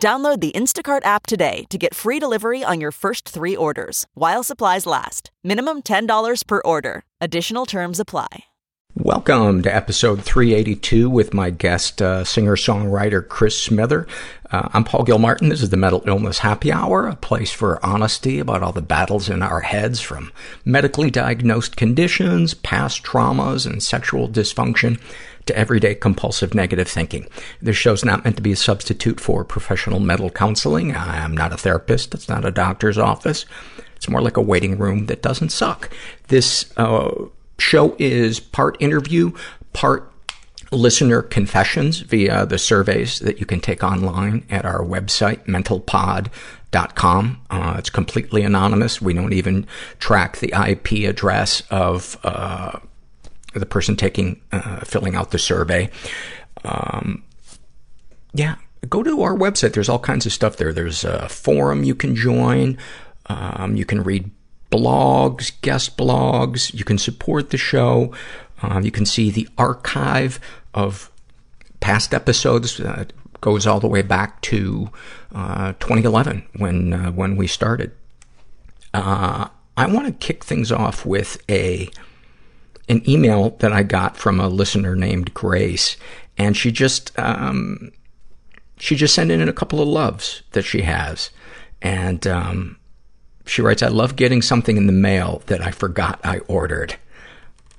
Download 0.00 0.40
the 0.40 0.52
Instacart 0.52 1.04
app 1.04 1.26
today 1.26 1.64
to 1.70 1.78
get 1.78 1.94
free 1.94 2.18
delivery 2.20 2.62
on 2.62 2.80
your 2.80 2.92
first 2.92 3.28
three 3.28 3.56
orders 3.56 4.06
while 4.14 4.44
supplies 4.44 4.86
last. 4.86 5.30
Minimum 5.42 5.82
$10 5.82 6.46
per 6.46 6.62
order. 6.64 7.02
Additional 7.20 7.66
terms 7.66 7.98
apply. 7.98 8.44
Welcome 8.98 9.60
to 9.62 9.74
episode 9.74 10.22
382 10.22 11.10
with 11.10 11.34
my 11.34 11.50
guest, 11.50 12.00
uh, 12.00 12.24
singer-songwriter 12.24 13.28
Chris 13.28 13.62
Smither. 13.62 14.06
Uh, 14.50 14.70
I'm 14.72 14.84
Paul 14.84 15.04
Gilmartin. 15.04 15.50
This 15.50 15.60
is 15.60 15.68
the 15.68 15.76
Mental 15.76 16.02
Illness 16.06 16.38
Happy 16.38 16.72
Hour, 16.72 17.06
a 17.06 17.14
place 17.14 17.52
for 17.52 17.84
honesty 17.84 18.38
about 18.38 18.62
all 18.62 18.72
the 18.72 18.80
battles 18.80 19.28
in 19.28 19.42
our 19.42 19.60
heads 19.60 20.00
from 20.00 20.32
medically 20.64 21.10
diagnosed 21.10 21.76
conditions, 21.76 22.54
past 22.54 23.02
traumas, 23.02 23.66
and 23.66 23.82
sexual 23.82 24.30
dysfunction 24.30 24.98
to 25.46 25.56
everyday 25.56 25.94
compulsive 25.94 26.54
negative 26.54 26.88
thinking. 26.88 27.26
This 27.62 27.76
show's 27.76 28.04
not 28.04 28.24
meant 28.24 28.36
to 28.36 28.42
be 28.42 28.52
a 28.52 28.56
substitute 28.56 29.20
for 29.20 29.44
professional 29.44 30.00
mental 30.00 30.30
counseling. 30.30 30.94
I'm 30.94 31.36
not 31.36 31.52
a 31.52 31.56
therapist. 31.56 32.14
It's 32.14 32.28
not 32.28 32.44
a 32.44 32.50
doctor's 32.50 32.98
office. 32.98 33.46
It's 33.96 34.08
more 34.08 34.20
like 34.20 34.36
a 34.36 34.42
waiting 34.42 34.76
room 34.76 35.06
that 35.06 35.22
doesn't 35.22 35.50
suck. 35.50 35.90
This, 36.28 36.70
uh, 36.76 37.26
show 37.58 37.96
is 37.98 38.40
part 38.40 38.76
interview, 38.80 39.32
part 39.72 40.12
listener 40.72 41.22
confessions 41.22 42.00
via 42.00 42.44
the 42.46 42.58
surveys 42.58 43.20
that 43.20 43.38
you 43.38 43.46
can 43.46 43.60
take 43.60 43.82
online 43.84 44.44
at 44.50 44.64
our 44.64 44.80
website, 44.80 45.44
mentalpod.com. 45.46 47.40
Uh, 47.50 47.74
it's 47.78 47.90
completely 47.90 48.42
anonymous. 48.42 49.00
We 49.00 49.14
don't 49.14 49.32
even 49.32 49.66
track 49.98 50.38
the 50.38 50.52
IP 50.68 51.08
address 51.08 51.62
of, 51.70 52.18
uh, 52.24 52.80
the 53.58 53.66
person 53.66 53.96
taking, 53.96 54.40
uh, 54.52 54.80
filling 54.80 55.14
out 55.14 55.30
the 55.30 55.38
survey. 55.38 55.90
Um, 56.64 57.22
yeah, 58.32 58.56
go 58.88 59.02
to 59.02 59.22
our 59.22 59.34
website. 59.34 59.72
There's 59.72 59.88
all 59.88 59.98
kinds 59.98 60.26
of 60.26 60.32
stuff 60.32 60.56
there. 60.56 60.72
There's 60.72 61.04
a 61.04 61.28
forum 61.28 61.84
you 61.84 61.94
can 61.94 62.14
join. 62.14 62.78
Um, 63.26 63.76
you 63.76 63.84
can 63.84 64.02
read 64.02 64.30
blogs, 64.70 65.52
guest 65.62 65.96
blogs. 65.96 66.72
You 66.74 66.84
can 66.84 66.98
support 66.98 67.50
the 67.50 67.58
show. 67.58 68.12
Uh, 68.62 68.80
you 68.82 68.90
can 68.90 69.06
see 69.06 69.30
the 69.30 69.48
archive 69.58 70.40
of 70.74 71.10
past 71.80 72.14
episodes. 72.14 72.80
Uh, 72.80 73.04
goes 73.40 73.66
all 73.66 73.80
the 73.80 73.86
way 73.86 74.02
back 74.02 74.40
to 74.42 74.90
uh, 75.34 75.72
2011 75.74 76.44
when 76.56 76.92
uh, 76.92 77.10
when 77.12 77.36
we 77.36 77.46
started. 77.46 77.92
Uh, 78.94 79.48
I 79.76 79.86
want 79.86 80.06
to 80.06 80.12
kick 80.26 80.42
things 80.42 80.72
off 80.72 81.04
with 81.04 81.38
a 81.50 81.90
an 82.88 83.08
email 83.08 83.50
that 83.58 83.72
I 83.72 83.82
got 83.82 84.16
from 84.16 84.40
a 84.40 84.48
listener 84.48 84.94
named 84.94 85.34
Grace, 85.34 85.96
and 86.38 86.56
she 86.56 86.70
just 86.70 87.16
um, 87.18 87.92
she 88.78 88.96
just 88.96 89.14
sent 89.14 89.30
in 89.30 89.48
a 89.48 89.52
couple 89.52 89.80
of 89.80 89.88
loves 89.88 90.42
that 90.52 90.62
she 90.62 90.82
has, 90.82 91.30
and 91.82 92.26
um, 92.26 92.78
she 93.46 93.62
writes, 93.62 93.82
I 93.82 93.88
love 93.88 94.16
getting 94.16 94.42
something 94.42 94.76
in 94.76 94.86
the 94.86 94.92
mail 94.92 95.42
that 95.46 95.60
I 95.60 95.70
forgot 95.70 96.20
I 96.24 96.38
ordered. 96.40 96.96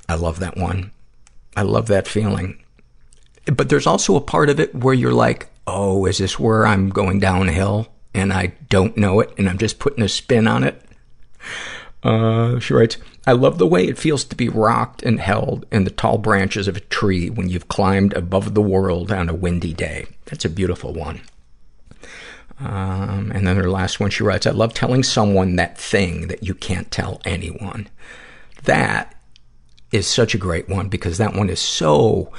I 0.09 0.15
love 0.15 0.39
that 0.39 0.57
one. 0.57 0.91
I 1.55 1.63
love 1.63 1.87
that 1.87 2.07
feeling. 2.07 2.63
But 3.45 3.69
there's 3.69 3.87
also 3.87 4.15
a 4.15 4.21
part 4.21 4.49
of 4.49 4.59
it 4.59 4.73
where 4.73 4.93
you're 4.93 5.13
like, 5.13 5.49
oh, 5.65 6.05
is 6.05 6.19
this 6.19 6.39
where 6.39 6.65
I'm 6.65 6.89
going 6.89 7.19
downhill 7.19 7.87
and 8.13 8.31
I 8.31 8.53
don't 8.69 8.95
know 8.97 9.19
it 9.19 9.33
and 9.37 9.49
I'm 9.49 9.57
just 9.57 9.79
putting 9.79 10.03
a 10.03 10.09
spin 10.09 10.47
on 10.47 10.63
it? 10.63 10.81
Uh, 12.03 12.59
she 12.59 12.73
writes, 12.73 12.97
I 13.25 13.31
love 13.33 13.57
the 13.57 13.67
way 13.67 13.85
it 13.87 13.97
feels 13.97 14.23
to 14.25 14.35
be 14.35 14.49
rocked 14.49 15.03
and 15.03 15.19
held 15.19 15.65
in 15.71 15.83
the 15.83 15.89
tall 15.89 16.17
branches 16.17 16.67
of 16.67 16.77
a 16.77 16.81
tree 16.81 17.29
when 17.29 17.49
you've 17.49 17.67
climbed 17.67 18.13
above 18.13 18.53
the 18.53 18.61
world 18.61 19.11
on 19.11 19.29
a 19.29 19.33
windy 19.33 19.73
day. 19.73 20.05
That's 20.25 20.45
a 20.45 20.49
beautiful 20.49 20.93
one. 20.93 21.21
Um, 22.59 23.31
and 23.33 23.45
then 23.45 23.57
her 23.57 23.69
last 23.69 23.99
one, 23.99 24.09
she 24.09 24.23
writes, 24.23 24.47
I 24.47 24.51
love 24.51 24.73
telling 24.73 25.03
someone 25.03 25.55
that 25.57 25.77
thing 25.77 26.27
that 26.27 26.43
you 26.43 26.55
can't 26.55 26.89
tell 26.89 27.21
anyone. 27.25 27.87
That 28.63 29.15
is 29.91 30.07
such 30.07 30.33
a 30.33 30.39
great 30.39 30.67
one 30.67 30.89
because 30.89 31.17
that 31.17 31.33
one 31.33 31.49
is 31.49 31.59
so, 31.59 32.31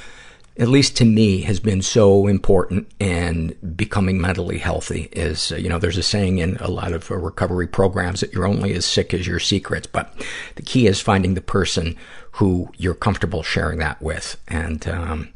at 0.59 0.67
least 0.67 0.97
to 0.97 1.05
me, 1.05 1.41
has 1.41 1.59
been 1.61 1.81
so 1.81 2.27
important 2.27 2.91
in 2.99 3.55
becoming 3.77 4.19
mentally 4.19 4.57
healthy 4.57 5.07
is, 5.13 5.53
uh, 5.53 5.55
you 5.55 5.69
know, 5.69 5.79
there's 5.79 5.97
a 5.97 6.03
saying 6.03 6.39
in 6.39 6.57
a 6.57 6.69
lot 6.69 6.91
of 6.91 7.09
uh, 7.09 7.15
recovery 7.15 7.65
programs 7.65 8.19
that 8.19 8.33
you're 8.33 8.45
only 8.45 8.73
as 8.73 8.85
sick 8.85 9.13
as 9.13 9.25
your 9.25 9.39
secrets, 9.39 9.87
but 9.87 10.13
the 10.55 10.61
key 10.61 10.85
is 10.85 10.99
finding 10.99 11.33
the 11.33 11.41
person 11.41 11.95
who 12.33 12.69
you're 12.77 12.93
comfortable 12.93 13.41
sharing 13.41 13.79
that 13.79 14.01
with. 14.01 14.35
And, 14.49 14.85
um, 14.89 15.29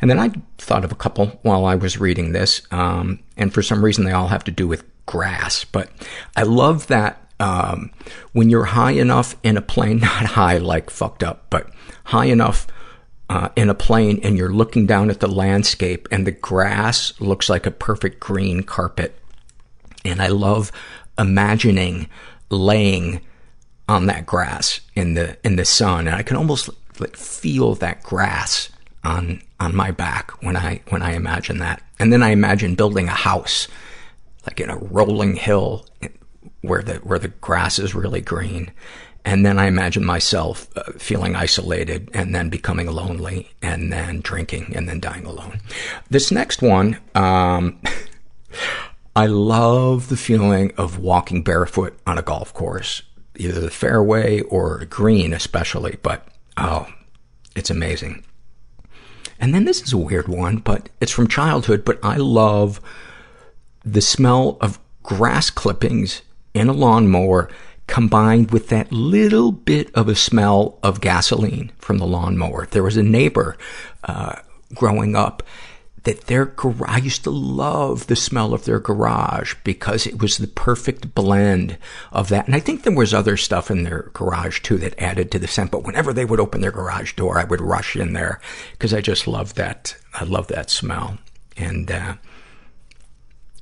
and 0.00 0.10
then 0.10 0.18
I 0.18 0.30
thought 0.56 0.86
of 0.86 0.92
a 0.92 0.96
couple 0.96 1.26
while 1.42 1.66
I 1.66 1.74
was 1.74 2.00
reading 2.00 2.32
this, 2.32 2.62
um, 2.70 3.18
and 3.36 3.52
for 3.52 3.62
some 3.62 3.84
reason 3.84 4.04
they 4.04 4.12
all 4.12 4.28
have 4.28 4.44
to 4.44 4.50
do 4.50 4.66
with 4.66 4.84
grass. 5.04 5.64
But 5.64 5.90
I 6.34 6.44
love 6.44 6.86
that 6.86 7.30
um, 7.38 7.90
when 8.32 8.48
you're 8.48 8.64
high 8.64 8.92
enough 8.92 9.36
in 9.42 9.58
a 9.58 9.62
plane, 9.62 9.98
not 10.00 10.24
high 10.24 10.56
like 10.56 10.88
fucked 10.88 11.22
up, 11.22 11.50
but 11.50 11.68
high 12.04 12.26
enough 12.26 12.66
Uh, 13.32 13.48
in 13.56 13.70
a 13.70 13.74
plane 13.74 14.20
and 14.22 14.36
you're 14.36 14.52
looking 14.52 14.84
down 14.84 15.08
at 15.08 15.20
the 15.20 15.26
landscape 15.26 16.06
and 16.10 16.26
the 16.26 16.32
grass 16.32 17.18
looks 17.18 17.48
like 17.48 17.64
a 17.64 17.70
perfect 17.70 18.20
green 18.20 18.62
carpet. 18.62 19.18
And 20.04 20.20
I 20.20 20.26
love 20.26 20.70
imagining 21.18 22.10
laying 22.50 23.22
on 23.88 24.04
that 24.04 24.26
grass 24.26 24.82
in 24.94 25.14
the, 25.14 25.38
in 25.42 25.56
the 25.56 25.64
sun. 25.64 26.08
And 26.08 26.14
I 26.14 26.22
can 26.22 26.36
almost 26.36 26.68
like 26.98 27.16
feel 27.16 27.74
that 27.76 28.02
grass 28.02 28.68
on, 29.02 29.40
on 29.58 29.74
my 29.74 29.92
back 29.92 30.32
when 30.42 30.54
I, 30.54 30.82
when 30.90 31.00
I 31.00 31.14
imagine 31.14 31.56
that. 31.60 31.82
And 31.98 32.12
then 32.12 32.22
I 32.22 32.32
imagine 32.32 32.74
building 32.74 33.08
a 33.08 33.12
house, 33.12 33.66
like 34.44 34.60
in 34.60 34.68
a 34.68 34.76
rolling 34.76 35.36
hill 35.36 35.86
where 36.60 36.82
the, 36.82 36.96
where 36.96 37.18
the 37.18 37.28
grass 37.28 37.78
is 37.78 37.94
really 37.94 38.20
green. 38.20 38.72
And 39.24 39.46
then 39.46 39.58
I 39.58 39.66
imagine 39.66 40.04
myself 40.04 40.68
uh, 40.76 40.92
feeling 40.98 41.36
isolated 41.36 42.10
and 42.12 42.34
then 42.34 42.48
becoming 42.48 42.90
lonely 42.90 43.50
and 43.62 43.92
then 43.92 44.20
drinking 44.20 44.72
and 44.74 44.88
then 44.88 44.98
dying 45.00 45.26
alone. 45.26 45.60
This 46.10 46.32
next 46.32 46.60
one, 46.60 46.98
um, 47.14 47.80
I 49.16 49.26
love 49.26 50.08
the 50.08 50.16
feeling 50.16 50.72
of 50.76 50.98
walking 50.98 51.42
barefoot 51.42 51.98
on 52.06 52.18
a 52.18 52.22
golf 52.22 52.52
course, 52.52 53.02
either 53.36 53.60
the 53.60 53.70
fairway 53.70 54.40
or 54.40 54.84
green 54.86 55.32
especially, 55.32 55.98
but 56.02 56.26
oh, 56.56 56.88
it's 57.54 57.70
amazing. 57.70 58.24
And 59.38 59.54
then 59.54 59.64
this 59.64 59.82
is 59.82 59.92
a 59.92 59.98
weird 59.98 60.28
one, 60.28 60.58
but 60.58 60.88
it's 61.00 61.12
from 61.12 61.28
childhood, 61.28 61.84
but 61.84 61.98
I 62.02 62.16
love 62.16 62.80
the 63.84 64.00
smell 64.00 64.56
of 64.60 64.78
grass 65.02 65.50
clippings 65.50 66.22
in 66.54 66.68
a 66.68 66.72
lawnmower 66.72 67.50
combined 67.92 68.52
with 68.52 68.70
that 68.70 68.90
little 68.90 69.52
bit 69.52 69.94
of 69.94 70.08
a 70.08 70.14
smell 70.14 70.78
of 70.82 71.02
gasoline 71.02 71.70
from 71.76 71.98
the 71.98 72.06
lawnmower. 72.06 72.64
There 72.70 72.82
was 72.82 72.96
a 72.96 73.02
neighbor, 73.02 73.58
uh, 74.04 74.36
growing 74.74 75.14
up 75.14 75.42
that 76.04 76.22
their 76.22 76.46
garage, 76.46 76.88
I 76.88 76.96
used 76.96 77.22
to 77.24 77.30
love 77.30 78.06
the 78.06 78.16
smell 78.16 78.54
of 78.54 78.64
their 78.64 78.80
garage 78.80 79.56
because 79.62 80.06
it 80.06 80.22
was 80.22 80.38
the 80.38 80.46
perfect 80.46 81.14
blend 81.14 81.76
of 82.12 82.30
that. 82.30 82.46
And 82.46 82.54
I 82.54 82.60
think 82.60 82.82
there 82.82 82.94
was 82.94 83.12
other 83.12 83.36
stuff 83.36 83.70
in 83.70 83.82
their 83.82 84.08
garage 84.14 84.62
too 84.62 84.78
that 84.78 84.98
added 84.98 85.30
to 85.30 85.38
the 85.38 85.46
scent. 85.46 85.70
But 85.70 85.84
whenever 85.84 86.14
they 86.14 86.24
would 86.24 86.40
open 86.40 86.62
their 86.62 86.72
garage 86.72 87.12
door, 87.12 87.38
I 87.38 87.44
would 87.44 87.60
rush 87.60 87.94
in 87.94 88.14
there 88.14 88.40
because 88.70 88.94
I 88.94 89.02
just 89.02 89.28
loved 89.28 89.56
that. 89.56 89.96
I 90.14 90.24
love 90.24 90.46
that 90.46 90.70
smell. 90.70 91.18
And, 91.58 91.90
uh, 91.90 92.14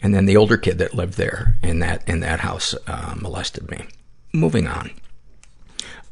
and 0.00 0.14
then 0.14 0.26
the 0.26 0.36
older 0.36 0.56
kid 0.56 0.78
that 0.78 0.94
lived 0.94 1.14
there 1.14 1.56
in 1.64 1.80
that, 1.80 2.08
in 2.08 2.20
that 2.20 2.38
house, 2.38 2.76
uh, 2.86 3.16
molested 3.20 3.68
me. 3.68 3.88
Moving 4.32 4.66
on. 4.66 4.90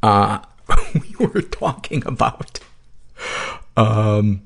Uh, 0.03 0.41
we 0.95 1.27
were 1.27 1.43
talking 1.43 2.07
about, 2.07 2.61
um, 3.77 4.43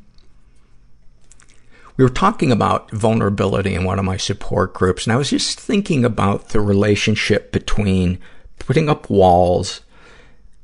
we 1.96 2.04
were 2.04 2.10
talking 2.10 2.52
about 2.52 2.90
vulnerability 2.90 3.74
in 3.74 3.84
one 3.84 3.98
of 3.98 4.04
my 4.04 4.16
support 4.16 4.74
groups, 4.74 5.06
and 5.06 5.12
I 5.12 5.16
was 5.16 5.30
just 5.30 5.58
thinking 5.58 6.04
about 6.04 6.50
the 6.50 6.60
relationship 6.60 7.52
between 7.52 8.18
putting 8.58 8.88
up 8.88 9.10
walls 9.10 9.80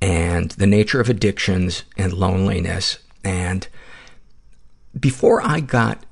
and 0.00 0.50
the 0.52 0.66
nature 0.66 1.00
of 1.00 1.08
addictions 1.08 1.84
and 1.96 2.12
loneliness. 2.12 2.99
And 3.25 3.66
before 4.99 5.43
I 5.43 5.60
got 5.60 6.05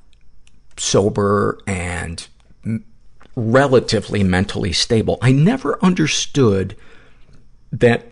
sober 0.77 1.59
and 1.65 2.27
relatively 3.35 4.23
mentally 4.23 4.73
stable, 4.73 5.17
I 5.21 5.31
never 5.31 5.83
understood 5.83 6.75
that 7.71 8.05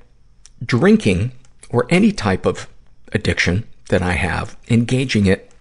drinking 0.64 1.32
or 1.70 1.86
any 1.90 2.12
type 2.12 2.46
of 2.46 2.68
addiction 3.12 3.66
that 3.90 4.02
I 4.02 4.14
have, 4.14 4.58
engaging 4.70 5.26
it 5.26 5.52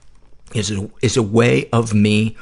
is 0.55 0.71
a, 0.71 0.91
is 1.03 1.17
a 1.17 1.23
way 1.23 1.69
of 1.71 1.93
me 1.93 2.37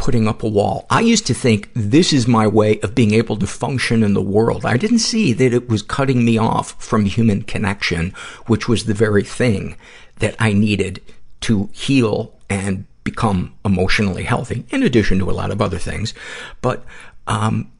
putting 0.00 0.26
up 0.26 0.42
a 0.42 0.48
wall. 0.48 0.86
I 0.88 1.00
used 1.00 1.26
to 1.26 1.34
think 1.34 1.70
this 1.74 2.12
is 2.12 2.26
my 2.26 2.46
way 2.46 2.80
of 2.80 2.94
being 2.94 3.12
able 3.12 3.36
to 3.36 3.46
function 3.46 4.02
in 4.02 4.14
the 4.14 4.22
world. 4.22 4.64
I 4.64 4.78
didn't 4.78 5.00
see 5.00 5.34
that 5.34 5.52
it 5.52 5.68
was 5.68 5.82
cutting 5.82 6.24
me 6.24 6.38
off 6.38 6.82
from 6.82 7.04
human 7.04 7.42
connection, 7.42 8.14
which 8.46 8.66
was 8.66 8.84
the 8.84 8.94
very 8.94 9.22
thing 9.22 9.76
that 10.20 10.36
I 10.38 10.54
needed 10.54 11.02
to 11.42 11.68
heal 11.72 12.34
and 12.48 12.86
become 13.04 13.54
emotionally 13.64 14.24
healthy, 14.24 14.64
in 14.70 14.82
addition 14.82 15.18
to 15.18 15.30
a 15.30 15.32
lot 15.32 15.50
of 15.50 15.60
other 15.60 15.78
things. 15.78 16.14
But 16.62 16.84
um, 17.26 17.70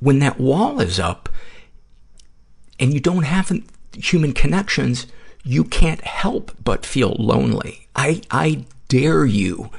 when 0.00 0.18
that 0.18 0.40
wall 0.40 0.80
is 0.80 0.98
up 0.98 1.28
and 2.78 2.94
you 2.94 3.00
don't 3.00 3.24
have 3.24 3.52
human 3.92 4.32
connections, 4.32 5.06
you 5.44 5.64
can't 5.64 6.02
help 6.02 6.52
but 6.62 6.86
feel 6.86 7.16
lonely. 7.18 7.88
I, 7.96 8.22
I 8.30 8.64
dare 8.88 9.24
you 9.24 9.70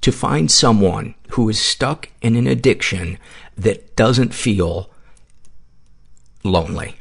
to 0.00 0.12
find 0.12 0.50
someone 0.50 1.14
who 1.30 1.48
is 1.48 1.60
stuck 1.60 2.08
in 2.20 2.36
an 2.36 2.46
addiction 2.46 3.18
that 3.56 3.96
doesn't 3.96 4.34
feel 4.34 4.90
lonely. 6.42 6.96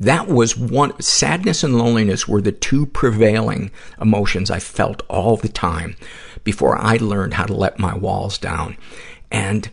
That 0.00 0.28
was 0.28 0.56
one, 0.56 0.98
sadness 1.00 1.64
and 1.64 1.76
loneliness 1.76 2.28
were 2.28 2.40
the 2.40 2.52
two 2.52 2.86
prevailing 2.86 3.70
emotions 4.00 4.50
I 4.50 4.60
felt 4.60 5.02
all 5.08 5.36
the 5.36 5.48
time 5.48 5.96
before 6.44 6.78
I 6.78 6.96
learned 6.96 7.34
how 7.34 7.44
to 7.46 7.54
let 7.54 7.78
my 7.78 7.94
walls 7.96 8.38
down. 8.38 8.76
And 9.30 9.68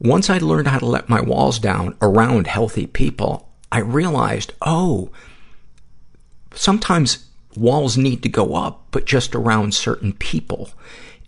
once 0.00 0.28
I 0.28 0.38
learned 0.38 0.68
how 0.68 0.80
to 0.80 0.86
let 0.86 1.08
my 1.08 1.20
walls 1.20 1.58
down 1.58 1.96
around 2.02 2.46
healthy 2.46 2.86
people, 2.86 3.47
I 3.70 3.78
realized, 3.80 4.52
oh, 4.62 5.10
sometimes 6.54 7.26
walls 7.56 7.96
need 7.96 8.22
to 8.22 8.28
go 8.28 8.54
up, 8.54 8.86
but 8.90 9.04
just 9.04 9.34
around 9.34 9.74
certain 9.74 10.12
people. 10.12 10.70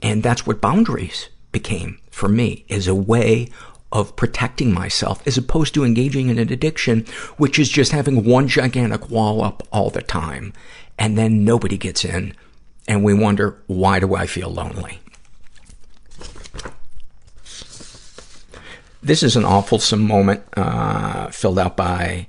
And 0.02 0.22
that's 0.22 0.46
what 0.46 0.60
boundaries 0.60 1.28
became 1.52 1.98
for 2.10 2.28
me, 2.28 2.64
is 2.68 2.88
a 2.88 2.94
way 2.94 3.48
of 3.92 4.14
protecting 4.16 4.72
myself 4.72 5.26
as 5.26 5.36
opposed 5.36 5.74
to 5.74 5.84
engaging 5.84 6.28
in 6.28 6.38
an 6.38 6.52
addiction, 6.52 7.04
which 7.36 7.58
is 7.58 7.68
just 7.68 7.92
having 7.92 8.24
one 8.24 8.46
gigantic 8.46 9.10
wall 9.10 9.42
up 9.42 9.66
all 9.72 9.90
the 9.90 10.02
time. 10.02 10.52
And 10.98 11.18
then 11.18 11.44
nobody 11.44 11.76
gets 11.76 12.04
in 12.04 12.34
and 12.86 13.04
we 13.04 13.14
wonder, 13.14 13.60
why 13.66 14.00
do 14.00 14.14
I 14.14 14.26
feel 14.26 14.50
lonely? 14.50 15.00
This 19.02 19.22
is 19.22 19.34
an 19.34 19.44
awful 19.44 19.80
moment, 19.96 20.42
uh, 20.56 21.28
filled 21.30 21.58
out 21.58 21.76
by 21.76 22.26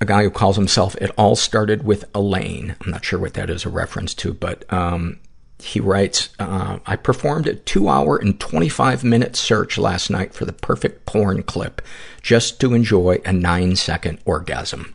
a 0.00 0.06
guy 0.06 0.22
who 0.22 0.30
calls 0.30 0.56
himself 0.56 0.96
It 0.96 1.10
All 1.18 1.36
Started 1.36 1.84
with 1.84 2.06
Elaine. 2.14 2.76
I'm 2.80 2.90
not 2.90 3.04
sure 3.04 3.18
what 3.18 3.34
that 3.34 3.50
is 3.50 3.64
a 3.64 3.68
reference 3.68 4.14
to, 4.14 4.32
but, 4.32 4.70
um, 4.72 5.18
he 5.58 5.80
writes, 5.80 6.30
uh, 6.38 6.78
I 6.86 6.96
performed 6.96 7.46
a 7.46 7.54
two 7.54 7.88
hour 7.88 8.16
and 8.16 8.40
25 8.40 9.04
minute 9.04 9.36
search 9.36 9.78
last 9.78 10.10
night 10.10 10.34
for 10.34 10.44
the 10.44 10.52
perfect 10.52 11.06
porn 11.06 11.42
clip 11.42 11.80
just 12.22 12.58
to 12.60 12.74
enjoy 12.74 13.20
a 13.24 13.32
nine 13.32 13.76
second 13.76 14.18
orgasm. 14.24 14.94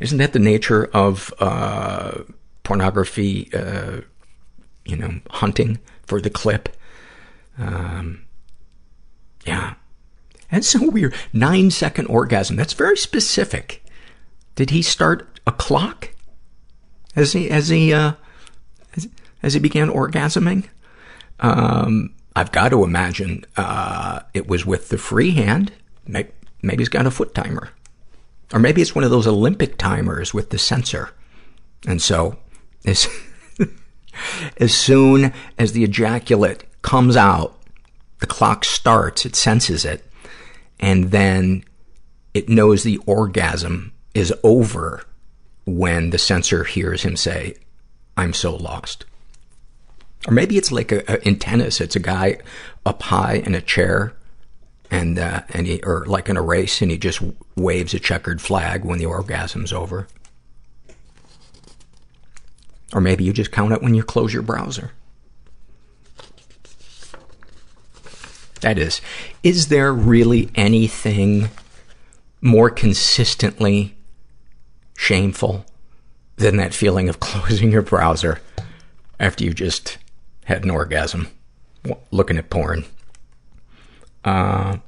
Isn't 0.00 0.18
that 0.18 0.32
the 0.32 0.38
nature 0.38 0.86
of, 0.92 1.32
uh, 1.38 2.22
pornography, 2.62 3.50
uh, 3.54 4.00
you 4.84 4.96
know, 4.96 5.20
hunting 5.30 5.78
for 6.06 6.20
the 6.20 6.30
clip? 6.30 6.68
Um, 7.58 8.24
yeah. 9.44 9.74
That's 10.50 10.68
so 10.68 10.88
weird. 10.88 11.14
Nine 11.32 11.70
second 11.70 12.06
orgasm. 12.06 12.56
That's 12.56 12.74
very 12.74 12.96
specific. 12.96 13.84
Did 14.54 14.70
he 14.70 14.82
start 14.82 15.40
a 15.46 15.52
clock? 15.52 16.10
As 17.16 17.32
he, 17.32 17.50
as 17.50 17.68
he, 17.68 17.92
uh, 17.92 18.12
as, 18.96 19.08
as 19.42 19.54
he 19.54 19.60
began 19.60 19.88
orgasming? 19.88 20.68
Um, 21.40 22.14
I've 22.36 22.52
got 22.52 22.70
to 22.70 22.84
imagine, 22.84 23.44
uh, 23.56 24.20
it 24.32 24.46
was 24.48 24.66
with 24.66 24.88
the 24.88 24.98
free 24.98 25.32
hand. 25.32 25.72
Maybe, 26.06 26.30
maybe 26.62 26.82
he's 26.82 26.88
got 26.88 27.06
a 27.06 27.10
foot 27.10 27.34
timer. 27.34 27.70
Or 28.52 28.60
maybe 28.60 28.82
it's 28.82 28.94
one 28.94 29.04
of 29.04 29.10
those 29.10 29.26
Olympic 29.26 29.78
timers 29.78 30.34
with 30.34 30.50
the 30.50 30.58
sensor. 30.58 31.10
And 31.86 32.00
so, 32.00 32.38
as, 32.84 33.08
as 34.58 34.74
soon 34.74 35.32
as 35.58 35.72
the 35.72 35.84
ejaculate 35.84 36.64
comes 36.82 37.16
out, 37.16 37.58
the 38.20 38.26
clock 38.26 38.64
starts, 38.64 39.26
it 39.26 39.36
senses 39.36 39.84
it, 39.84 40.04
and 40.80 41.10
then 41.10 41.64
it 42.32 42.48
knows 42.48 42.82
the 42.82 42.98
orgasm 43.06 43.92
is 44.14 44.32
over 44.42 45.04
when 45.64 46.10
the 46.10 46.18
sensor 46.18 46.64
hears 46.64 47.02
him 47.02 47.16
say, 47.16 47.54
I'm 48.16 48.32
so 48.32 48.54
lost. 48.54 49.04
Or 50.26 50.32
maybe 50.32 50.56
it's 50.56 50.72
like 50.72 50.92
a, 50.92 51.02
a, 51.10 51.26
in 51.26 51.38
tennis, 51.38 51.80
it's 51.80 51.96
a 51.96 52.00
guy 52.00 52.38
up 52.86 53.02
high 53.02 53.34
in 53.34 53.54
a 53.54 53.60
chair 53.60 54.14
and, 54.90 55.18
uh, 55.18 55.42
and 55.50 55.66
he, 55.66 55.82
or 55.82 56.06
like 56.06 56.28
in 56.28 56.36
a 56.36 56.42
race 56.42 56.80
and 56.80 56.90
he 56.90 56.98
just 56.98 57.22
waves 57.56 57.94
a 57.94 57.98
checkered 57.98 58.40
flag 58.40 58.84
when 58.84 58.98
the 58.98 59.06
orgasm's 59.06 59.72
over. 59.72 60.06
Or 62.92 63.00
maybe 63.00 63.24
you 63.24 63.32
just 63.32 63.52
count 63.52 63.72
it 63.72 63.82
when 63.82 63.94
you 63.94 64.02
close 64.04 64.32
your 64.32 64.42
browser. 64.42 64.92
That 68.64 68.78
is, 68.78 69.02
is 69.42 69.68
there 69.68 69.92
really 69.92 70.48
anything 70.54 71.50
more 72.40 72.70
consistently 72.70 73.94
shameful 74.96 75.66
than 76.36 76.56
that 76.56 76.72
feeling 76.72 77.10
of 77.10 77.20
closing 77.20 77.70
your 77.70 77.82
browser 77.82 78.40
after 79.20 79.44
you 79.44 79.52
just 79.52 79.98
had 80.46 80.64
an 80.64 80.70
orgasm? 80.70 81.28
Looking 82.10 82.38
at 82.38 82.48
porn. 82.48 82.86
Uh, 84.24 84.78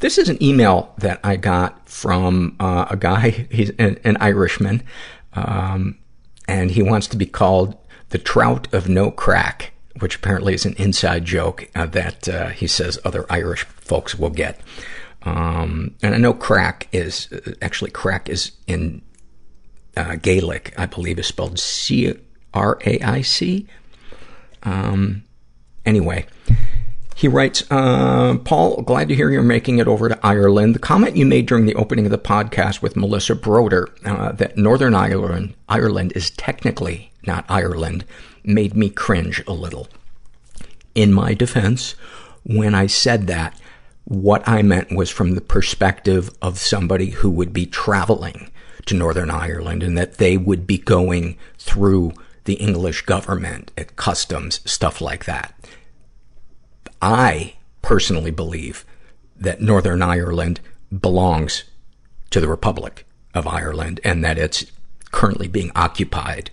this 0.00 0.18
is 0.18 0.28
an 0.28 0.42
email 0.42 0.92
that 0.98 1.20
I 1.22 1.36
got 1.36 1.88
from 1.88 2.56
uh, 2.58 2.86
a 2.90 2.96
guy, 2.96 3.30
he's 3.52 3.70
an, 3.78 4.00
an 4.02 4.16
Irishman, 4.16 4.82
um, 5.34 5.98
and 6.48 6.72
he 6.72 6.82
wants 6.82 7.06
to 7.06 7.16
be 7.16 7.26
called 7.26 7.78
the 8.08 8.18
trout 8.18 8.66
of 8.74 8.88
no 8.88 9.12
crack, 9.12 9.72
which 9.98 10.16
apparently 10.16 10.54
is 10.54 10.64
an 10.64 10.74
inside 10.74 11.24
joke 11.24 11.68
uh, 11.74 11.86
that 11.86 12.28
uh, 12.28 12.48
he 12.48 12.66
says 12.66 12.98
other 13.04 13.26
Irish 13.30 13.64
folks 13.64 14.18
will 14.18 14.30
get. 14.30 14.60
Um, 15.22 15.94
and 16.02 16.14
I 16.14 16.18
know 16.18 16.32
crack 16.32 16.88
is, 16.92 17.28
actually 17.60 17.90
crack 17.90 18.28
is 18.28 18.52
in, 18.66 19.02
uh, 19.96 20.16
Gaelic, 20.16 20.74
I 20.78 20.86
believe 20.86 21.18
is 21.18 21.26
spelled 21.26 21.58
C-R-A-I-C. 21.58 23.66
Um, 24.62 25.24
anyway, 25.84 26.26
he 27.16 27.28
writes, 27.28 27.64
uh, 27.70 28.36
Paul, 28.44 28.82
glad 28.82 29.08
to 29.08 29.14
hear 29.14 29.30
you're 29.30 29.42
making 29.42 29.78
it 29.78 29.88
over 29.88 30.10
to 30.10 30.26
Ireland. 30.26 30.74
The 30.74 30.80
comment 30.80 31.16
you 31.16 31.24
made 31.24 31.46
during 31.46 31.64
the 31.64 31.74
opening 31.74 32.04
of 32.04 32.10
the 32.10 32.18
podcast 32.18 32.82
with 32.82 32.94
Melissa 32.94 33.34
Broder, 33.34 33.88
uh, 34.04 34.32
that 34.32 34.58
Northern 34.58 34.94
Ireland, 34.94 35.54
Ireland 35.68 36.12
is 36.14 36.30
technically 36.30 37.10
not 37.26 37.46
Ireland, 37.48 38.04
made 38.46 38.74
me 38.74 38.88
cringe 38.88 39.42
a 39.46 39.52
little. 39.52 39.88
In 40.94 41.12
my 41.12 41.34
defense, 41.34 41.94
when 42.44 42.74
I 42.74 42.86
said 42.86 43.26
that, 43.26 43.58
What 44.04 44.46
I 44.48 44.62
meant 44.62 44.92
was 44.94 45.10
from 45.10 45.34
the 45.34 45.40
perspective 45.40 46.30
of 46.40 46.58
somebody 46.58 47.10
who 47.10 47.28
would 47.30 47.52
be 47.52 47.66
traveling 47.66 48.52
to 48.86 48.94
Northern 48.94 49.30
Ireland 49.30 49.82
and 49.82 49.98
that 49.98 50.18
they 50.18 50.36
would 50.36 50.64
be 50.64 50.78
going 50.78 51.36
through 51.58 52.12
the 52.44 52.54
English 52.54 53.02
government 53.02 53.72
at 53.76 53.96
customs, 53.96 54.60
stuff 54.64 55.00
like 55.00 55.24
that. 55.24 55.54
I 57.02 57.54
personally 57.82 58.30
believe 58.30 58.84
that 59.36 59.60
Northern 59.60 60.02
Ireland 60.02 60.60
belongs 60.96 61.64
to 62.30 62.40
the 62.40 62.48
Republic 62.48 63.04
of 63.34 63.46
Ireland 63.48 63.98
and 64.04 64.24
that 64.24 64.38
it's 64.38 64.66
currently 65.10 65.48
being 65.48 65.72
occupied 65.74 66.52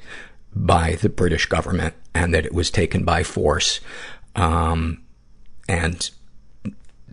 by 0.56 0.94
the 1.02 1.10
British 1.10 1.46
government 1.46 1.94
and 2.14 2.34
that 2.34 2.46
it 2.46 2.54
was 2.54 2.70
taken 2.70 3.04
by 3.04 3.24
force. 3.24 3.80
Um, 4.36 5.04
and 5.68 6.10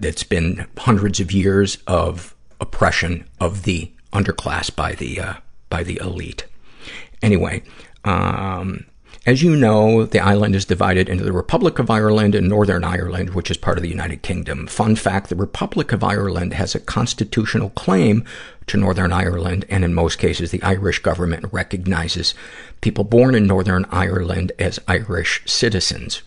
it's 0.00 0.22
been 0.22 0.66
hundreds 0.78 1.20
of 1.20 1.32
years 1.32 1.78
of 1.86 2.34
oppression 2.60 3.26
of 3.40 3.62
the 3.62 3.92
underclass 4.12 4.74
by 4.74 4.92
the, 4.94 5.20
uh, 5.20 5.34
by 5.68 5.82
the 5.82 5.98
elite. 6.02 6.46
Anyway, 7.22 7.62
um, 8.04 8.86
as 9.26 9.42
you 9.42 9.54
know, 9.54 10.06
the 10.06 10.18
island 10.18 10.54
is 10.54 10.64
divided 10.64 11.08
into 11.08 11.24
the 11.24 11.32
Republic 11.32 11.78
of 11.78 11.90
Ireland 11.90 12.34
and 12.34 12.48
Northern 12.48 12.84
Ireland, 12.84 13.30
which 13.30 13.50
is 13.50 13.58
part 13.58 13.76
of 13.76 13.82
the 13.82 13.88
United 13.90 14.22
Kingdom. 14.22 14.66
Fun 14.66 14.96
fact, 14.96 15.28
the 15.28 15.36
Republic 15.36 15.92
of 15.92 16.02
Ireland 16.02 16.54
has 16.54 16.74
a 16.74 16.80
constitutional 16.80 17.70
claim 17.70 18.24
to 18.66 18.78
Northern 18.78 19.12
Ireland, 19.12 19.66
and 19.68 19.84
in 19.84 19.92
most 19.92 20.18
cases, 20.18 20.50
the 20.50 20.62
Irish 20.62 21.00
government 21.00 21.44
recognizes 21.52 22.34
people 22.80 23.04
born 23.04 23.34
in 23.34 23.46
Northern 23.46 23.84
Ireland 23.90 24.52
as 24.58 24.80
Irish 24.88 25.42
citizens. 25.44 26.22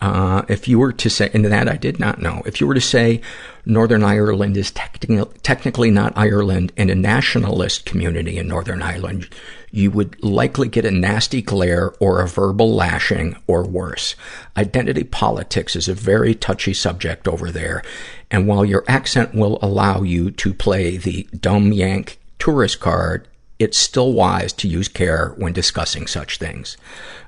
Uh, 0.00 0.42
if 0.48 0.68
you 0.68 0.78
were 0.78 0.92
to 0.92 1.10
say, 1.10 1.28
and 1.34 1.44
that 1.44 1.68
I 1.68 1.76
did 1.76 1.98
not 1.98 2.20
know, 2.20 2.42
if 2.46 2.60
you 2.60 2.66
were 2.68 2.74
to 2.74 2.80
say 2.80 3.20
Northern 3.66 4.04
Ireland 4.04 4.56
is 4.56 4.70
techni- 4.70 5.28
technically 5.42 5.90
not 5.90 6.16
Ireland 6.16 6.72
and 6.76 6.88
a 6.88 6.94
nationalist 6.94 7.84
community 7.84 8.38
in 8.38 8.46
Northern 8.46 8.80
Ireland, 8.80 9.28
you 9.72 9.90
would 9.90 10.22
likely 10.22 10.68
get 10.68 10.84
a 10.84 10.90
nasty 10.90 11.42
glare 11.42 11.92
or 11.98 12.22
a 12.22 12.28
verbal 12.28 12.74
lashing 12.74 13.36
or 13.46 13.66
worse. 13.66 14.14
Identity 14.56 15.04
politics 15.04 15.74
is 15.74 15.88
a 15.88 15.94
very 15.94 16.34
touchy 16.34 16.74
subject 16.74 17.26
over 17.26 17.50
there, 17.50 17.82
and 18.30 18.46
while 18.46 18.64
your 18.64 18.84
accent 18.86 19.34
will 19.34 19.58
allow 19.60 20.02
you 20.02 20.30
to 20.30 20.54
play 20.54 20.96
the 20.96 21.28
dumb 21.38 21.72
yank 21.72 22.18
tourist 22.38 22.78
card, 22.78 23.26
it's 23.58 23.76
still 23.76 24.12
wise 24.12 24.52
to 24.52 24.68
use 24.68 24.88
care 24.88 25.34
when 25.36 25.52
discussing 25.52 26.06
such 26.06 26.38
things. 26.38 26.76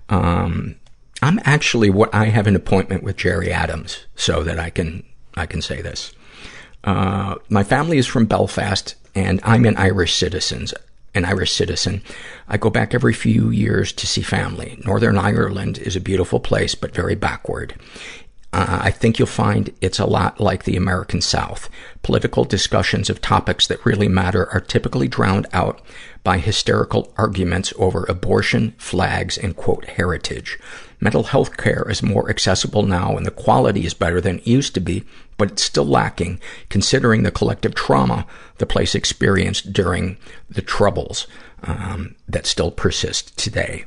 Um, 0.09 0.77
I'm 1.23 1.41
actually 1.45 1.91
what 1.91 2.15
I 2.15 2.27
have 2.27 2.47
an 2.47 2.57
appointment 2.57 3.03
with 3.03 3.17
Gerry 3.17 3.53
Adams 3.53 4.07
so 4.15 4.43
that 4.43 4.59
I 4.59 4.71
can 4.71 5.05
I 5.35 5.47
can 5.47 5.63
say 5.63 5.81
this. 5.83 6.13
Uh, 6.83 7.37
my 7.49 7.63
family 7.63 7.99
is 7.99 8.07
from 8.07 8.27
Belfast, 8.27 8.95
and 9.15 9.41
I'm 9.45 9.67
an 9.67 9.77
Irish 9.77 10.15
citizen. 10.17 10.67
An 11.15 11.25
Irish 11.25 11.53
citizen. 11.53 12.03
I 12.49 12.57
go 12.57 12.71
back 12.71 12.95
every 12.95 13.13
few 13.13 13.51
years 13.51 13.93
to 13.95 14.07
see 14.07 14.23
family. 14.23 14.81
Northern 14.85 15.19
Ireland 15.19 15.79
is 15.79 15.97
a 15.97 16.01
beautiful 16.01 16.39
place, 16.39 16.75
but 16.77 16.95
very 16.95 17.17
backward. 17.17 17.75
Uh, 18.53 18.81
I 18.83 18.91
think 18.91 19.19
you'll 19.19 19.29
find 19.29 19.73
it's 19.81 20.01
a 20.01 20.07
lot 20.07 20.41
like 20.41 20.65
the 20.65 20.77
American 20.77 21.21
South. 21.21 21.69
Political 22.03 22.45
discussions 22.45 23.09
of 23.09 23.21
topics 23.21 23.67
that 23.69 23.85
really 23.87 24.09
matter 24.09 24.49
are 24.53 24.61
typically 24.61 25.07
drowned 25.07 25.47
out 25.53 25.81
by 26.25 26.39
hysterical 26.39 27.13
arguments 27.17 27.73
over 27.79 28.05
abortion, 28.05 28.75
flags, 28.77 29.39
and 29.39 29.57
quote, 29.57 29.85
heritage. 29.85 30.59
Mental 31.01 31.23
health 31.23 31.57
care 31.57 31.87
is 31.89 32.03
more 32.03 32.29
accessible 32.29 32.83
now 32.83 33.17
and 33.17 33.25
the 33.25 33.31
quality 33.31 33.87
is 33.87 33.95
better 33.95 34.21
than 34.21 34.39
it 34.39 34.47
used 34.47 34.75
to 34.75 34.81
be, 34.81 35.05
but 35.39 35.53
it's 35.53 35.63
still 35.63 35.87
lacking 35.87 36.41
considering 36.69 37.23
the 37.23 37.31
collective 37.31 37.75
trauma 37.75 38.27
the 38.59 38.67
place 38.67 38.95
experienced 38.95 39.73
during 39.73 40.19
the 40.51 40.61
troubles 40.61 41.27
um, 41.63 42.17
that 42.29 42.47
still 42.47 42.71
persist 42.71 43.37
today. 43.39 43.85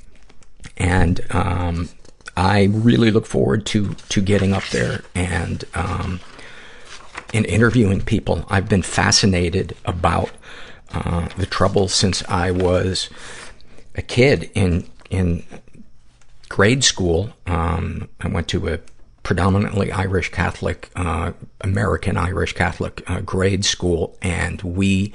And 0.78 1.22
um, 1.30 1.90
I 2.36 2.64
really 2.64 3.12
look 3.12 3.26
forward 3.26 3.66
to 3.68 3.94
to 4.10 4.22
getting 4.22 4.54
up 4.54 4.68
there 4.70 5.04
and 5.14 5.64
um, 5.74 6.20
and 7.34 7.46
interviewing 7.46 8.02
people. 8.02 8.46
I've 8.50 8.70
been 8.70 8.82
fascinated 8.82 9.76
about 9.86 10.32
uh, 10.94 11.30
the 11.38 11.46
trouble 11.46 11.88
since 11.88 12.24
I 12.30 12.52
was 12.52 13.10
a 13.96 14.02
kid 14.02 14.50
in 14.54 14.88
in 15.10 15.44
grade 16.50 16.84
school. 16.84 17.30
Um, 17.46 18.10
I 18.20 18.28
went 18.28 18.48
to 18.50 18.68
a 18.68 18.80
predominantly 19.24 19.92
Irish 19.92 20.30
Catholic, 20.30 20.90
uh, 20.96 21.32
American 21.62 22.18
Irish 22.18 22.54
Catholic 22.54 23.02
uh, 23.10 23.22
grade 23.22 23.64
school, 23.64 24.18
and 24.22 24.62
we 24.62 25.14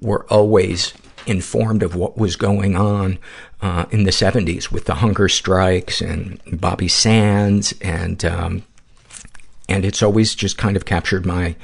were 0.00 0.24
always 0.30 0.94
informed 1.26 1.82
of 1.82 1.94
what 1.94 2.16
was 2.16 2.36
going 2.36 2.76
on 2.76 3.18
uh, 3.60 3.86
in 3.90 4.04
the 4.04 4.10
70s 4.10 4.70
with 4.70 4.86
the 4.86 4.96
hunger 4.96 5.28
strikes 5.28 6.00
and 6.00 6.40
Bobby 6.52 6.88
Sands, 6.88 7.74
and 7.80 8.24
um, 8.24 8.62
and 9.68 9.84
it's 9.84 10.02
always 10.02 10.34
just 10.34 10.58
kind 10.58 10.76
of 10.76 10.84
captured 10.84 11.26
my 11.26 11.56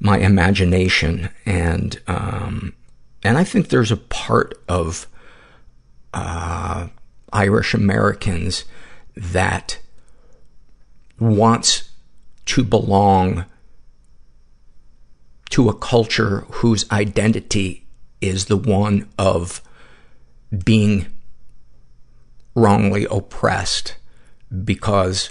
my 0.00 0.18
imagination, 0.18 1.30
and 1.46 2.00
um, 2.06 2.74
and 3.22 3.38
I 3.38 3.44
think 3.44 3.68
there's 3.68 3.92
a 3.92 3.96
part 3.96 4.54
of 4.68 5.06
uh, 6.12 6.88
Irish 7.32 7.74
Americans 7.74 8.64
that 9.16 9.78
wants 11.18 11.90
to 12.46 12.62
belong 12.62 13.46
to 15.50 15.68
a 15.68 15.74
culture 15.74 16.40
whose 16.50 16.90
identity 16.90 17.83
is 18.28 18.46
the 18.46 18.56
one 18.56 19.08
of 19.18 19.60
being 20.64 21.06
wrongly 22.54 23.06
oppressed 23.10 23.96
because 24.64 25.30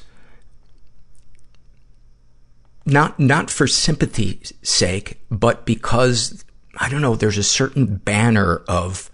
not 2.85 3.17
not 3.17 3.50
for 3.50 3.65
sympathy's 3.65 4.51
sake 4.62 5.21
but 5.31 5.65
because 5.65 6.43
i 6.79 6.89
don't 6.89 7.01
know 7.01 7.15
there's 7.15 7.38
a 7.38 7.43
certain 7.43 7.95
banner 7.95 8.57
of 8.67 9.09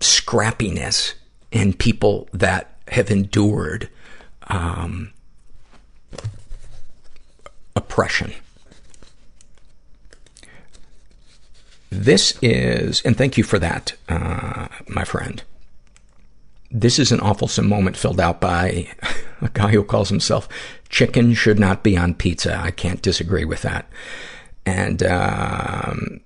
scrappiness 0.00 1.14
in 1.52 1.72
people 1.72 2.28
that 2.32 2.76
have 2.88 3.10
endured 3.10 3.88
um, 4.48 5.12
oppression. 7.76 8.32
This 11.90 12.38
is, 12.42 13.00
and 13.02 13.16
thank 13.16 13.38
you 13.38 13.44
for 13.44 13.58
that, 13.58 13.94
uh, 14.08 14.68
my 14.88 15.04
friend. 15.04 15.42
This 16.70 16.98
is 16.98 17.12
an 17.12 17.20
awful 17.20 17.48
moment 17.64 17.96
filled 17.96 18.20
out 18.20 18.40
by 18.40 18.88
a 19.40 19.48
guy 19.48 19.70
who 19.70 19.82
calls 19.82 20.10
himself 20.10 20.48
Chicken 20.90 21.32
Should 21.32 21.58
Not 21.58 21.82
Be 21.82 21.96
on 21.96 22.14
Pizza. 22.14 22.58
I 22.58 22.70
can't 22.70 23.00
disagree 23.00 23.46
with 23.46 23.62
that. 23.62 23.88
And 24.66 25.02
um, 25.02 26.20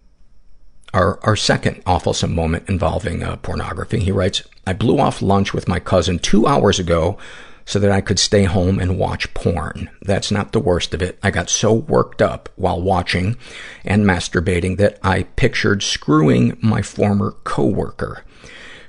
our, 0.92 1.18
our 1.22 1.36
second 1.36 1.82
awful 1.86 2.14
moment 2.28 2.68
involving 2.68 3.22
uh, 3.22 3.36
pornography. 3.36 4.00
He 4.00 4.12
writes, 4.12 4.42
I 4.66 4.72
blew 4.72 4.98
off 4.98 5.22
lunch 5.22 5.54
with 5.54 5.68
my 5.68 5.78
cousin 5.78 6.18
two 6.18 6.46
hours 6.46 6.78
ago 6.78 7.18
so 7.64 7.78
that 7.78 7.92
I 7.92 8.00
could 8.00 8.18
stay 8.18 8.44
home 8.44 8.78
and 8.78 8.98
watch 8.98 9.32
porn. 9.34 9.90
That's 10.02 10.30
not 10.30 10.52
the 10.52 10.60
worst 10.60 10.94
of 10.94 11.02
it. 11.02 11.18
I 11.22 11.30
got 11.30 11.48
so 11.48 11.72
worked 11.72 12.20
up 12.20 12.48
while 12.56 12.80
watching 12.80 13.36
and 13.84 14.04
masturbating 14.04 14.78
that 14.78 14.98
I 15.02 15.24
pictured 15.24 15.82
screwing 15.82 16.58
my 16.60 16.82
former 16.82 17.32
coworker. 17.44 18.24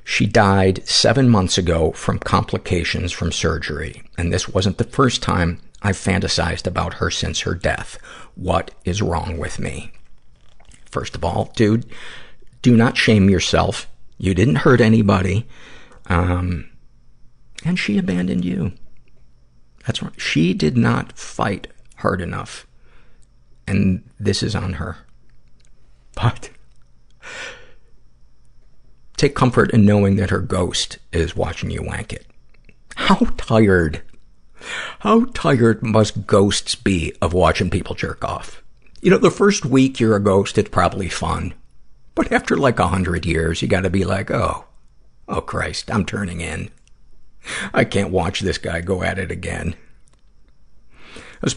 She 0.04 0.26
died 0.26 0.86
seven 0.88 1.30
months 1.30 1.58
ago 1.58 1.92
from 1.94 2.20
complications 2.20 3.12
from 3.12 3.32
surgery, 3.32 4.04
and 4.18 4.34
this 4.34 4.50
wasn't 4.50 4.78
the 4.78 4.84
first 4.84 5.22
time 5.22 5.62
I've 5.82 5.96
fantasized 5.98 6.68
about 6.68 6.96
her 6.96 7.10
since 7.10 7.42
her 7.42 7.56
death. 7.56 7.98
What 8.36 8.72
is 8.86 9.02
wrong 9.02 9.38
with 9.38 9.60
me? 9.60 9.92
First 10.92 11.16
of 11.16 11.24
all, 11.24 11.52
dude, 11.56 11.86
do 12.62 12.76
not 12.76 12.98
shame 12.98 13.30
yourself. 13.30 13.88
You 14.18 14.34
didn't 14.34 14.58
hurt 14.58 14.82
anybody. 14.82 15.48
Um, 16.08 16.70
and 17.66 17.78
she 17.80 17.98
abandoned 17.98 18.46
you. 18.46 18.74
That's 19.86 20.02
right. 20.02 20.20
She 20.20 20.54
did 20.54 20.78
not 20.78 21.18
fight 21.18 21.68
hard 21.98 22.22
enough. 22.22 22.66
And 23.68 24.04
this 24.20 24.44
is 24.44 24.56
on 24.56 24.74
her. 24.74 24.98
But 26.16 26.50
take 29.18 29.36
comfort 29.36 29.72
in 29.72 29.86
knowing 29.86 30.18
that 30.18 30.30
her 30.30 30.40
ghost 30.40 30.98
is 31.12 31.36
watching 31.36 31.70
you 31.72 31.82
wank 31.82 32.14
it. 32.14 32.28
How 32.96 33.16
tired, 33.38 34.02
how 35.00 35.26
tired 35.34 35.82
must 35.82 36.28
ghosts 36.28 36.76
be 36.76 37.14
of 37.22 37.34
watching 37.34 37.70
people 37.70 37.96
jerk 37.96 38.24
off? 38.24 38.62
You 39.02 39.12
know, 39.12 39.18
the 39.18 39.32
first 39.32 39.66
week 39.66 40.00
you're 40.00 40.16
a 40.16 40.22
ghost, 40.22 40.58
it's 40.58 40.70
probably 40.70 41.10
fun. 41.10 41.54
But 42.16 42.32
after 42.32 42.56
like 42.56 42.80
a 42.80 42.88
hundred 42.88 43.26
years, 43.26 43.62
you 43.62 43.68
gotta 43.68 43.90
be 43.90 44.06
like, 44.06 44.30
oh, 44.30 44.66
oh 45.28 45.42
Christ, 45.42 45.90
I'm 45.92 46.06
turning 46.06 46.42
in. 46.42 46.70
I 47.74 47.84
can't 47.84 48.12
watch 48.12 48.42
this 48.42 48.58
guy 48.58 48.82
go 48.82 49.04
at 49.04 49.20
it 49.20 49.32
again. 49.32 49.76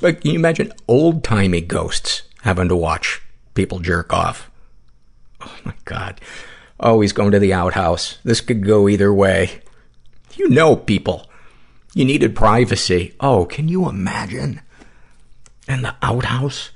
Can 0.01 0.19
you 0.25 0.35
imagine 0.35 0.73
old-timey 0.89 1.61
ghosts 1.61 2.23
having 2.43 2.69
to 2.69 2.77
watch 2.77 3.23
people 3.55 3.79
jerk 3.79 4.13
off? 4.13 4.51
Oh 5.41 5.57
my 5.65 5.75
god. 5.85 6.21
Oh, 6.81 7.01
he's 7.01 7.13
going 7.13 7.31
to 7.31 7.39
the 7.39 7.55
outhouse. 7.55 8.19
This 8.25 8.41
could 8.41 8.67
go 8.67 8.89
either 8.89 9.13
way. 9.15 9.63
You 10.35 10.49
know 10.49 10.77
people. 10.77 11.31
You 11.95 12.05
needed 12.05 12.37
privacy. 12.37 13.15
Oh, 13.21 13.47
can 13.47 13.69
you 13.69 13.89
imagine? 13.89 14.61
And 15.69 15.85
the 15.85 15.95
outhouse? 16.03 16.71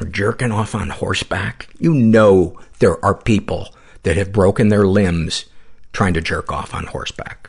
Or 0.00 0.06
jerking 0.06 0.52
off 0.52 0.74
on 0.74 0.90
horseback? 0.90 1.68
You 1.78 1.94
know 1.94 2.58
there 2.80 3.02
are 3.04 3.14
people 3.14 3.74
that 4.02 4.16
have 4.16 4.32
broken 4.32 4.68
their 4.68 4.86
limbs 4.86 5.46
trying 5.92 6.14
to 6.14 6.20
jerk 6.20 6.52
off 6.52 6.74
on 6.74 6.86
horseback. 6.86 7.47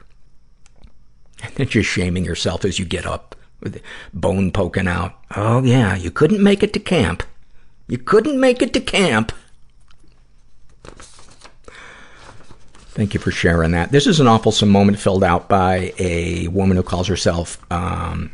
Just 1.57 1.89
shaming 1.89 2.25
yourself 2.25 2.65
as 2.65 2.79
you 2.79 2.85
get 2.85 3.05
up 3.05 3.35
with 3.61 3.81
bone 4.13 4.51
poking 4.51 4.87
out. 4.87 5.13
Oh 5.35 5.63
yeah, 5.63 5.95
you 5.95 6.11
couldn't 6.11 6.43
make 6.43 6.63
it 6.63 6.73
to 6.73 6.79
camp. 6.79 7.23
You 7.87 7.97
couldn't 7.97 8.39
make 8.39 8.61
it 8.61 8.73
to 8.73 8.81
camp. 8.81 9.31
Thank 12.91 13.13
you 13.13 13.19
for 13.19 13.31
sharing 13.31 13.71
that. 13.71 13.91
This 13.91 14.07
is 14.07 14.19
an 14.19 14.27
awful 14.27 14.53
moment 14.67 14.99
filled 14.99 15.23
out 15.23 15.47
by 15.47 15.93
a 15.97 16.47
woman 16.49 16.75
who 16.75 16.83
calls 16.83 17.07
herself, 17.07 17.57
um, 17.71 18.31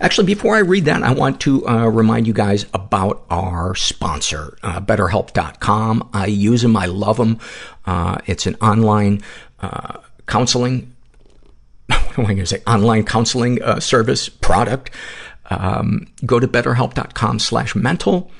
Actually, 0.00 0.26
before 0.26 0.56
I 0.56 0.60
read 0.60 0.86
that, 0.86 1.02
I 1.04 1.12
want 1.12 1.40
to 1.42 1.66
uh, 1.68 1.86
remind 1.86 2.26
you 2.26 2.32
guys 2.32 2.66
about 2.74 3.24
our 3.30 3.76
sponsor, 3.76 4.58
uh, 4.64 4.80
BetterHelp.com. 4.80 6.10
I 6.12 6.26
use 6.26 6.62
them. 6.62 6.76
I 6.76 6.86
love 6.86 7.18
them. 7.18 7.38
Uh, 7.86 8.18
it's 8.26 8.46
an 8.46 8.56
online 8.56 9.22
uh, 9.60 9.98
counseling. 10.26 10.91
What 12.14 12.24
am 12.24 12.30
I 12.30 12.34
going 12.34 12.38
to 12.38 12.46
say? 12.46 12.62
Online 12.66 13.04
counseling 13.04 13.62
uh, 13.62 13.80
service 13.80 14.28
product. 14.28 14.90
Um, 15.50 16.06
go 16.24 16.38
to 16.38 16.48
betterhelp.com 16.48 17.38
slash 17.38 17.74
mental. 17.74 18.30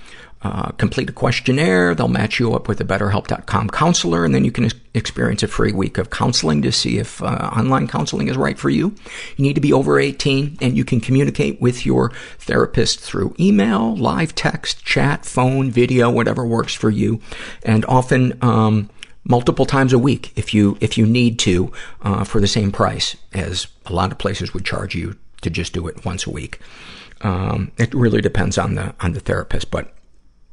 Uh, 0.42 0.72
complete 0.72 1.08
a 1.08 1.12
questionnaire. 1.12 1.94
They'll 1.94 2.08
match 2.08 2.40
you 2.40 2.52
up 2.52 2.66
with 2.66 2.80
a 2.80 2.84
BetterHelp.com 2.84 3.70
counselor, 3.70 4.24
and 4.24 4.34
then 4.34 4.44
you 4.44 4.50
can 4.50 4.64
ex- 4.64 4.74
experience 4.92 5.44
a 5.44 5.48
free 5.48 5.70
week 5.70 5.98
of 5.98 6.10
counseling 6.10 6.62
to 6.62 6.72
see 6.72 6.98
if 6.98 7.22
uh, 7.22 7.50
online 7.56 7.86
counseling 7.86 8.26
is 8.26 8.36
right 8.36 8.58
for 8.58 8.68
you. 8.68 8.88
You 9.36 9.44
need 9.44 9.54
to 9.54 9.60
be 9.60 9.72
over 9.72 10.00
18, 10.00 10.58
and 10.60 10.76
you 10.76 10.84
can 10.84 11.00
communicate 11.00 11.60
with 11.60 11.86
your 11.86 12.10
therapist 12.40 12.98
through 12.98 13.36
email, 13.38 13.96
live 13.96 14.34
text, 14.34 14.84
chat, 14.84 15.24
phone, 15.24 15.70
video, 15.70 16.10
whatever 16.10 16.44
works 16.44 16.74
for 16.74 16.90
you, 16.90 17.20
and 17.62 17.84
often 17.84 18.36
um, 18.42 18.90
multiple 19.24 19.66
times 19.66 19.92
a 19.92 19.98
week 19.98 20.32
if 20.36 20.52
you 20.52 20.76
if 20.80 20.98
you 20.98 21.06
need 21.06 21.38
to 21.38 21.72
uh, 22.02 22.24
for 22.24 22.40
the 22.40 22.46
same 22.46 22.72
price 22.72 23.16
as 23.32 23.68
a 23.86 23.92
lot 23.92 24.10
of 24.12 24.18
places 24.18 24.52
would 24.52 24.64
charge 24.64 24.94
you 24.94 25.16
to 25.42 25.50
just 25.50 25.72
do 25.72 25.86
it 25.88 26.04
once 26.04 26.26
a 26.26 26.30
week. 26.30 26.58
Um, 27.20 27.70
it 27.78 27.94
really 27.94 28.20
depends 28.20 28.58
on 28.58 28.74
the 28.74 28.94
on 29.00 29.12
the 29.12 29.20
therapist, 29.20 29.70
but 29.70 29.94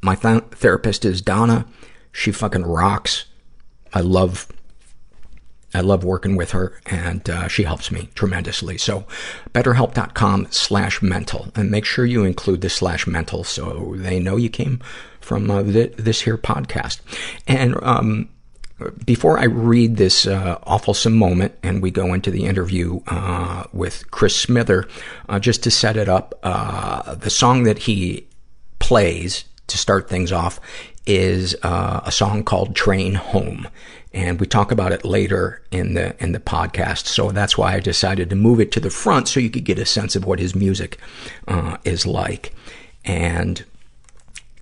my 0.02 0.16
th- 0.16 0.44
therapist 0.52 1.06
is 1.06 1.22
Donna. 1.22 1.66
She 2.12 2.32
fucking 2.32 2.64
rocks. 2.64 3.26
I 3.94 4.02
love, 4.02 4.48
I 5.74 5.82
love 5.82 6.04
working 6.04 6.36
with 6.36 6.52
her 6.52 6.80
and, 6.86 7.28
uh, 7.30 7.48
she 7.48 7.64
helps 7.64 7.92
me 7.92 8.10
tremendously. 8.16 8.78
So, 8.78 9.06
betterhelp.com 9.54 10.48
slash 10.52 11.02
mental 11.02 11.48
and 11.56 11.72
make 11.72 11.86
sure 11.86 12.06
you 12.06 12.24
include 12.24 12.62
the 12.62 12.70
slash 12.70 13.08
mental 13.08 13.44
so 13.44 13.94
they 13.98 14.20
know 14.20 14.38
you 14.38 14.50
came 14.50 14.80
from 15.20 15.50
uh, 15.50 15.64
th- 15.64 15.94
this 15.98 16.22
here 16.22 16.38
podcast. 16.38 17.02
And, 17.48 17.76
um, 17.84 18.30
before 19.06 19.40
I 19.40 19.46
read 19.46 19.98
this 19.98 20.26
uh, 20.26 20.60
awful 20.64 20.96
moment 21.10 21.56
and 21.64 21.82
we 21.82 21.92
go 21.92 22.14
into 22.14 22.32
the 22.32 22.46
interview 22.46 23.02
uh, 23.08 23.64
with 23.74 24.10
Chris 24.12 24.36
Smither, 24.36 24.88
uh, 25.28 25.40
just 25.40 25.64
to 25.64 25.72
set 25.72 25.98
it 25.98 26.10
up, 26.10 26.38
uh, 26.44 27.16
the 27.16 27.30
song 27.30 27.64
that 27.64 27.80
he 27.80 28.28
plays 28.80 29.46
to 29.68 29.78
start 29.78 30.10
things 30.10 30.32
off 30.32 30.60
is 31.06 31.56
uh, 31.64 32.02
a 32.06 32.12
song 32.12 32.44
called 32.44 32.76
Train 32.76 33.16
Home. 33.16 33.68
And 34.14 34.40
we 34.40 34.48
talk 34.48 34.72
about 34.72 34.92
it 34.92 35.06
later 35.06 35.62
in 35.70 35.94
the, 35.94 36.16
in 36.24 36.32
the 36.32 36.40
podcast. 36.40 37.06
So 37.06 37.32
that's 37.32 37.58
why 37.58 37.76
I 37.76 37.80
decided 37.80 38.30
to 38.30 38.36
move 38.36 38.60
it 38.60 38.72
to 38.74 38.80
the 38.80 38.90
front 38.90 39.28
so 39.28 39.40
you 39.40 39.52
could 39.52 39.66
get 39.66 39.78
a 39.78 39.86
sense 39.86 40.16
of 40.16 40.26
what 40.26 40.40
his 40.40 40.56
music, 40.56 40.98
uh, 41.48 41.78
is 41.84 42.08
like. 42.08 42.54
And 43.06 43.64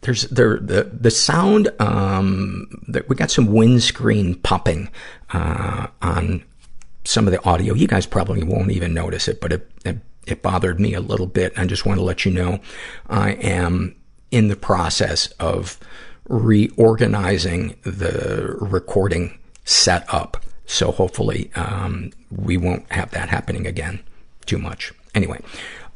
there's, 0.08 0.24
there, 0.30 0.58
the, 0.58 0.90
the 0.92 1.12
sound, 1.12 1.70
um, 1.80 2.68
that 2.88 3.10
we 3.10 3.16
got 3.16 3.30
some 3.30 3.54
windscreen 3.54 4.36
popping, 4.36 4.90
uh, 5.32 5.88
on 6.02 6.44
some 7.04 7.28
of 7.28 7.34
the 7.34 7.44
audio. 7.44 7.74
You 7.74 7.88
guys 7.88 8.06
probably 8.06 8.42
won't 8.44 8.72
even 8.72 8.94
notice 8.94 9.28
it, 9.28 9.42
but 9.42 9.52
it, 9.52 9.70
it, 9.86 9.98
it 10.26 10.42
bothered 10.42 10.80
me 10.80 10.94
a 10.94 11.02
little 11.02 11.28
bit. 11.28 11.54
I 11.58 11.66
just 11.66 11.86
want 11.86 12.00
to 12.00 12.04
let 12.04 12.26
you 12.26 12.32
know 12.32 12.60
I 13.10 13.32
am 13.32 13.96
in 14.32 14.48
the 14.48 14.56
process 14.56 15.28
of 15.40 15.78
reorganizing 16.30 17.76
the 17.84 18.56
recording 18.60 19.38
setup. 19.66 20.44
So 20.66 20.92
hopefully, 20.92 21.52
um, 21.56 22.12
we 22.30 22.58
won't 22.58 22.92
have 22.92 23.12
that 23.12 23.30
happening 23.30 23.68
again 23.68 24.02
too 24.46 24.58
much. 24.58 24.94
Anyway, 25.16 25.40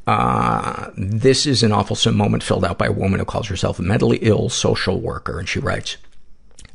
uh, 0.07 0.89
this 0.97 1.45
is 1.45 1.63
an 1.63 1.71
awful 1.71 1.97
moment 2.11 2.43
filled 2.43 2.65
out 2.65 2.77
by 2.77 2.87
a 2.87 2.91
woman 2.91 3.19
who 3.19 3.25
calls 3.25 3.47
herself 3.47 3.79
a 3.79 3.83
mentally 3.83 4.17
ill 4.21 4.49
social 4.49 4.99
worker, 4.99 5.39
and 5.39 5.47
she 5.47 5.59
writes, 5.59 5.97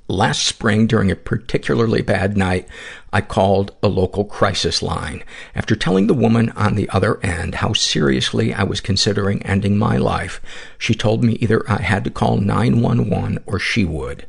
Last 0.09 0.47
spring, 0.47 0.87
during 0.87 1.11
a 1.11 1.17
particularly 1.17 2.01
bad 2.01 2.37
night, 2.37 2.69
I 3.13 3.21
called 3.21 3.75
a 3.83 3.89
local 3.89 4.25
crisis 4.25 4.81
line. 4.81 5.25
After 5.57 5.75
telling 5.75 6.07
the 6.07 6.15
woman 6.15 6.51
on 6.51 6.77
the 6.77 6.89
other 6.91 7.19
end 7.25 7.57
how 7.57 7.73
seriously 7.73 8.55
I 8.55 8.63
was 8.63 8.81
considering 8.81 9.43
ending 9.43 9.77
my 9.77 9.97
life, 9.97 10.41
she 10.79 10.95
told 10.95 11.25
me 11.25 11.33
either 11.35 11.69
I 11.69 11.83
had 11.83 12.05
to 12.05 12.11
call 12.11 12.37
911 12.37 13.41
or 13.47 13.59
she 13.59 13.85
would. 13.85 14.27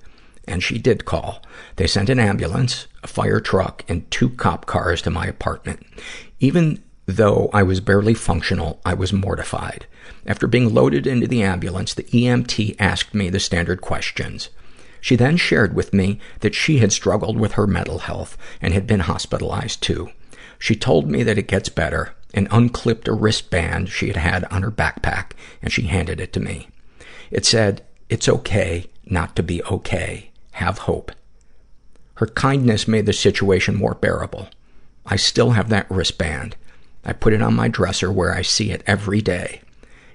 And 0.48 0.64
she 0.64 0.80
did 0.80 1.06
call. 1.06 1.44
They 1.76 1.86
sent 1.86 2.10
an 2.10 2.20
ambulance, 2.20 2.88
a 3.04 3.08
fire 3.08 3.40
truck, 3.40 3.86
and 3.88 4.10
two 4.10 4.30
cop 4.30 4.66
cars 4.66 5.04
to 5.04 5.12
my 5.12 5.28
apartment. 5.28 5.86
Even 6.40 6.82
though 7.08 7.50
I 7.54 7.64
was 7.64 7.80
barely 7.80 8.14
functional, 8.14 8.80
I 8.86 8.94
was 8.94 9.12
mortified. 9.12 9.88
After 10.26 10.46
being 10.46 10.74
loaded 10.74 11.08
into 11.08 11.26
the 11.26 11.42
ambulance, 11.42 11.94
the 11.94 12.04
EMT 12.04 12.76
asked 12.78 13.14
me 13.16 13.30
the 13.30 13.40
standard 13.40 13.82
questions. 13.82 14.50
She 15.00 15.16
then 15.16 15.38
shared 15.38 15.74
with 15.74 15.94
me 15.94 16.20
that 16.42 16.54
she 16.54 16.80
had 16.80 16.92
struggled 16.92 17.40
with 17.40 17.54
her 17.54 17.66
mental 17.66 18.00
health 18.00 18.38
and 18.62 18.74
had 18.74 18.86
been 18.86 19.02
hospitalized 19.02 19.82
too. 19.82 20.10
She 20.60 20.76
told 20.76 21.10
me 21.10 21.24
that 21.24 21.38
it 21.38 21.48
gets 21.48 21.70
better 21.70 22.14
and 22.34 22.48
unclipped 22.52 23.08
a 23.08 23.14
wristband 23.14 23.90
she 23.90 24.08
had 24.08 24.18
had 24.18 24.44
on 24.46 24.64
her 24.64 24.72
backpack 24.72 25.32
and 25.62 25.72
she 25.72 25.84
handed 25.84 26.20
it 26.20 26.34
to 26.34 26.40
me. 26.40 26.68
It 27.32 27.46
said, 27.46 27.86
it's 28.10 28.28
okay 28.28 28.88
not 29.06 29.36
to 29.36 29.44
be 29.44 29.64
okay. 29.64 30.32
Have 30.52 30.80
hope. 30.80 31.12
Her 32.16 32.28
kindness 32.28 32.88
made 32.88 33.06
the 33.06 33.14
situation 33.14 33.76
more 33.76 33.94
bearable. 33.94 34.50
I 35.06 35.16
still 35.16 35.52
have 35.52 35.70
that 35.70 35.90
wristband. 35.90 36.56
I 37.08 37.14
put 37.14 37.34
it 37.34 37.42
on 37.42 37.56
my 37.56 37.70
dresser 37.70 38.12
where 38.12 38.34
I 38.34 38.44
see 38.44 38.70
it 38.70 38.84
every 38.86 39.22
day. 39.22 39.62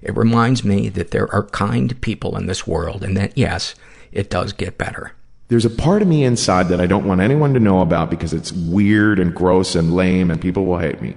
It 0.02 0.16
reminds 0.16 0.62
me 0.62 0.88
that 0.90 1.10
there 1.10 1.32
are 1.34 1.44
kind 1.44 1.98
people 2.02 2.36
in 2.36 2.46
this 2.46 2.66
world 2.66 3.02
and 3.02 3.16
that, 3.16 3.36
yes, 3.36 3.74
it 4.12 4.28
does 4.28 4.52
get 4.52 4.76
better. 4.76 5.12
There's 5.48 5.64
a 5.64 5.70
part 5.70 6.02
of 6.02 6.08
me 6.08 6.24
inside 6.24 6.68
that 6.68 6.80
I 6.80 6.86
don't 6.86 7.06
want 7.06 7.20
anyone 7.20 7.54
to 7.54 7.60
know 7.60 7.80
about 7.80 8.10
because 8.10 8.32
it's 8.32 8.52
weird 8.52 9.18
and 9.18 9.34
gross 9.34 9.74
and 9.74 9.94
lame 9.94 10.30
and 10.30 10.40
people 10.40 10.66
will 10.66 10.78
hate 10.78 11.00
me. 11.00 11.16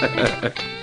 Ha 0.00 0.06
ha 0.06 0.28
ha. 0.42 0.79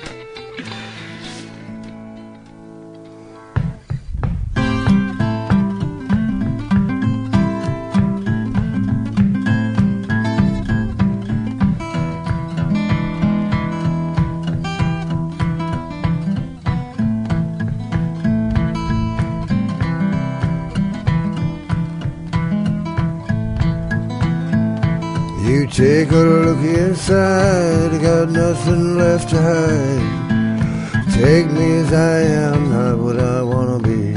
A 26.11 26.15
look 26.15 26.63
inside, 26.63 28.01
got 28.01 28.29
nothing 28.29 28.97
left 28.97 29.29
to 29.29 29.41
hide. 29.41 31.13
Take 31.13 31.47
me 31.51 31.79
as 31.79 31.91
I 31.91 32.19
am, 32.19 32.69
not 32.71 32.97
what 32.99 33.19
I 33.19 33.41
wanna 33.41 33.79
be. 33.79 34.13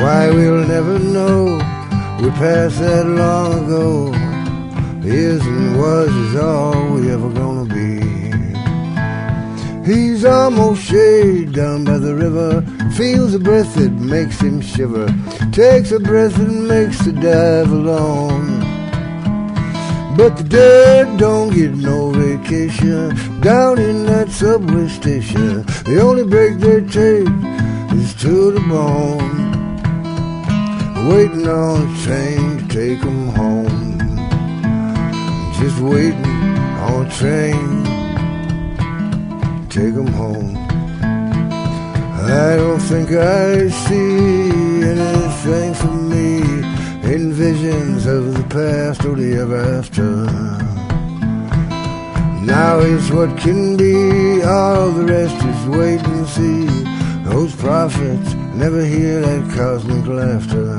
Why 0.00 0.30
we'll 0.30 0.66
never 0.66 0.98
know, 0.98 1.56
we 2.20 2.30
passed 2.30 2.78
that 2.78 3.06
long 3.06 3.64
ago. 3.64 4.12
Is 5.02 5.44
and 5.46 5.78
was 5.78 6.14
is 6.14 6.36
all 6.36 6.92
we 6.94 7.10
ever 7.10 7.30
gonna 7.30 7.64
be. 7.64 8.00
He's 9.90 10.24
almost 10.24 10.82
shade 10.84 11.52
down 11.52 11.84
by 11.84 11.98
the 11.98 12.14
river. 12.14 12.62
Feels 12.96 13.34
a 13.34 13.38
breath 13.38 13.74
that 13.74 13.92
makes 13.92 14.40
him 14.40 14.60
shiver. 14.60 15.08
Takes 15.52 15.90
a 15.90 15.98
breath 15.98 16.38
and 16.38 16.68
makes 16.68 16.98
the 17.04 17.12
dive 17.12 17.72
alone. 17.72 18.59
But 20.20 20.36
the 20.36 20.44
dead 20.44 21.16
don't 21.16 21.48
get 21.48 21.74
no 21.74 22.10
vacation 22.10 23.40
down 23.40 23.78
in 23.78 24.04
that 24.04 24.28
subway 24.30 24.86
station. 24.88 25.64
The 25.86 25.98
only 25.98 26.24
break 26.24 26.58
they 26.58 26.82
take 26.82 27.26
is 27.98 28.12
to 28.16 28.52
the 28.52 28.60
bone. 28.68 29.30
Waiting 31.08 31.48
on 31.48 31.88
a 31.88 31.96
train 32.04 32.58
to 32.58 32.64
take 32.68 33.02
'em 33.02 33.28
home. 33.28 33.96
Just 35.58 35.80
waiting 35.80 36.36
on 36.88 37.06
a 37.06 37.10
train 37.18 37.70
take 39.70 39.94
'em 40.02 40.12
home. 40.22 40.54
I 42.44 42.56
don't 42.60 42.82
think 42.90 43.08
I 43.12 43.70
see 43.84 44.82
anything 44.92 45.72
for 45.80 45.94
me 46.12 46.39
in 47.10 47.32
visions 47.32 48.06
of 48.06 48.34
the 48.34 48.44
past 48.54 49.04
or 49.04 49.16
the 49.16 49.36
ever 49.40 49.60
after. 49.78 50.14
Now 52.46 52.78
is 52.78 53.10
what 53.10 53.36
can 53.36 53.76
be, 53.76 54.42
all 54.44 54.90
the 54.92 55.06
rest 55.06 55.34
is 55.44 55.66
wait 55.66 56.00
and 56.06 56.26
see. 56.28 56.66
Those 57.28 57.52
prophets 57.56 58.34
never 58.54 58.84
hear 58.84 59.22
that 59.22 59.42
cosmic 59.56 60.06
laughter. 60.06 60.76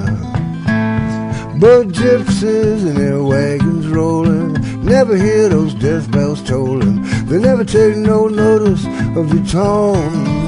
But 1.60 1.90
gypsies 1.90 2.88
in 2.90 2.96
their 2.96 3.22
wagons 3.22 3.88
rolling 3.88 4.54
never 4.86 5.18
hear 5.18 5.50
those 5.50 5.74
death 5.74 6.10
bells 6.12 6.42
tolling. 6.44 7.02
They 7.26 7.40
never 7.40 7.66
take 7.66 7.98
no 7.98 8.30
notice 8.30 8.86
of 9.18 9.30
the 9.30 9.44
tone. 9.52 10.41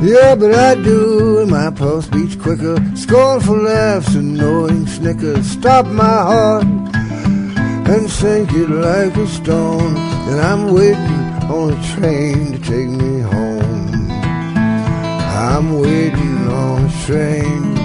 Yeah, 0.00 0.36
but 0.36 0.54
I 0.54 0.76
do, 0.76 1.40
and 1.40 1.50
my 1.50 1.70
pulse 1.70 2.06
beats 2.06 2.36
quicker. 2.36 2.76
Scornful 2.94 3.56
laughs, 3.56 4.14
and 4.14 4.38
annoying 4.38 4.86
snickers. 4.86 5.44
Stop 5.50 5.86
my 5.86 6.04
heart 6.04 6.64
and 6.64 8.08
sink 8.08 8.52
it 8.52 8.70
like 8.70 9.16
a 9.16 9.26
stone. 9.26 9.96
And 9.96 10.40
I'm 10.40 10.72
waiting 10.72 11.24
on 11.50 11.72
a 11.72 11.82
train 11.96 12.52
to 12.52 12.58
take 12.60 12.88
me 12.88 13.20
home. 13.20 14.10
I'm 14.10 15.80
waiting 15.80 16.48
on 16.48 16.84
a 16.84 17.04
train, 17.04 17.76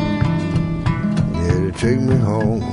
yeah, 1.34 1.60
to 1.62 1.72
take 1.72 2.00
me 2.00 2.16
home. 2.18 2.73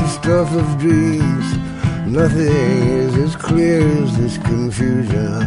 The 0.00 0.08
stuff 0.08 0.50
of 0.54 0.78
dreams. 0.78 1.46
Nothing 2.06 2.78
is 3.04 3.14
as 3.16 3.36
clear 3.36 3.80
as 4.02 4.16
this 4.16 4.38
confusion. 4.38 5.46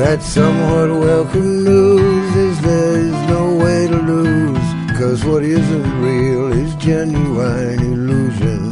That 0.00 0.22
somewhat 0.22 0.88
welcome 0.90 1.64
news 1.64 2.36
is 2.36 2.60
there 2.62 2.98
is 2.98 3.28
no 3.28 3.56
way 3.56 3.86
to 3.88 3.98
lose. 4.12 4.68
Cause 4.98 5.24
what 5.24 5.42
isn't 5.42 5.90
real 6.02 6.52
is 6.52 6.74
genuine 6.76 7.78
illusion. 7.92 8.70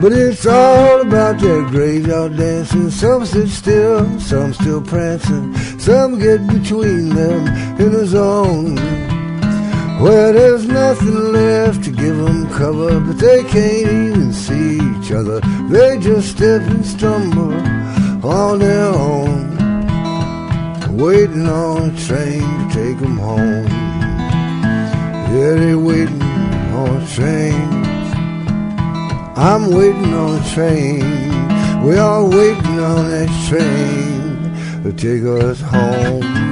But 0.00 0.12
it's 0.12 0.46
all 0.46 1.00
about 1.00 1.40
that 1.40 1.68
graveyard 1.70 2.36
dancing. 2.36 2.90
Some 2.90 3.26
sit 3.26 3.48
still, 3.48 4.20
some 4.20 4.54
still 4.54 4.82
prancing. 4.82 5.56
Some 5.78 6.18
get 6.18 6.46
between 6.46 7.08
them 7.08 7.46
in 7.80 7.94
a 7.94 8.06
zone. 8.06 8.95
Where 10.06 10.32
there's 10.32 10.68
nothing 10.68 11.32
left 11.32 11.82
to 11.82 11.90
give 11.90 12.16
them 12.16 12.48
cover, 12.50 13.00
but 13.00 13.18
they 13.18 13.42
can't 13.42 13.90
even 13.90 14.32
see 14.32 14.76
each 14.76 15.10
other. 15.10 15.40
They 15.68 15.98
just 15.98 16.30
step 16.30 16.62
and 16.62 16.86
stumble 16.86 17.52
on 18.24 18.60
their 18.60 18.84
own, 18.84 19.56
waiting 20.96 21.48
on 21.48 21.90
a 21.90 21.96
train 22.06 22.40
to 22.40 22.68
take 22.72 23.00
them 23.00 23.18
home. 23.18 23.66
Yeah, 25.34 25.54
they're 25.58 25.76
waiting 25.76 26.22
on 26.22 27.02
a 27.02 27.06
train. 27.08 27.68
I'm 29.36 29.72
waiting 29.72 30.14
on 30.14 30.40
a 30.40 30.48
train. 30.54 31.82
We're 31.82 32.00
all 32.00 32.30
waiting 32.30 32.78
on 32.78 33.10
that 33.10 33.28
train 33.48 34.84
to 34.84 34.92
take 34.92 35.24
us 35.24 35.60
home. 35.62 36.45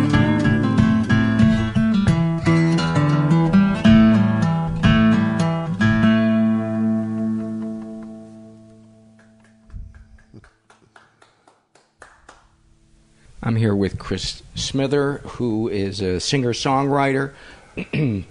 I'm 13.45 13.57
here 13.57 13.77
with 13.77 13.99
Chris 13.99 14.43
Smither, 14.55 15.19
who 15.19 15.69
is 15.69 16.01
a 16.01 16.19
singer 16.19 16.55
songwriter. 16.55 17.35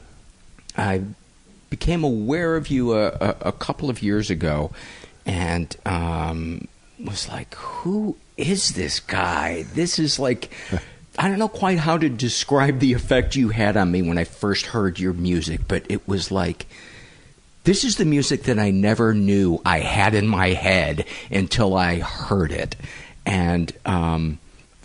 I 0.78 1.02
became 1.70 2.04
aware 2.04 2.56
of 2.56 2.70
you 2.70 2.94
a, 2.94 3.10
a, 3.10 3.36
a, 3.42 3.52
couple 3.52 3.92
of 3.92 4.02
years 4.02 4.32
ago 4.32 4.72
and 5.24 5.76
um, 5.86 6.68
was 7.00 7.30
like, 7.30 7.54
who 7.54 8.18
is 8.38 8.74
this 8.74 9.00
guy? 9.00 9.66
This 9.74 10.00
is 10.00 10.18
like. 10.20 10.52
I 11.16 11.28
don't 11.28 11.38
know 11.38 11.48
quite 11.48 11.78
how 11.78 12.00
to 12.00 12.10
describe 12.10 12.80
the 12.80 12.94
effect 12.94 13.36
you 13.36 13.50
had 13.50 13.78
on 13.78 13.92
me 13.92 14.02
when 14.02 14.18
I 14.18 14.24
first 14.24 14.66
heard 14.66 14.98
your 14.98 15.14
music, 15.14 15.62
but 15.68 15.86
it 15.88 16.08
was 16.08 16.32
like 16.32 16.66
this 17.66 17.84
is 17.84 17.98
the 17.98 18.06
music 18.06 18.44
that 18.44 18.58
I 18.58 18.72
never 18.72 19.14
knew 19.14 19.62
I 19.64 19.82
had 19.82 20.16
in 20.16 20.28
my 20.28 20.50
head 20.50 21.06
until 21.30 21.78
I 21.78 22.00
heard 22.00 22.52
it. 22.52 22.76
And 23.28 23.72
um, 23.86 24.40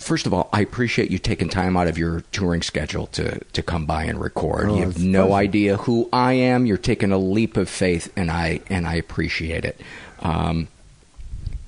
first 0.08 0.26
of 0.26 0.32
all, 0.32 0.48
I 0.52 0.62
appreciate 0.62 1.10
you 1.10 1.18
taking 1.18 1.50
time 1.50 1.76
out 1.76 1.86
of 1.86 1.98
your 1.98 2.22
touring 2.32 2.62
schedule 2.62 3.06
to, 3.08 3.38
to 3.44 3.62
come 3.62 3.84
by 3.84 4.04
and 4.04 4.18
record. 4.18 4.70
Oh, 4.70 4.76
you 4.76 4.82
have 4.82 4.98
no 4.98 5.26
pleasure. 5.26 5.42
idea 5.42 5.76
who 5.76 6.08
I 6.12 6.32
am. 6.32 6.64
You're 6.64 6.78
taking 6.78 7.12
a 7.12 7.18
leap 7.18 7.58
of 7.58 7.68
faith, 7.68 8.10
and 8.16 8.30
I 8.30 8.60
and 8.70 8.86
I 8.86 8.94
appreciate 8.94 9.66
it. 9.66 9.80
Um, 10.20 10.68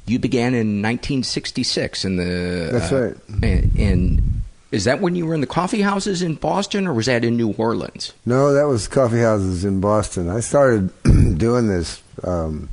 you 0.06 0.18
began 0.18 0.54
in 0.54 0.82
1966 0.82 2.04
in 2.04 2.16
the. 2.16 2.70
That's 2.72 2.92
uh, 2.92 3.00
right. 3.00 3.44
In, 3.44 3.70
in 3.76 4.42
is 4.72 4.84
that 4.84 5.00
when 5.00 5.14
you 5.14 5.26
were 5.26 5.34
in 5.34 5.42
the 5.42 5.46
coffee 5.46 5.82
houses 5.82 6.22
in 6.22 6.36
Boston, 6.36 6.86
or 6.86 6.94
was 6.94 7.06
that 7.06 7.24
in 7.24 7.36
New 7.36 7.52
Orleans? 7.52 8.14
No, 8.24 8.54
that 8.54 8.66
was 8.66 8.88
coffee 8.88 9.20
houses 9.20 9.64
in 9.64 9.80
Boston. 9.80 10.30
I 10.30 10.40
started 10.40 10.90
doing 11.02 11.68
this. 11.68 12.02
Um, 12.24 12.70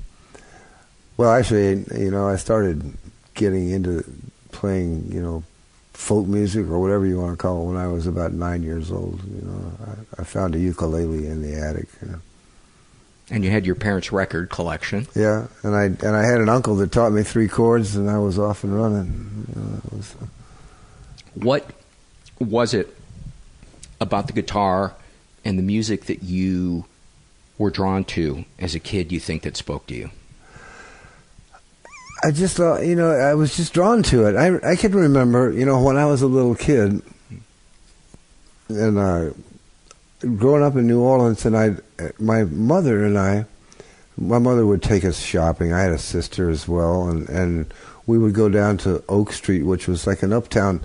well, 1.18 1.32
actually, 1.32 1.84
you 2.00 2.12
know, 2.12 2.28
I 2.28 2.38
started 2.38 2.94
getting 3.34 3.72
into 3.72 4.04
playing, 4.52 5.12
you 5.12 5.22
know, 5.22 5.44
folk 5.98 6.28
music 6.28 6.68
or 6.68 6.80
whatever 6.80 7.08
you 7.08 7.20
want 7.20 7.32
to 7.32 7.38
call 7.38 7.64
it 7.64 7.66
when 7.66 7.76
I 7.76 7.88
was 7.88 8.06
about 8.06 8.32
nine 8.32 8.62
years 8.62 8.92
old. 8.92 9.20
You 9.24 9.42
know, 9.42 9.72
I, 9.86 10.22
I 10.22 10.24
found 10.24 10.54
a 10.54 10.60
ukulele 10.60 11.26
in 11.26 11.42
the 11.42 11.60
attic. 11.60 11.88
You 12.02 12.10
know. 12.10 12.20
And 13.32 13.44
you 13.44 13.50
had 13.50 13.66
your 13.66 13.76
parents' 13.76 14.12
record 14.12 14.50
collection. 14.50 15.08
Yeah, 15.16 15.48
and 15.64 15.76
I 15.76 15.86
and 15.86 16.16
I 16.16 16.24
had 16.24 16.40
an 16.40 16.50
uncle 16.50 16.76
that 16.78 16.92
taught 16.92 17.12
me 17.12 17.24
three 17.24 17.48
chords, 17.50 17.96
and 17.96 18.10
I 18.10 18.20
was 18.20 18.38
off 18.38 18.64
and 18.64 18.74
running. 18.74 19.48
You 19.54 19.62
know, 19.62 19.82
was, 19.92 20.16
uh. 20.22 20.26
What 21.34 21.70
was 22.40 22.74
it 22.74 22.96
about 24.00 24.28
the 24.28 24.34
guitar 24.34 24.94
and 25.44 25.58
the 25.58 25.64
music 25.64 26.06
that 26.06 26.24
you 26.24 26.86
were 27.58 27.72
drawn 27.72 28.06
to 28.06 28.46
as 28.60 28.76
a 28.76 28.80
kid? 28.80 29.12
You 29.12 29.20
think 29.20 29.42
that 29.42 29.58
spoke 29.58 29.88
to 29.88 29.96
you? 29.96 30.12
I 32.24 32.32
just 32.32 32.58
thought, 32.58 32.86
you 32.86 32.96
know, 32.96 33.12
I 33.12 33.36
was 33.36 33.56
just 33.56 33.74
drawn 33.74 34.02
to 34.04 34.26
it. 34.26 34.36
I 34.36 34.72
I 34.72 34.76
can 34.76 34.94
remember, 34.94 35.52
you 35.52 35.66
know, 35.66 35.82
when 35.82 35.98
I 35.98 36.06
was 36.06 36.22
a 36.22 36.28
little 36.28 36.56
kid, 36.56 37.02
and 38.70 38.98
uh, 38.98 39.30
growing 40.36 40.64
up 40.64 40.76
in 40.76 40.88
New 40.88 41.02
Orleans, 41.02 41.46
and 41.46 41.56
I, 41.56 41.76
my 42.18 42.44
mother 42.46 43.06
and 43.06 43.18
I, 43.18 43.46
my 44.18 44.40
mother 44.40 44.66
would 44.66 44.82
take 44.82 45.06
us 45.06 45.20
shopping. 45.20 45.74
I 45.74 45.82
had 45.82 45.92
a 45.92 46.00
sister 46.00 46.50
as 46.50 46.68
well, 46.68 47.08
and 47.08 47.30
and 47.30 47.74
we 48.08 48.18
would 48.18 48.34
go 48.34 48.50
down 48.50 48.78
to 48.80 49.04
Oak 49.08 49.32
Street, 49.32 49.64
which 49.64 49.88
was 49.88 50.08
like 50.08 50.24
an 50.24 50.34
uptown 50.34 50.82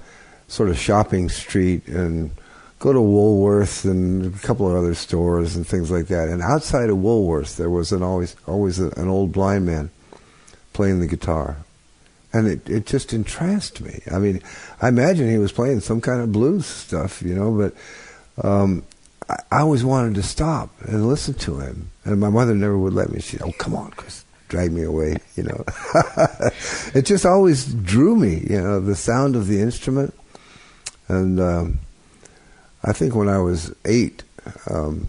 sort 0.49 0.69
of 0.69 0.79
shopping 0.79 1.31
street, 1.31 1.89
and 1.89 2.31
go 2.79 2.93
to 2.93 3.01
Woolworth 3.01 3.85
and 3.85 4.35
a 4.35 4.39
couple 4.41 4.69
of 4.69 4.77
other 4.77 4.95
stores 4.95 5.57
and 5.57 5.67
things 5.67 5.91
like 5.91 6.09
that. 6.09 6.29
And 6.29 6.43
outside 6.43 6.91
of 6.91 6.99
Woolworth, 6.99 7.57
there 7.57 7.71
was 7.71 7.91
an 7.91 8.03
always 8.03 8.37
always 8.47 8.79
an 8.79 9.09
old 9.09 9.33
blind 9.33 9.65
man 9.65 9.91
playing 10.73 11.01
the 11.01 11.07
guitar. 11.07 11.59
And 12.33 12.49
it, 12.49 12.69
it 12.69 12.87
just 12.87 13.13
entranced 13.13 13.81
me. 13.81 14.01
I 14.11 14.19
mean, 14.19 14.43
I 14.81 14.89
imagine 14.89 15.31
he 15.31 15.39
was 15.39 15.53
playing 15.53 15.81
some 15.81 16.01
kind 16.01 16.23
of 16.23 16.33
blues 16.33 16.67
stuff, 16.67 17.21
you 17.23 17.35
know, 17.35 17.53
but 17.53 18.47
um, 18.47 18.85
I, 19.29 19.37
I 19.51 19.61
always 19.61 19.85
wanted 19.85 20.15
to 20.15 20.23
stop 20.23 20.71
and 20.81 21.07
listen 21.07 21.35
to 21.35 21.59
him. 21.59 21.91
And 22.05 22.19
my 22.19 22.31
mother 22.31 22.55
never 22.55 22.79
would 22.79 22.95
let 22.95 23.11
me. 23.11 23.21
She 23.21 23.37
said, 23.37 23.47
oh, 23.47 23.53
come 23.59 23.75
on, 23.75 23.91
Chris, 23.91 24.25
drag 24.49 24.73
me 24.73 24.83
away, 24.83 25.19
you 25.37 25.43
know. 25.43 25.65
it 26.95 27.03
just 27.03 27.27
always 27.27 27.73
drew 27.75 28.17
me, 28.17 28.47
you 28.49 28.61
know, 28.61 28.81
the 28.81 28.97
sound 28.97 29.37
of 29.37 29.47
the 29.47 29.61
instrument. 29.61 30.15
And 31.09 31.39
um, 31.39 31.81
I 32.83 32.93
think 32.93 33.15
when 33.15 33.29
I 33.29 33.39
was 33.39 33.75
eight, 33.85 34.23
um, 34.71 35.09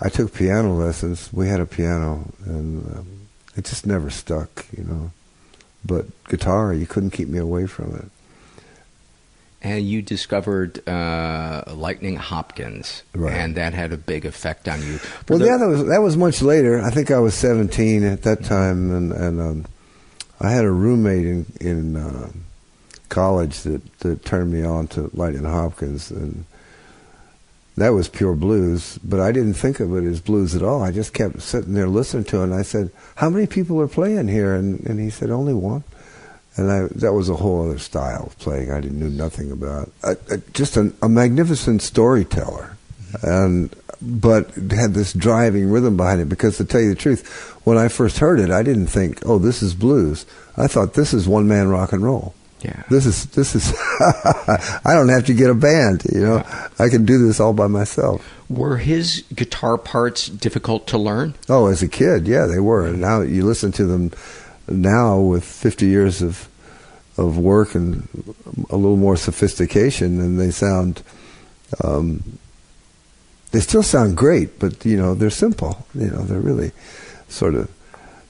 I 0.00 0.08
took 0.08 0.32
piano 0.32 0.74
lessons. 0.74 1.32
We 1.32 1.48
had 1.48 1.60
a 1.60 1.66
piano, 1.66 2.32
and 2.44 2.96
um, 2.96 3.27
it 3.58 3.64
just 3.66 3.86
never 3.86 4.08
stuck, 4.08 4.64
you 4.76 4.84
know. 4.84 5.10
But 5.84 6.06
guitar, 6.28 6.72
you 6.72 6.86
couldn't 6.86 7.10
keep 7.10 7.28
me 7.28 7.38
away 7.38 7.66
from 7.66 7.94
it. 7.96 8.10
And 9.60 9.84
you 9.84 10.02
discovered 10.02 10.86
uh, 10.88 11.64
Lightning 11.74 12.14
Hopkins, 12.16 13.02
Right. 13.12 13.34
and 13.34 13.56
that 13.56 13.74
had 13.74 13.92
a 13.92 13.96
big 13.96 14.24
effect 14.24 14.68
on 14.68 14.80
you. 14.82 14.98
For 14.98 15.24
Well, 15.34 15.38
the- 15.40 15.46
yeah, 15.46 15.56
that 15.56 15.66
was 15.68 15.84
that 15.86 16.00
was 16.02 16.16
much 16.16 16.42
later. 16.42 16.80
I 16.80 16.90
think 16.90 17.10
I 17.10 17.18
was 17.18 17.34
17 17.34 18.04
at 18.04 18.22
that 18.22 18.44
time, 18.44 18.90
and 18.94 19.12
and 19.12 19.40
um, 19.40 19.66
I 20.40 20.50
had 20.52 20.64
a 20.64 20.70
roommate 20.70 21.26
in 21.26 21.46
in 21.60 21.96
uh, 21.96 22.28
college 23.08 23.62
that 23.62 23.82
that 24.00 24.24
turned 24.24 24.52
me 24.52 24.62
on 24.62 24.86
to 24.88 25.10
Lightning 25.12 25.42
Hopkins, 25.44 26.12
and 26.12 26.44
that 27.78 27.94
was 27.94 28.08
pure 28.08 28.34
blues. 28.34 28.98
But 29.04 29.20
I 29.20 29.32
didn't 29.32 29.54
think 29.54 29.80
of 29.80 29.94
it 29.96 30.04
as 30.04 30.20
blues 30.20 30.54
at 30.54 30.62
all. 30.62 30.82
I 30.82 30.90
just 30.90 31.12
kept 31.12 31.42
sitting 31.42 31.74
there 31.74 31.88
listening 31.88 32.24
to 32.24 32.40
it, 32.40 32.44
and 32.44 32.54
I 32.54 32.62
said, 32.62 32.90
"How 33.16 33.30
many 33.30 33.46
people 33.46 33.80
are 33.80 33.88
playing 33.88 34.28
here?" 34.28 34.54
And 34.54 34.80
and 34.86 35.00
he 35.00 35.10
said, 35.10 35.30
"Only 35.30 35.54
one." 35.54 35.84
And 36.56 36.72
I, 36.72 36.88
that 36.96 37.12
was 37.12 37.28
a 37.28 37.36
whole 37.36 37.64
other 37.64 37.78
style 37.78 38.26
of 38.26 38.38
playing 38.38 38.72
I 38.72 38.80
didn't 38.80 38.98
knew 38.98 39.10
nothing 39.10 39.52
about. 39.52 39.92
Just 40.52 40.76
an, 40.76 40.92
a 41.00 41.08
magnificent 41.08 41.82
storyteller, 41.82 42.76
and 43.22 43.74
but 44.00 44.50
had 44.54 44.94
this 44.94 45.12
driving 45.12 45.70
rhythm 45.70 45.96
behind 45.96 46.20
it. 46.20 46.28
Because 46.28 46.56
to 46.56 46.64
tell 46.64 46.80
you 46.80 46.90
the 46.90 46.94
truth, 46.94 47.28
when 47.64 47.78
I 47.78 47.88
first 47.88 48.18
heard 48.18 48.40
it, 48.40 48.50
I 48.50 48.62
didn't 48.62 48.88
think, 48.88 49.20
"Oh, 49.24 49.38
this 49.38 49.62
is 49.62 49.74
blues." 49.74 50.26
I 50.56 50.66
thought 50.66 50.94
this 50.94 51.14
is 51.14 51.28
one 51.28 51.46
man 51.46 51.68
rock 51.68 51.92
and 51.92 52.02
roll. 52.02 52.34
Yeah. 52.60 52.82
This 52.90 53.06
is 53.06 53.26
this 53.26 53.54
is. 53.54 53.72
I 54.84 54.94
don't 54.94 55.08
have 55.08 55.26
to 55.26 55.34
get 55.34 55.50
a 55.50 55.54
band. 55.54 56.02
You 56.12 56.20
know, 56.20 56.36
I 56.78 56.88
can 56.88 57.04
do 57.04 57.24
this 57.24 57.38
all 57.38 57.52
by 57.52 57.68
myself. 57.68 58.26
Were 58.48 58.78
his 58.78 59.24
guitar 59.34 59.78
parts 59.78 60.28
difficult 60.28 60.86
to 60.88 60.98
learn? 60.98 61.34
Oh, 61.48 61.66
as 61.66 61.82
a 61.82 61.88
kid, 61.88 62.26
yeah, 62.26 62.46
they 62.46 62.58
were. 62.58 62.86
And 62.86 63.00
now 63.00 63.20
you 63.20 63.44
listen 63.44 63.72
to 63.72 63.86
them 63.86 64.10
now 64.66 65.20
with 65.20 65.44
50 65.44 65.86
years 65.86 66.22
of 66.22 66.48
of 67.16 67.36
work 67.36 67.74
and 67.74 68.08
a 68.70 68.76
little 68.76 68.96
more 68.96 69.16
sophistication, 69.16 70.20
and 70.20 70.38
they 70.38 70.50
sound. 70.50 71.02
Um, 71.84 72.38
they 73.50 73.60
still 73.60 73.82
sound 73.82 74.16
great, 74.16 74.58
but 74.58 74.84
you 74.84 74.96
know 74.96 75.14
they're 75.14 75.30
simple. 75.30 75.86
You 75.94 76.10
know 76.10 76.22
they're 76.22 76.40
really 76.40 76.72
sort 77.28 77.54
of 77.54 77.70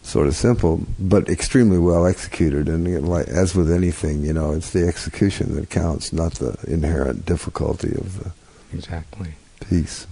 sort 0.08 0.26
of 0.26 0.34
simple, 0.34 0.80
but 0.98 1.28
extremely 1.28 1.78
well 1.78 2.06
executed. 2.06 2.68
And 2.68 3.06
like 3.08 3.28
as 3.28 3.54
with 3.54 3.70
anything, 3.70 4.24
you 4.24 4.32
know, 4.32 4.52
it's 4.52 4.70
the 4.70 4.86
execution 4.88 5.54
that 5.56 5.68
counts, 5.70 6.12
not 6.12 6.32
the 6.34 6.56
inherent 6.66 7.26
difficulty 7.26 7.92
of 7.94 8.18
the 8.18 8.32
Exactly. 8.72 9.28
piece. 9.68 10.06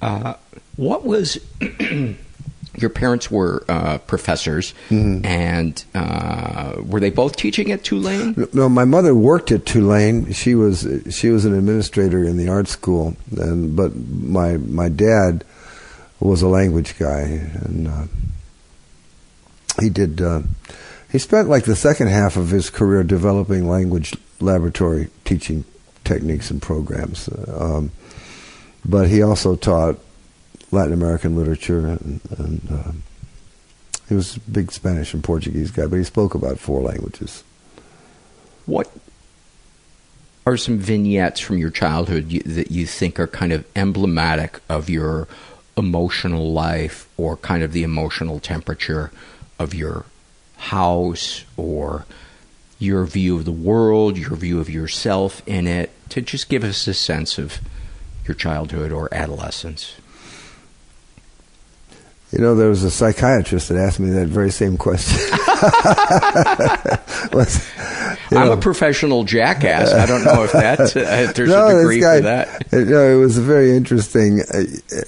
Uh, 0.00 0.34
what 0.76 1.04
was 1.04 1.38
your 2.76 2.90
parents 2.90 3.30
were 3.30 3.64
uh, 3.68 3.98
professors, 3.98 4.72
Mhm. 4.90 5.26
and 5.26 5.84
uh, 5.94 6.74
were 6.86 7.00
they 7.00 7.10
both 7.10 7.34
teaching 7.36 7.72
at 7.72 7.82
Tulane? 7.82 8.46
No, 8.52 8.68
my 8.68 8.84
mother 8.84 9.14
worked 9.14 9.50
at 9.50 9.66
Tulane. 9.66 10.32
She 10.32 10.54
was 10.54 10.86
she 11.10 11.30
was 11.30 11.44
an 11.44 11.54
administrator 11.54 12.22
in 12.24 12.36
the 12.36 12.48
art 12.48 12.68
school, 12.68 13.16
and 13.36 13.74
but 13.74 13.92
my 13.96 14.56
my 14.58 14.88
dad 14.88 15.44
was 16.20 16.40
a 16.42 16.48
language 16.48 16.96
guy, 16.98 17.20
and 17.64 17.88
uh, 17.88 18.04
he 19.80 19.90
did. 19.90 20.20
Uh, 20.20 20.42
he 21.10 21.18
spent 21.18 21.48
like 21.48 21.64
the 21.64 21.76
second 21.76 22.08
half 22.08 22.36
of 22.36 22.50
his 22.50 22.70
career 22.70 23.02
developing 23.02 23.68
language 23.68 24.14
laboratory 24.40 25.08
teaching 25.24 25.64
techniques 26.04 26.50
and 26.50 26.60
programs. 26.60 27.28
Um, 27.48 27.90
but 28.84 29.08
he 29.08 29.22
also 29.22 29.56
taught 29.56 29.98
Latin 30.70 30.92
American 30.92 31.36
literature, 31.36 31.86
and, 31.86 32.20
and 32.38 32.68
uh, 32.70 32.92
he 34.08 34.14
was 34.14 34.36
a 34.36 34.40
big 34.40 34.70
Spanish 34.70 35.14
and 35.14 35.24
Portuguese 35.24 35.70
guy. 35.70 35.86
But 35.86 35.96
he 35.96 36.04
spoke 36.04 36.34
about 36.34 36.58
four 36.58 36.82
languages. 36.82 37.42
What 38.66 38.90
are 40.46 40.56
some 40.56 40.78
vignettes 40.78 41.40
from 41.40 41.58
your 41.58 41.70
childhood 41.70 42.32
you, 42.32 42.40
that 42.40 42.70
you 42.70 42.86
think 42.86 43.20
are 43.20 43.26
kind 43.26 43.52
of 43.52 43.66
emblematic 43.76 44.60
of 44.68 44.88
your 44.88 45.28
emotional 45.76 46.52
life 46.52 47.08
or 47.16 47.36
kind 47.36 47.62
of 47.62 47.72
the 47.72 47.82
emotional 47.82 48.40
temperature 48.40 49.10
of 49.58 49.74
your 49.74 50.04
house 50.56 51.44
or 51.56 52.04
your 52.78 53.04
view 53.04 53.36
of 53.36 53.44
the 53.44 53.52
world, 53.52 54.16
your 54.16 54.36
view 54.36 54.60
of 54.60 54.70
yourself 54.70 55.42
in 55.46 55.66
it, 55.66 55.90
to 56.10 56.20
just 56.20 56.48
give 56.48 56.64
us 56.64 56.86
a 56.86 56.94
sense 56.94 57.38
of 57.38 57.58
your 58.26 58.34
childhood 58.34 58.92
or 58.92 59.12
adolescence? 59.12 59.94
You 62.32 62.40
know, 62.40 62.54
there 62.54 62.68
was 62.68 62.84
a 62.84 62.90
psychiatrist 62.90 63.70
that 63.70 63.78
asked 63.78 64.00
me 64.00 64.10
that 64.10 64.28
very 64.28 64.50
same 64.50 64.76
question. 64.76 65.18
Was- 67.32 67.66
you 68.30 68.38
I'm 68.38 68.46
know, 68.46 68.52
a 68.52 68.56
professional 68.56 69.24
jackass. 69.24 69.92
I 69.92 70.06
don't 70.06 70.24
know 70.24 70.44
if 70.44 70.52
that 70.52 70.80
uh, 70.80 70.84
if 71.28 71.34
there's 71.34 71.48
no, 71.48 71.66
a 71.68 71.80
degree 71.80 72.00
guy- 72.00 72.16
for 72.18 72.22
that. 72.22 72.72
uh, 72.72 72.78
No, 72.78 73.16
it 73.16 73.20
was 73.20 73.38
very 73.38 73.76
interesting, 73.76 74.40
uh, 74.52 74.62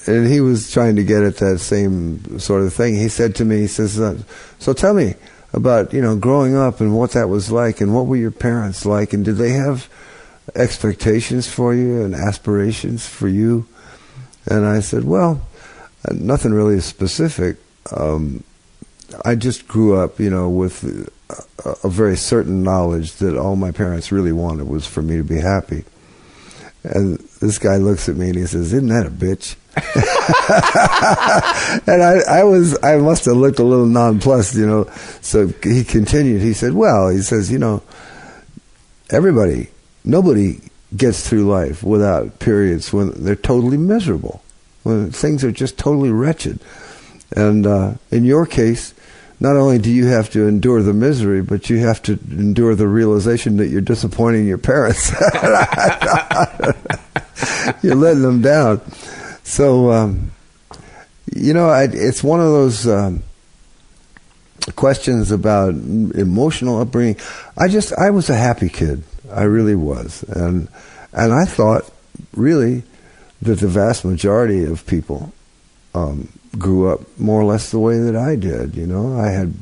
and 0.06 0.26
he 0.26 0.40
was 0.40 0.70
trying 0.70 0.96
to 0.96 1.04
get 1.04 1.22
at 1.22 1.36
that 1.36 1.58
same 1.58 2.38
sort 2.38 2.62
of 2.62 2.72
thing. 2.72 2.94
He 2.96 3.08
said 3.08 3.34
to 3.36 3.44
me, 3.44 3.58
he 3.58 3.66
says, 3.66 3.94
"So 4.58 4.72
tell 4.72 4.94
me 4.94 5.14
about 5.52 5.92
you 5.92 6.00
know 6.00 6.16
growing 6.16 6.56
up 6.56 6.80
and 6.80 6.96
what 6.96 7.12
that 7.12 7.28
was 7.28 7.50
like, 7.50 7.80
and 7.80 7.94
what 7.94 8.06
were 8.06 8.16
your 8.16 8.30
parents 8.30 8.86
like, 8.86 9.12
and 9.12 9.24
did 9.24 9.36
they 9.36 9.50
have 9.50 9.88
expectations 10.54 11.48
for 11.48 11.74
you 11.74 12.02
and 12.02 12.14
aspirations 12.14 13.06
for 13.06 13.28
you?" 13.28 13.66
And 14.46 14.64
I 14.66 14.80
said, 14.80 15.04
"Well, 15.04 15.40
uh, 16.08 16.14
nothing 16.14 16.52
really 16.52 16.80
specific. 16.80 17.56
Um, 17.94 18.42
I 19.24 19.34
just 19.34 19.66
grew 19.68 19.96
up, 19.96 20.18
you 20.20 20.30
know, 20.30 20.48
with 20.48 21.08
a, 21.84 21.88
very 21.88 22.16
certain 22.16 22.62
knowledge 22.62 23.14
that 23.14 23.36
all 23.36 23.56
my 23.56 23.70
parents 23.70 24.12
really 24.12 24.32
wanted 24.32 24.68
was 24.68 24.86
for 24.86 25.02
me 25.02 25.16
to 25.16 25.24
be 25.24 25.40
happy." 25.40 25.84
And 26.82 27.18
this 27.40 27.58
guy 27.58 27.76
looks 27.76 28.08
at 28.08 28.16
me 28.16 28.28
and 28.28 28.36
he 28.36 28.46
says, 28.46 28.72
"Isn't 28.72 28.88
that 28.88 29.06
a 29.06 29.10
bitch?" 29.10 29.56
and 31.86 32.02
I, 32.02 32.40
I 32.40 32.44
was, 32.44 32.76
I 32.82 32.96
must 32.96 33.26
have 33.26 33.36
looked 33.36 33.58
a 33.58 33.64
little 33.64 33.86
nonplussed, 33.86 34.56
you 34.56 34.66
know. 34.66 34.90
So 35.20 35.48
he 35.62 35.84
continued. 35.84 36.42
He 36.42 36.54
said, 36.54 36.74
"Well," 36.74 37.08
he 37.08 37.20
says, 37.20 37.52
"You 37.52 37.58
know, 37.58 37.82
everybody, 39.10 39.68
nobody 40.04 40.60
gets 40.96 41.28
through 41.28 41.44
life 41.44 41.82
without 41.82 42.38
periods 42.38 42.92
when 42.92 43.24
they're 43.24 43.36
totally 43.36 43.76
miserable, 43.76 44.42
when 44.82 45.10
things 45.10 45.44
are 45.44 45.52
just 45.52 45.78
totally 45.78 46.10
wretched. 46.10 46.60
And 47.32 47.66
uh, 47.66 47.94
in 48.10 48.24
your 48.24 48.46
case, 48.46 48.94
not 49.40 49.56
only 49.56 49.78
do 49.78 49.90
you 49.90 50.06
have 50.06 50.30
to 50.30 50.46
endure 50.46 50.82
the 50.82 50.92
misery, 50.92 51.42
but 51.42 51.70
you 51.70 51.78
have 51.78 52.02
to 52.02 52.18
endure 52.30 52.74
the 52.74 52.86
realization 52.86 53.56
that 53.56 53.68
you're 53.68 53.80
disappointing 53.80 54.46
your 54.46 54.58
parents. 54.58 55.10
you're 57.82 57.94
letting 57.94 58.22
them 58.22 58.42
down. 58.42 58.80
So, 59.42 59.90
um, 59.90 60.30
You 61.34 61.54
know, 61.54 61.70
I, 61.70 61.84
it's 61.84 62.22
one 62.22 62.40
of 62.40 62.46
those 62.46 62.86
um, 62.86 63.22
questions 64.76 65.30
about 65.30 65.70
emotional 65.74 66.80
upbringing. 66.80 67.16
I 67.56 67.68
just, 67.68 67.94
I 67.94 68.10
was 68.10 68.28
a 68.28 68.36
happy 68.36 68.68
kid. 68.68 69.02
I 69.32 69.44
really 69.44 69.76
was, 69.76 70.24
and 70.24 70.66
and 71.12 71.32
I 71.32 71.44
thought 71.44 71.88
really 72.34 72.82
that 73.42 73.60
the 73.60 73.68
vast 73.68 74.04
majority 74.04 74.64
of 74.64 74.84
people 74.86 75.32
um, 75.94 76.28
grew 76.58 76.92
up 76.92 77.00
more 77.18 77.40
or 77.40 77.44
less 77.44 77.70
the 77.70 77.78
way 77.78 77.98
that 77.98 78.16
I 78.16 78.36
did. 78.36 78.74
You 78.74 78.86
know, 78.86 79.18
I 79.18 79.28
had 79.28 79.54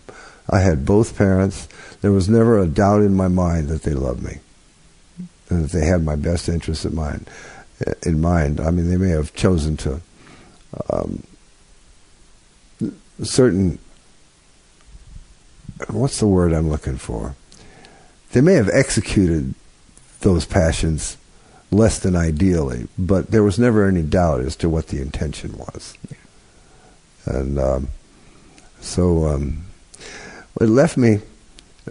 I 0.48 0.60
had 0.60 0.86
both 0.86 1.16
parents. 1.16 1.68
There 2.00 2.12
was 2.12 2.28
never 2.28 2.58
a 2.58 2.66
doubt 2.66 3.02
in 3.02 3.14
my 3.14 3.28
mind 3.28 3.68
that 3.68 3.82
they 3.82 3.94
loved 3.94 4.22
me, 4.22 4.38
and 5.48 5.64
that 5.64 5.72
they 5.72 5.86
had 5.86 6.04
my 6.04 6.16
best 6.16 6.48
interest 6.48 6.84
in 6.84 6.94
mind. 6.94 7.28
In 8.04 8.20
mind, 8.20 8.60
I 8.60 8.70
mean, 8.70 8.90
they 8.90 8.96
may 8.96 9.10
have 9.10 9.34
chosen 9.34 9.76
to 9.78 10.00
um, 10.90 11.22
certain. 13.22 13.78
What's 15.88 16.18
the 16.18 16.26
word 16.26 16.52
I'm 16.52 16.68
looking 16.68 16.96
for? 16.96 17.36
They 18.32 18.40
may 18.40 18.54
have 18.54 18.68
executed 18.68 19.54
those 20.20 20.44
passions 20.44 21.16
less 21.70 21.98
than 21.98 22.16
ideally, 22.16 22.88
but 22.98 23.30
there 23.30 23.42
was 23.42 23.58
never 23.58 23.86
any 23.86 24.02
doubt 24.02 24.40
as 24.40 24.56
to 24.56 24.68
what 24.68 24.88
the 24.88 25.00
intention 25.00 25.56
was. 25.56 25.96
And 27.28 27.58
um, 27.58 27.88
so 28.80 29.26
um, 29.26 29.64
it 30.60 30.66
left 30.66 30.96
me 30.96 31.20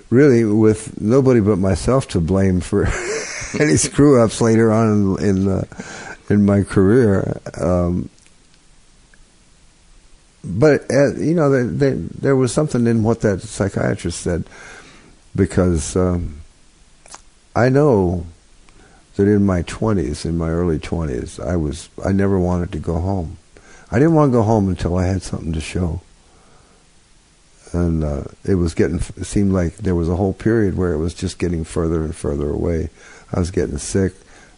really 0.09 0.43
with 0.43 0.99
nobody 0.99 1.39
but 1.39 1.57
myself 1.57 2.07
to 2.09 2.19
blame 2.19 2.61
for 2.61 2.85
any 3.59 3.77
screw 3.77 4.21
ups 4.21 4.41
later 4.41 4.71
on 4.71 5.17
in 5.19 5.37
in, 5.37 5.47
uh, 5.47 5.63
in 6.29 6.45
my 6.45 6.63
career. 6.63 7.39
Um, 7.59 8.09
but 10.43 10.89
uh, 10.91 11.15
you 11.15 11.33
know, 11.33 11.49
they, 11.49 11.63
they, 11.63 11.91
there 11.93 12.35
was 12.35 12.53
something 12.53 12.87
in 12.87 13.03
what 13.03 13.21
that 13.21 13.41
psychiatrist 13.41 14.21
said 14.21 14.45
because 15.35 15.95
um, 15.95 16.41
I 17.55 17.69
know 17.69 18.25
that 19.15 19.27
in 19.27 19.45
my 19.45 19.63
20s, 19.63 20.25
in 20.25 20.37
my 20.37 20.49
early 20.49 20.79
20s, 20.79 21.43
I 21.43 21.55
was 21.55 21.89
I 22.03 22.11
never 22.11 22.39
wanted 22.39 22.71
to 22.71 22.79
go 22.79 22.99
home. 22.99 23.37
I 23.91 23.99
didn't 23.99 24.15
want 24.15 24.31
to 24.31 24.37
go 24.37 24.43
home 24.43 24.67
until 24.67 24.97
I 24.97 25.05
had 25.05 25.21
something 25.21 25.53
to 25.53 25.61
show. 25.61 26.01
And 27.73 28.03
uh, 28.03 28.23
it 28.45 28.55
was 28.55 28.73
getting 28.73 28.97
it 28.97 29.25
seemed 29.25 29.51
like 29.51 29.77
there 29.77 29.95
was 29.95 30.09
a 30.09 30.15
whole 30.15 30.33
period 30.33 30.77
where 30.77 30.93
it 30.93 30.97
was 30.97 31.13
just 31.13 31.39
getting 31.39 31.63
further 31.63 32.03
and 32.03 32.15
further 32.15 32.49
away. 32.49 32.89
I 33.33 33.39
was 33.39 33.51
getting 33.51 33.77
sick, 33.77 34.13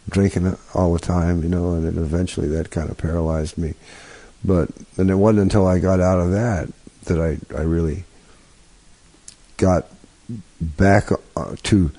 drinking 0.07 0.57
all 0.73 0.93
the 0.93 0.99
time, 0.99 1.43
you 1.43 1.49
know, 1.49 1.73
and 1.73 1.85
then 1.85 2.03
eventually 2.03 2.47
that 2.49 2.69
kind 2.69 2.89
of 2.89 2.97
paralyzed 2.97 3.57
me. 3.57 3.73
But 4.43 4.69
and 4.97 5.09
it 5.09 5.15
wasn't 5.15 5.41
until 5.41 5.67
I 5.67 5.79
got 5.79 5.99
out 5.99 6.19
of 6.19 6.31
that 6.31 6.69
that 7.05 7.19
I 7.19 7.39
I 7.55 7.61
really 7.61 8.05
got 9.57 9.87
back 10.61 11.09
uh, 11.35 11.55
to 11.63 11.91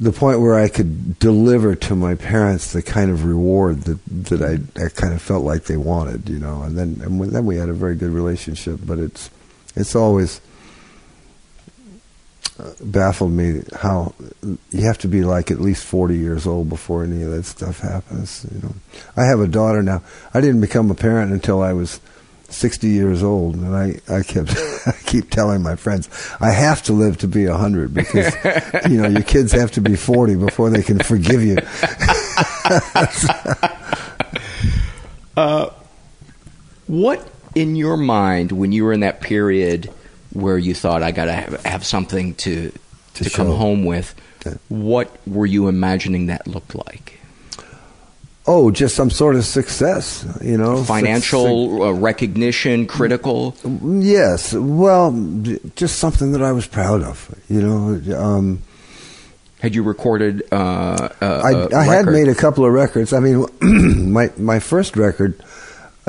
the 0.00 0.12
point 0.12 0.40
where 0.40 0.58
I 0.58 0.68
could 0.68 1.18
deliver 1.18 1.74
to 1.74 1.94
my 1.94 2.14
parents 2.14 2.72
the 2.72 2.82
kind 2.82 3.10
of 3.10 3.26
reward 3.26 3.82
that 3.82 3.98
that 4.30 4.42
I, 4.42 4.82
I 4.82 4.88
kind 4.88 5.12
of 5.12 5.20
felt 5.20 5.44
like 5.44 5.64
they 5.64 5.76
wanted, 5.76 6.28
you 6.28 6.38
know. 6.38 6.62
And 6.62 6.76
then 6.76 7.00
and 7.04 7.20
then 7.20 7.44
we 7.44 7.56
had 7.56 7.68
a 7.68 7.74
very 7.74 7.94
good 7.94 8.10
relationship, 8.10 8.80
but 8.82 8.98
it's 8.98 9.30
it's 9.76 9.94
always 9.94 10.40
uh, 12.58 12.72
baffled 12.80 13.32
me 13.32 13.62
how 13.76 14.14
you 14.70 14.82
have 14.82 14.98
to 14.98 15.08
be 15.08 15.22
like 15.22 15.50
at 15.50 15.60
least 15.60 15.84
40 15.84 16.16
years 16.16 16.46
old 16.46 16.70
before 16.70 17.04
any 17.04 17.22
of 17.22 17.30
that 17.32 17.44
stuff 17.44 17.80
happens, 17.80 18.46
you 18.52 18.60
know. 18.62 18.74
I 19.18 19.24
have 19.26 19.40
a 19.40 19.46
daughter 19.46 19.82
now. 19.82 20.02
I 20.32 20.40
didn't 20.40 20.62
become 20.62 20.90
a 20.90 20.94
parent 20.94 21.30
until 21.30 21.62
I 21.62 21.74
was 21.74 22.00
60 22.52 22.88
years 22.88 23.22
old, 23.22 23.54
and 23.54 23.76
I, 23.76 24.00
I 24.08 24.22
kept 24.22 24.50
I 24.86 24.92
keep 25.04 25.30
telling 25.30 25.62
my 25.62 25.76
friends 25.76 26.08
I 26.40 26.50
have 26.50 26.82
to 26.84 26.92
live 26.92 27.18
to 27.18 27.28
be 27.28 27.46
100 27.46 27.94
because 27.94 28.34
you 28.90 29.00
know 29.00 29.08
your 29.08 29.22
kids 29.22 29.52
have 29.52 29.70
to 29.72 29.80
be 29.80 29.96
40 29.96 30.36
before 30.36 30.70
they 30.70 30.82
can 30.82 30.98
forgive 30.98 31.42
you. 31.42 31.56
uh, 35.36 35.70
what 36.86 37.28
in 37.54 37.76
your 37.76 37.96
mind 37.96 38.52
when 38.52 38.72
you 38.72 38.84
were 38.84 38.92
in 38.92 39.00
that 39.00 39.20
period 39.20 39.92
where 40.32 40.58
you 40.58 40.74
thought 40.74 41.02
I 41.02 41.10
got 41.10 41.26
to 41.26 41.32
have, 41.32 41.64
have, 41.64 41.84
something 41.84 42.34
to 42.36 42.72
to, 43.14 43.24
to 43.24 43.30
come 43.30 43.48
home 43.48 43.84
with? 43.84 44.14
What 44.68 45.14
were 45.26 45.46
you 45.46 45.68
imagining 45.68 46.26
that 46.26 46.46
looked 46.46 46.74
like? 46.74 47.19
Oh, 48.52 48.72
just 48.72 48.96
some 48.96 49.10
sort 49.10 49.36
of 49.36 49.44
success, 49.44 50.26
you 50.42 50.58
know. 50.58 50.82
Financial 50.82 51.84
uh, 51.84 51.92
recognition, 51.92 52.88
critical. 52.88 53.54
Yes, 53.64 54.52
well, 54.52 55.12
just 55.76 56.00
something 56.00 56.32
that 56.32 56.42
I 56.42 56.50
was 56.50 56.66
proud 56.66 57.02
of, 57.02 57.32
you 57.48 57.62
know. 57.62 58.18
Um, 58.18 58.62
had 59.60 59.76
you 59.76 59.84
recorded? 59.84 60.42
Uh, 60.50 61.10
I, 61.20 61.68
I 61.72 61.84
had 61.84 62.06
made 62.06 62.26
a 62.26 62.34
couple 62.34 62.64
of 62.64 62.72
records. 62.72 63.12
I 63.12 63.20
mean, 63.20 63.46
my 64.12 64.30
my 64.36 64.58
first 64.58 64.96
record 64.96 65.40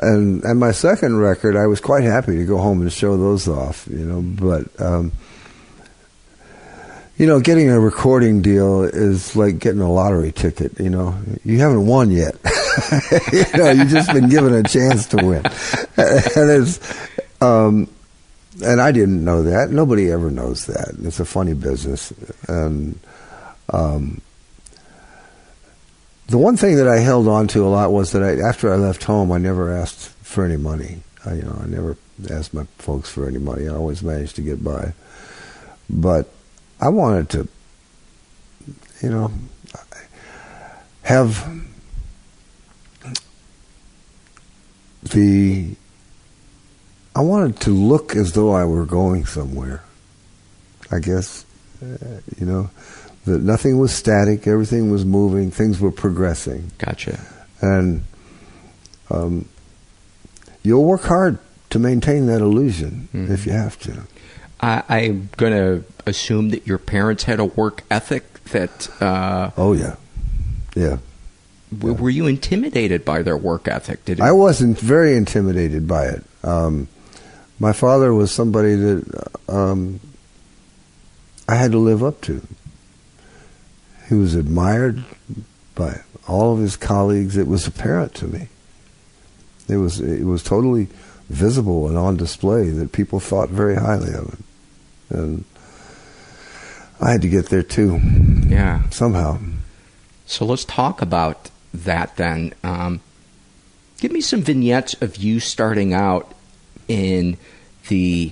and 0.02 0.44
and 0.44 0.60
my 0.60 0.72
second 0.72 1.20
record, 1.20 1.56
I 1.56 1.68
was 1.68 1.80
quite 1.80 2.04
happy 2.04 2.38
to 2.38 2.46
go 2.46 2.58
home 2.58 2.82
and 2.82 2.92
show 2.92 3.18
those 3.18 3.48
off, 3.48 3.88
you 3.88 4.04
know. 4.04 4.22
But 4.22 4.84
um, 4.84 5.12
you 7.22 7.28
know, 7.28 7.40
getting 7.40 7.70
a 7.70 7.80
recording 7.80 8.42
deal 8.42 8.82
is 8.82 9.36
like 9.36 9.60
getting 9.60 9.80
a 9.80 9.92
lottery 9.92 10.32
ticket. 10.32 10.80
You 10.80 10.90
know, 10.90 11.16
you 11.46 11.60
haven't 11.60 11.86
won 11.86 12.10
yet. 12.10 12.34
you 13.32 13.46
know, 13.54 13.70
you've 13.70 13.90
just 13.90 14.12
been 14.12 14.28
given 14.28 14.56
a 14.56 14.64
chance 14.64 15.06
to 15.10 15.18
win, 15.18 15.46
and 15.98 16.50
it's. 16.50 16.80
Um, 17.40 17.88
and 18.64 18.82
I 18.82 18.92
didn't 18.92 19.24
know 19.24 19.44
that. 19.44 19.70
Nobody 19.70 20.12
ever 20.12 20.32
knows 20.32 20.66
that. 20.66 20.96
It's 21.04 21.20
a 21.20 21.26
funny 21.26 21.54
business, 21.54 22.12
and 22.48 23.00
um, 23.70 24.20
the 26.26 26.40
one 26.40 26.58
thing 26.58 26.78
that 26.78 26.88
I 26.88 26.98
held 26.98 27.28
on 27.28 27.48
to 27.50 27.64
a 27.64 27.70
lot 27.70 27.92
was 27.92 28.14
that 28.14 28.24
I, 28.24 28.48
after 28.48 28.74
I 28.74 28.78
left 28.78 29.04
home, 29.04 29.32
I 29.32 29.38
never 29.38 29.72
asked 29.72 30.10
for 30.24 30.44
any 30.44 30.58
money. 30.58 31.04
I, 31.24 31.36
you 31.36 31.44
know, 31.44 31.60
I 31.62 31.68
never 31.68 31.98
asked 32.32 32.56
my 32.56 32.64
folks 32.80 33.12
for 33.12 33.28
any 33.28 33.38
money. 33.38 33.68
I 33.68 33.76
always 33.76 34.02
managed 34.02 34.38
to 34.38 34.42
get 34.42 34.64
by, 34.64 34.94
but 35.88 36.28
I 36.82 36.90
wanted 36.90 37.30
to, 37.30 37.48
you 39.04 39.10
know, 39.10 39.32
have 41.04 41.62
the. 45.04 45.76
I 47.16 47.22
wanted 47.22 47.60
to 47.62 47.70
look 47.72 48.16
as 48.16 48.34
though 48.34 48.54
I 48.54 48.66
were 48.66 48.86
going 48.86 49.26
somewhere. 49.26 49.84
I 50.92 51.00
guess, 51.00 51.46
uh, 51.84 52.20
you 52.40 52.46
know, 52.46 52.70
that 53.26 53.42
nothing 53.42 53.78
was 53.78 53.94
static, 53.94 54.48
everything 54.48 54.92
was 54.92 55.06
moving, 55.06 55.52
things 55.52 55.80
were 55.80 55.92
progressing. 55.92 56.72
Gotcha. 56.78 57.20
And 57.62 58.04
um, 59.10 59.48
you'll 60.64 60.86
work 60.86 61.04
hard 61.04 61.38
to 61.70 61.80
maintain 61.80 62.26
that 62.26 62.42
illusion 62.42 63.08
mm-hmm. 63.14 63.32
if 63.32 63.46
you 63.46 63.52
have 63.52 63.80
to. 63.80 64.04
I, 64.62 64.84
I'm 64.90 65.30
going 65.38 65.54
to 65.54 65.84
assume 66.06 66.50
that 66.50 66.68
your 66.68 66.78
parents 66.78 67.24
had 67.24 67.40
a 67.40 67.46
work 67.46 67.84
ethic 67.90 68.44
that. 68.46 68.90
Uh, 69.02 69.52
oh 69.58 69.74
yeah, 69.74 69.96
yeah. 70.76 70.98
W- 71.78 71.96
were 71.96 72.10
you 72.10 72.28
intimidated 72.28 73.04
by 73.06 73.22
their 73.22 73.38
work 73.38 73.68
ethic? 73.68 74.04
Did 74.06 74.20
it- 74.20 74.24
I 74.24 74.32
wasn't 74.32 74.80
very 74.80 75.16
intimidated 75.16 75.88
by 75.88 76.06
it. 76.08 76.24
Um, 76.44 76.88
my 77.60 77.74
father 77.74 78.14
was 78.14 78.32
somebody 78.32 78.76
that 78.76 79.28
um, 79.48 80.00
I 81.48 81.56
had 81.56 81.72
to 81.72 81.78
live 81.78 82.04
up 82.04 82.22
to. 82.22 82.42
He 84.10 84.16
was 84.16 84.36
admired 84.36 85.04
by 85.76 86.02
all 86.28 86.54
of 86.54 86.60
his 86.60 86.76
colleagues. 86.76 87.38
It 87.38 87.48
was 87.48 87.66
apparent 87.68 88.14
to 88.16 88.28
me. 88.28 88.48
It 89.70 89.78
was 89.78 90.02
it 90.02 90.26
was 90.26 90.44
totally 90.44 90.88
visible 91.30 91.88
and 91.88 91.98
on 91.98 92.18
display 92.18 92.70
that 92.72 92.92
people 92.92 93.22
thought 93.22 93.48
very 93.50 93.76
highly 93.76 94.10
of 94.14 94.26
him 94.28 94.44
and 95.12 95.44
I 97.00 97.12
had 97.12 97.22
to 97.24 97.30
get 97.30 97.50
there 97.50 97.64
too. 97.64 98.00
Yeah, 98.48 98.88
somehow. 98.90 99.40
So 100.26 100.46
let's 100.46 100.66
talk 100.66 101.02
about 101.02 101.50
that 101.74 102.16
then. 102.18 102.54
Um, 102.64 103.02
give 104.00 104.12
me 104.12 104.22
some 104.22 104.42
vignettes 104.42 104.94
of 105.02 105.18
you 105.18 105.40
starting 105.40 105.94
out 105.94 106.34
in 106.88 107.38
the 107.88 108.32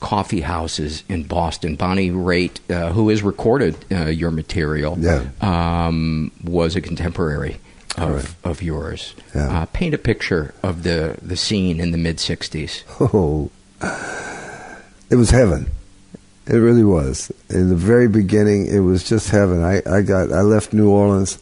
coffee 0.00 0.42
houses 0.42 1.02
in 1.08 1.24
Boston. 1.24 1.76
Bonnie 1.76 2.10
Raitt, 2.10 2.58
uh, 2.70 2.92
who 2.92 3.08
has 3.08 3.22
recorded 3.22 3.76
uh, 3.90 4.06
your 4.06 4.30
material, 4.30 4.98
yeah. 4.98 5.28
um, 5.40 6.30
was 6.42 6.76
a 6.76 6.80
contemporary 6.80 7.56
of, 7.96 8.14
right. 8.14 8.50
of 8.50 8.62
yours. 8.62 9.14
Yeah. 9.34 9.62
Uh, 9.62 9.66
paint 9.66 9.94
a 9.94 9.98
picture 9.98 10.54
of 10.62 10.82
the, 10.82 11.16
the 11.22 11.36
scene 11.36 11.80
in 11.80 11.90
the 11.90 11.98
mid 11.98 12.18
60s. 12.18 12.82
Oh, 13.00 13.50
it 15.10 15.16
was 15.16 15.30
heaven. 15.30 15.70
It 16.46 16.56
really 16.56 16.84
was. 16.84 17.32
In 17.48 17.70
the 17.70 17.76
very 17.76 18.08
beginning, 18.08 18.66
it 18.66 18.80
was 18.80 19.02
just 19.02 19.30
heaven. 19.30 19.64
I, 19.64 19.82
I 19.90 20.02
got 20.02 20.30
I 20.30 20.42
left 20.42 20.74
New 20.74 20.90
Orleans 20.90 21.38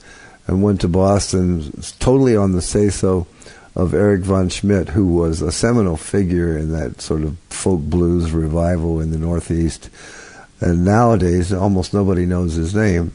and 0.47 0.63
went 0.63 0.81
to 0.83 0.89
Boston, 0.89 1.73
totally 1.99 2.37
on 2.37 2.53
the 2.53 2.63
say 2.63 2.89
so 2.89 3.27
of 3.75 3.95
Eric 3.95 4.23
von 4.23 4.49
Schmidt, 4.49 4.91
who 4.91 5.07
was 5.07 5.41
a 5.41 5.51
seminal 5.51 5.97
figure 5.97 6.57
in 6.57 6.73
that 6.73 7.01
sort 7.01 7.23
of 7.23 7.37
folk 7.51 7.81
blues 7.81 8.31
revival 8.31 9.01
in 9.01 9.11
the 9.11 9.19
Northeast. 9.19 9.89
And 10.61 10.85
nowadays, 10.85 11.53
almost 11.53 11.93
nobody 11.93 12.25
knows 12.25 12.55
his 12.55 12.73
name, 12.73 13.13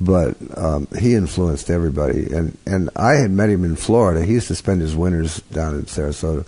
but 0.00 0.36
um, 0.56 0.86
he 0.98 1.14
influenced 1.14 1.70
everybody. 1.70 2.30
And 2.30 2.58
and 2.66 2.90
I 2.94 3.14
had 3.14 3.30
met 3.30 3.48
him 3.48 3.64
in 3.64 3.76
Florida. 3.76 4.22
He 4.22 4.34
used 4.34 4.48
to 4.48 4.54
spend 4.54 4.82
his 4.82 4.94
winters 4.94 5.40
down 5.52 5.76
in 5.76 5.82
Sarasota, 5.84 6.44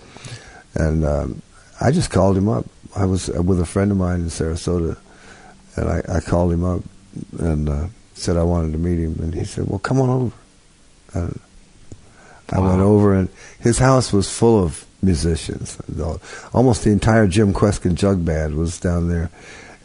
and 0.75 1.03
um, 1.03 1.41
I 1.81 1.89
just 1.89 2.11
called 2.11 2.37
him 2.37 2.49
up. 2.49 2.65
I 2.95 3.05
was 3.05 3.27
with 3.27 3.59
a 3.59 3.65
friend 3.65 3.91
of 3.91 3.97
mine 3.97 4.21
in 4.21 4.27
Sarasota, 4.27 4.97
and 5.75 5.89
I, 5.89 6.01
I 6.07 6.19
called 6.21 6.53
him 6.53 6.63
up 6.63 6.81
and 7.39 7.69
uh, 7.69 7.87
said 8.13 8.37
I 8.37 8.43
wanted 8.43 8.71
to 8.73 8.77
meet 8.77 8.99
him, 8.99 9.19
and 9.19 9.33
he 9.33 9.43
said, 9.43 9.67
"Well, 9.67 9.79
come 9.79 9.99
on 9.99 10.09
over." 10.09 10.35
And 11.13 11.39
I 12.49 12.59
went 12.59 12.81
over, 12.81 13.13
and 13.13 13.29
his 13.59 13.79
house 13.79 14.13
was 14.13 14.29
full 14.29 14.63
of 14.63 14.85
musicians. 15.01 15.77
Almost 16.53 16.83
the 16.83 16.91
entire 16.91 17.27
Jim 17.27 17.53
Kweskin 17.53 17.95
Jug 17.95 18.25
Band 18.25 18.55
was 18.55 18.79
down 18.79 19.07
there 19.07 19.29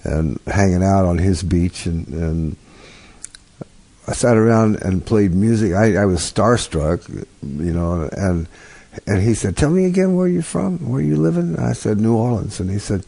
and 0.04 0.40
hanging 0.46 0.82
out 0.82 1.04
on 1.04 1.18
his 1.18 1.42
beach, 1.42 1.86
and, 1.86 2.06
and 2.08 2.56
I 4.06 4.12
sat 4.12 4.36
around 4.36 4.76
and 4.82 5.04
played 5.04 5.34
music. 5.34 5.74
I, 5.74 5.96
I 5.96 6.04
was 6.04 6.20
starstruck, 6.20 7.08
you 7.42 7.72
know, 7.72 8.08
and 8.12 8.46
and 9.06 9.22
he 9.22 9.34
said, 9.34 9.56
"Tell 9.56 9.70
me 9.70 9.84
again 9.84 10.14
where 10.14 10.28
you're 10.28 10.42
from, 10.42 10.90
where 10.90 11.00
you 11.00 11.16
living." 11.16 11.58
I 11.58 11.72
said, 11.72 12.00
"New 12.00 12.14
Orleans," 12.14 12.60
and 12.60 12.70
he 12.70 12.78
said, 12.78 13.04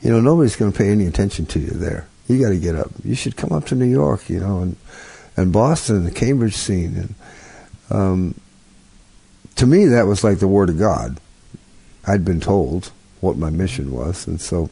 "You 0.00 0.10
know, 0.10 0.20
nobody's 0.20 0.56
going 0.56 0.72
to 0.72 0.78
pay 0.78 0.90
any 0.90 1.06
attention 1.06 1.46
to 1.46 1.60
you 1.60 1.70
there. 1.70 2.06
You 2.28 2.40
got 2.40 2.50
to 2.50 2.58
get 2.58 2.76
up. 2.76 2.90
You 3.04 3.14
should 3.14 3.36
come 3.36 3.52
up 3.52 3.66
to 3.66 3.74
New 3.74 3.86
York, 3.86 4.28
you 4.28 4.40
know, 4.40 4.60
and 4.60 4.76
and 5.36 5.52
Boston, 5.52 6.04
the 6.04 6.10
Cambridge 6.10 6.56
scene." 6.56 6.96
And 6.96 7.14
um, 7.90 8.34
to 9.56 9.66
me, 9.66 9.86
that 9.86 10.06
was 10.06 10.22
like 10.22 10.38
the 10.38 10.48
word 10.48 10.68
of 10.68 10.78
God. 10.78 11.18
I'd 12.06 12.24
been 12.24 12.40
told 12.40 12.90
what 13.20 13.36
my 13.36 13.50
mission 13.50 13.92
was, 13.92 14.26
and 14.26 14.40
so 14.40 14.70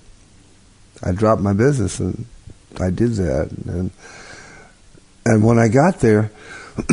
I 1.02 1.12
dropped 1.12 1.40
my 1.40 1.52
business 1.52 2.00
and 2.00 2.26
I 2.78 2.90
did 2.90 3.14
that. 3.14 3.50
And 3.66 3.90
and 5.24 5.44
when 5.44 5.58
I 5.58 5.68
got 5.68 6.00
there, 6.00 6.30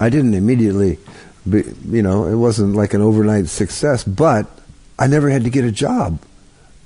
I 0.00 0.10
didn't 0.10 0.34
immediately 0.34 0.98
you 1.46 2.02
know, 2.02 2.26
it 2.26 2.34
wasn't 2.34 2.74
like 2.74 2.94
an 2.94 3.00
overnight 3.02 3.48
success, 3.48 4.04
but 4.04 4.46
I 4.98 5.06
never 5.06 5.30
had 5.30 5.44
to 5.44 5.50
get 5.50 5.64
a 5.64 5.72
job. 5.72 6.18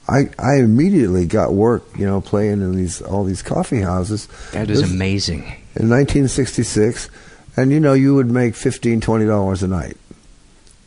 I 0.08 0.30
I 0.38 0.56
immediately 0.56 1.26
got 1.26 1.54
work, 1.54 1.84
you 1.96 2.06
know, 2.06 2.20
playing 2.20 2.60
in 2.60 2.74
these 2.76 3.00
all 3.00 3.24
these 3.24 3.42
coffee 3.42 3.80
houses. 3.80 4.28
That 4.52 4.70
is 4.70 4.82
amazing. 4.82 5.42
In 5.76 5.88
1966, 5.88 7.08
and 7.56 7.70
you 7.70 7.78
know, 7.80 7.92
you 7.92 8.14
would 8.14 8.30
make 8.30 8.54
15 8.54 9.00
20 9.00 9.26
dollars 9.26 9.62
a 9.62 9.68
night. 9.68 9.96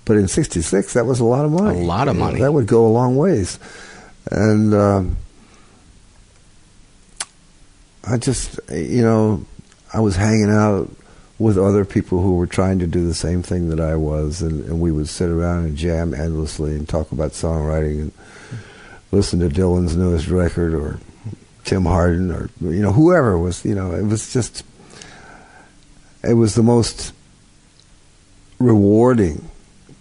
But 0.06 0.18
in 0.18 0.28
66, 0.28 0.94
that 0.94 1.06
was 1.06 1.22
a 1.22 1.26
lot 1.26 1.46
of 1.46 1.52
money. 1.52 1.80
A 1.80 1.84
lot 1.84 2.10
of 2.10 2.18
money. 2.18 2.42
that 2.42 2.52
would 2.52 2.68
go 2.68 2.86
a 2.86 2.90
long 2.92 3.16
ways. 3.16 3.58
And 4.30 4.74
um, 4.74 5.18
I 8.06 8.18
just, 8.18 8.60
you 8.70 9.02
know, 9.02 9.46
I 9.94 10.02
was 10.02 10.18
hanging 10.18 10.50
out 10.50 10.90
with 11.40 11.58
other 11.58 11.84
people 11.84 12.22
who 12.22 12.36
were 12.36 12.48
trying 12.48 12.80
to 12.80 12.88
do 12.88 13.06
the 13.06 13.14
same 13.14 13.42
thing 13.42 13.70
that 13.70 13.80
I 13.80 13.96
was, 13.96 14.42
and, 14.42 14.64
and 14.66 14.80
we 14.80 14.92
would 14.92 15.10
sit 15.10 15.30
around 15.30 15.66
and 15.66 15.78
jam 15.78 16.14
endlessly 16.14 16.76
and 16.76 16.88
talk 16.88 17.12
about 17.12 17.32
songwriting 17.32 18.02
and 18.02 18.12
listen 19.12 19.40
to 19.40 19.50
Dylan's 19.50 19.96
newest 19.96 20.28
record 20.28 20.74
or 20.74 21.00
Tim 21.64 21.86
Hardin 21.86 22.32
or 22.32 22.50
you 22.62 22.82
know 22.82 22.92
whoever 22.92 23.38
was. 23.38 23.66
You 23.66 23.76
know, 23.76 23.94
it 23.94 24.04
was 24.04 24.32
just, 24.32 24.64
it 26.24 26.34
was 26.34 26.56
the 26.56 26.64
most 26.64 27.14
rewarding 28.60 29.50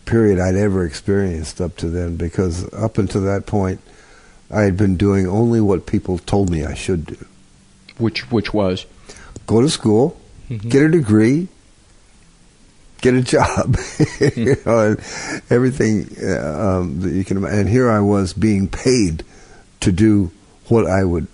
period 0.04 0.38
I'd 0.38 0.56
ever 0.56 0.84
experienced 0.84 1.60
up 1.60 1.76
to 1.78 1.88
then 1.88 2.16
because 2.16 2.72
up 2.74 2.98
until 2.98 3.22
that 3.22 3.46
point, 3.46 3.80
I 4.50 4.62
had 4.62 4.76
been 4.76 4.96
doing 4.96 5.26
only 5.26 5.60
what 5.60 5.86
people 5.86 6.18
told 6.18 6.50
me 6.50 6.64
I 6.64 6.74
should 6.74 7.06
do. 7.06 7.26
Which 7.98 8.30
which 8.30 8.52
was 8.52 8.86
go 9.46 9.60
to 9.60 9.70
school, 9.70 10.20
Mhm. 10.58 10.68
get 10.70 10.82
a 10.82 10.88
degree, 10.88 11.48
get 13.00 13.14
a 13.14 13.22
job, 13.22 13.76
you 14.36 14.56
know, 14.66 14.78
and 14.78 14.98
everything 15.50 16.14
uh, 16.22 16.78
um, 16.80 17.00
that 17.00 17.12
you 17.12 17.24
can. 17.24 17.36
ima- 17.38 17.48
And 17.48 17.68
here 17.68 17.90
I 17.90 18.00
was 18.00 18.32
being 18.32 18.68
paid 18.68 19.24
to 19.80 19.90
do 19.92 20.30
what 20.68 20.86
I 20.86 21.04
would 21.04 21.26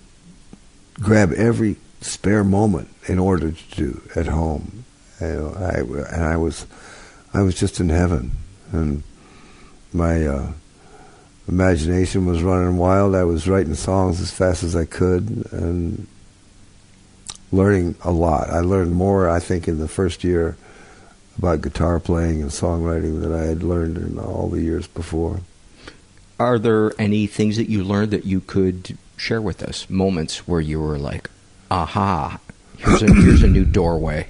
grab 0.95 1.31
every 1.33 1.75
spare 2.01 2.43
moment 2.43 2.87
in 3.07 3.19
order 3.19 3.51
to 3.51 3.75
do 3.75 4.01
at 4.15 4.27
home. 4.27 4.83
You 5.21 5.27
know, 5.27 5.53
I, 5.57 5.79
and 6.15 6.23
I 6.23 6.37
was, 6.37 6.65
I 7.33 7.41
was 7.41 7.55
just 7.55 7.79
in 7.79 7.89
heaven, 7.89 8.31
and 8.71 9.03
my 9.93 10.25
uh, 10.25 10.51
imagination 11.47 12.25
was 12.25 12.41
running 12.41 12.77
wild. 12.77 13.15
I 13.15 13.23
was 13.23 13.47
writing 13.47 13.75
songs 13.75 14.21
as 14.21 14.31
fast 14.31 14.63
as 14.63 14.75
I 14.75 14.85
could, 14.85 15.47
and 15.51 16.07
learning 17.51 17.95
a 18.03 18.11
lot. 18.11 18.49
I 18.49 18.59
learned 18.59 18.93
more, 18.93 19.29
I 19.29 19.39
think, 19.39 19.67
in 19.67 19.79
the 19.79 19.87
first 19.87 20.23
year 20.23 20.57
about 21.37 21.61
guitar 21.61 21.99
playing 21.99 22.41
and 22.41 22.51
songwriting 22.51 23.21
than 23.21 23.33
I 23.33 23.43
had 23.43 23.63
learned 23.63 23.97
in 23.97 24.19
all 24.19 24.49
the 24.49 24.61
years 24.61 24.87
before. 24.87 25.39
Are 26.39 26.59
there 26.59 26.93
any 26.99 27.27
things 27.27 27.57
that 27.57 27.69
you 27.69 27.83
learned 27.83 28.11
that 28.11 28.25
you 28.25 28.41
could 28.41 28.97
share 29.17 29.41
with 29.41 29.61
us? 29.63 29.89
Moments 29.89 30.47
where 30.47 30.61
you 30.61 30.79
were 30.79 30.97
like, 30.97 31.29
"Aha! 31.69 32.39
Here's 32.77 33.01
a 33.01 33.13
here's 33.13 33.43
a 33.43 33.47
new 33.47 33.65
doorway." 33.65 34.27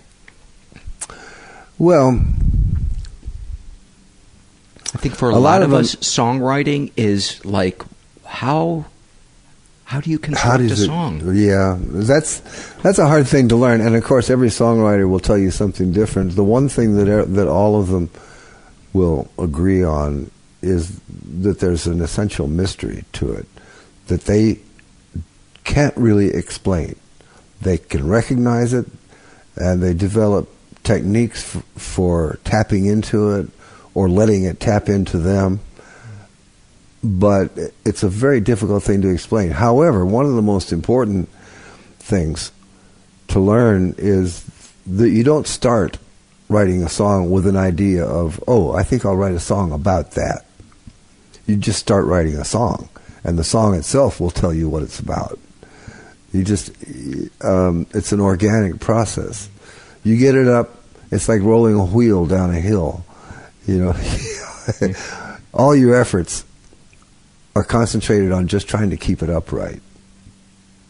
Well, 1.77 2.23
I 4.93 4.97
think 4.97 5.15
for 5.15 5.29
a, 5.29 5.33
A 5.33 5.35
lot, 5.35 5.41
lot 5.41 5.61
of 5.63 5.71
of 5.71 5.79
us, 5.79 5.95
songwriting 5.95 6.91
is 6.97 7.43
like 7.45 7.83
how 8.25 8.85
how 9.89 9.99
do 9.99 10.11
you 10.11 10.19
construct 10.19 10.61
a 10.61 10.65
it? 10.65 10.75
song? 10.75 11.35
Yeah, 11.35 11.75
that's 11.81 12.41
that's 12.83 12.99
a 12.99 13.07
hard 13.07 13.27
thing 13.27 13.49
to 13.49 13.55
learn, 13.55 13.81
and 13.81 13.95
of 13.95 14.03
course, 14.03 14.29
every 14.29 14.49
songwriter 14.49 15.09
will 15.09 15.19
tell 15.19 15.37
you 15.37 15.49
something 15.49 15.91
different. 15.91 16.35
The 16.35 16.43
one 16.43 16.69
thing 16.69 16.95
that 16.97 17.07
er- 17.09 17.25
that 17.25 17.47
all 17.47 17.81
of 17.81 17.87
them 17.87 18.11
will 18.93 19.27
agree 19.39 19.83
on 19.83 20.29
is 20.61 20.99
that 21.41 21.59
there's 21.59 21.87
an 21.87 22.01
essential 22.01 22.47
mystery 22.47 23.03
to 23.13 23.31
it 23.31 23.47
that 24.07 24.25
they 24.25 24.59
can't 25.63 25.97
really 25.97 26.35
explain. 26.35 26.95
They 27.61 27.79
can 27.79 28.07
recognize 28.07 28.73
it, 28.73 28.85
and 29.55 29.81
they 29.81 29.95
develop 29.95 30.49
techniques 30.83 31.55
f- 31.55 31.63
for 31.75 32.37
tapping 32.43 32.85
into 32.85 33.31
it 33.31 33.47
or 33.95 34.07
letting 34.07 34.43
it 34.43 34.59
tap 34.59 34.87
into 34.87 35.17
them 35.17 35.61
but 37.03 37.51
it's 37.85 38.03
a 38.03 38.09
very 38.09 38.41
difficult 38.41 38.83
thing 38.83 39.01
to 39.01 39.09
explain. 39.09 39.51
However, 39.51 40.05
one 40.05 40.25
of 40.25 40.33
the 40.33 40.41
most 40.41 40.71
important 40.71 41.29
things 41.99 42.51
to 43.29 43.39
learn 43.39 43.95
is 43.97 44.43
that 44.85 45.09
you 45.09 45.23
don't 45.23 45.47
start 45.47 45.97
writing 46.49 46.83
a 46.83 46.89
song 46.89 47.29
with 47.29 47.45
an 47.47 47.55
idea 47.55 48.03
of, 48.03 48.43
oh, 48.47 48.73
I 48.73 48.83
think 48.83 49.05
I'll 49.05 49.15
write 49.15 49.35
a 49.35 49.39
song 49.39 49.71
about 49.71 50.11
that. 50.11 50.45
You 51.45 51.55
just 51.55 51.79
start 51.79 52.05
writing 52.05 52.35
a 52.35 52.45
song, 52.45 52.89
and 53.23 53.37
the 53.37 53.43
song 53.43 53.75
itself 53.75 54.19
will 54.19 54.31
tell 54.31 54.53
you 54.53 54.67
what 54.67 54.83
it's 54.83 54.99
about. 54.99 55.39
You 56.33 56.43
just, 56.43 56.71
um, 57.43 57.87
it's 57.93 58.11
an 58.11 58.19
organic 58.19 58.79
process. 58.79 59.49
You 60.03 60.17
get 60.17 60.35
it 60.35 60.47
up, 60.47 60.75
it's 61.11 61.29
like 61.29 61.41
rolling 61.41 61.75
a 61.75 61.85
wheel 61.85 62.25
down 62.25 62.49
a 62.51 62.59
hill. 62.59 63.05
You 63.65 63.79
know, 63.85 63.95
all 65.53 65.75
your 65.75 65.99
efforts 65.99 66.45
are 67.55 67.63
concentrated 67.63 68.31
on 68.31 68.47
just 68.47 68.67
trying 68.67 68.89
to 68.91 68.97
keep 68.97 69.21
it 69.21 69.29
upright. 69.29 69.81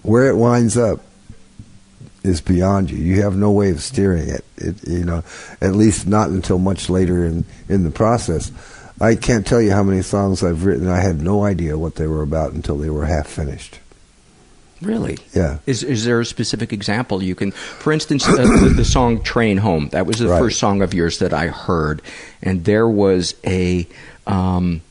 Where 0.01 0.28
it 0.30 0.36
winds 0.36 0.78
up 0.78 1.01
is 2.24 2.41
beyond 2.41 2.91
you. 2.91 2.97
You 2.97 3.22
have 3.24 3.36
no 3.36 3.51
way 3.51 3.72
of 3.72 3.82
steering 3.82 4.30
it. 4.30 4.45
It 4.57 4.88
you 4.88 5.05
know, 5.05 5.24
at 5.62 5.74
least 5.76 6.07
not 6.07 6.30
until 6.30 6.60
much 6.60 6.89
later 6.89 7.26
in 7.26 7.45
in 7.68 7.84
the 7.84 7.91
process. 7.91 8.51
I 9.01 9.16
can't 9.16 9.47
tell 9.47 9.62
you 9.62 9.72
how 9.72 9.84
many 9.84 10.01
songs 10.01 10.43
I've 10.43 10.66
written. 10.66 10.89
I 10.89 10.99
had 10.99 11.22
no 11.22 11.45
idea 11.45 11.78
what 11.78 11.95
they 11.95 12.07
were 12.07 12.22
about 12.22 12.51
until 12.51 12.78
they 12.78 12.89
were 12.89 13.05
half 13.05 13.28
finished. 13.28 13.80
Really? 14.82 15.18
Yeah. 15.34 15.60
Is 15.66 15.84
is 15.84 16.05
there 16.05 16.20
a 16.22 16.26
specific 16.26 16.72
example 16.72 17.22
you 17.22 17.36
can? 17.36 17.51
For 17.51 17.91
instance, 17.91 18.28
uh, 18.28 18.36
the, 18.36 18.74
the 18.78 18.86
song 18.86 19.22
"Train 19.24 19.57
Home." 19.57 19.89
That 19.89 20.05
was 20.05 20.20
the 20.20 20.30
Right. 20.30 20.39
first 20.39 20.60
song 20.60 20.82
of 20.82 20.93
yours 20.93 21.20
that 21.20 21.34
I 21.34 21.47
heard, 21.47 22.01
and 22.41 22.64
there 22.64 22.88
was 22.88 23.36
a 23.45 23.88
um, 24.26 24.82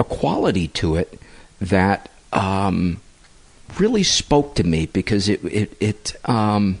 a 0.00 0.04
quality 0.04 0.66
to 0.66 0.96
it 0.96 1.20
that 1.60 2.08
um, 2.32 3.00
really 3.78 4.02
spoke 4.02 4.54
to 4.54 4.64
me 4.64 4.86
because 4.86 5.28
it 5.28 5.44
it, 5.44 5.76
it 5.78 6.16
um, 6.24 6.78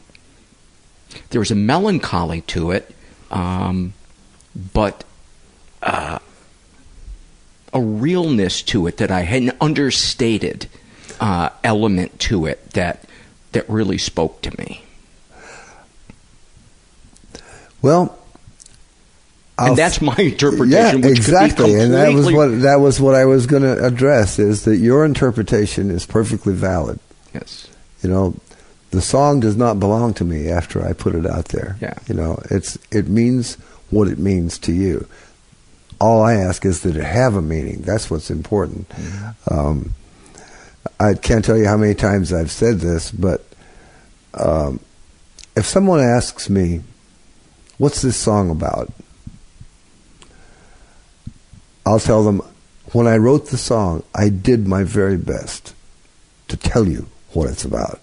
there 1.28 1.38
was 1.38 1.50
a 1.50 1.54
melancholy 1.54 2.40
to 2.42 2.70
it, 2.70 2.94
um, 3.30 3.92
but 4.72 5.04
uh, 5.82 6.18
a 7.72 7.80
realness 7.80 8.62
to 8.62 8.86
it 8.86 8.96
that 8.96 9.10
I 9.10 9.20
had 9.20 9.42
an 9.42 9.52
understated 9.60 10.66
uh, 11.20 11.50
element 11.62 12.18
to 12.20 12.46
it 12.46 12.70
that 12.70 13.04
that 13.52 13.68
really 13.68 13.98
spoke 13.98 14.40
to 14.42 14.58
me. 14.58 14.82
Well, 17.82 18.18
and 19.60 19.68
I'll- 19.70 19.74
that's 19.76 20.00
my 20.00 20.16
interpretation. 20.16 21.02
Yeah, 21.02 21.08
exactly, 21.08 21.74
and 21.74 21.92
that 21.92 22.12
was 22.12 22.32
what 22.32 22.62
that 22.62 22.80
was 22.80 23.00
what 23.00 23.14
I 23.14 23.24
was 23.24 23.46
going 23.46 23.62
to 23.62 23.84
address. 23.84 24.38
Is 24.38 24.64
that 24.64 24.76
your 24.78 25.04
interpretation 25.04 25.90
is 25.90 26.06
perfectly 26.06 26.54
valid? 26.54 26.98
Yes. 27.34 27.68
You 28.02 28.10
know, 28.10 28.34
the 28.90 29.00
song 29.00 29.40
does 29.40 29.56
not 29.56 29.78
belong 29.78 30.14
to 30.14 30.24
me 30.24 30.48
after 30.48 30.84
I 30.84 30.92
put 30.94 31.14
it 31.14 31.26
out 31.26 31.46
there. 31.48 31.76
Yeah. 31.80 31.94
You 32.08 32.14
know, 32.14 32.42
it's 32.50 32.78
it 32.90 33.08
means 33.08 33.54
what 33.90 34.08
it 34.08 34.18
means 34.18 34.58
to 34.60 34.72
you. 34.72 35.06
All 36.00 36.22
I 36.22 36.34
ask 36.34 36.64
is 36.64 36.80
that 36.82 36.96
it 36.96 37.04
have 37.04 37.34
a 37.36 37.42
meaning. 37.42 37.82
That's 37.82 38.10
what's 38.10 38.30
important. 38.30 38.88
Mm-hmm. 38.88 39.54
Um, 39.54 39.94
I 40.98 41.12
can't 41.14 41.44
tell 41.44 41.58
you 41.58 41.66
how 41.66 41.76
many 41.76 41.94
times 41.94 42.32
I've 42.32 42.50
said 42.50 42.80
this, 42.80 43.10
but 43.10 43.44
um, 44.34 44.80
if 45.56 45.66
someone 45.66 46.00
asks 46.00 46.48
me, 46.48 46.80
"What's 47.78 48.00
this 48.00 48.16
song 48.16 48.50
about?" 48.50 48.90
I'll 51.90 51.98
tell 51.98 52.22
them, 52.22 52.40
when 52.92 53.08
I 53.08 53.16
wrote 53.16 53.48
the 53.48 53.56
song, 53.56 54.04
I 54.14 54.28
did 54.28 54.68
my 54.68 54.84
very 54.84 55.16
best 55.16 55.74
to 56.46 56.56
tell 56.56 56.86
you 56.86 57.08
what 57.32 57.50
it's 57.50 57.64
about. 57.64 58.00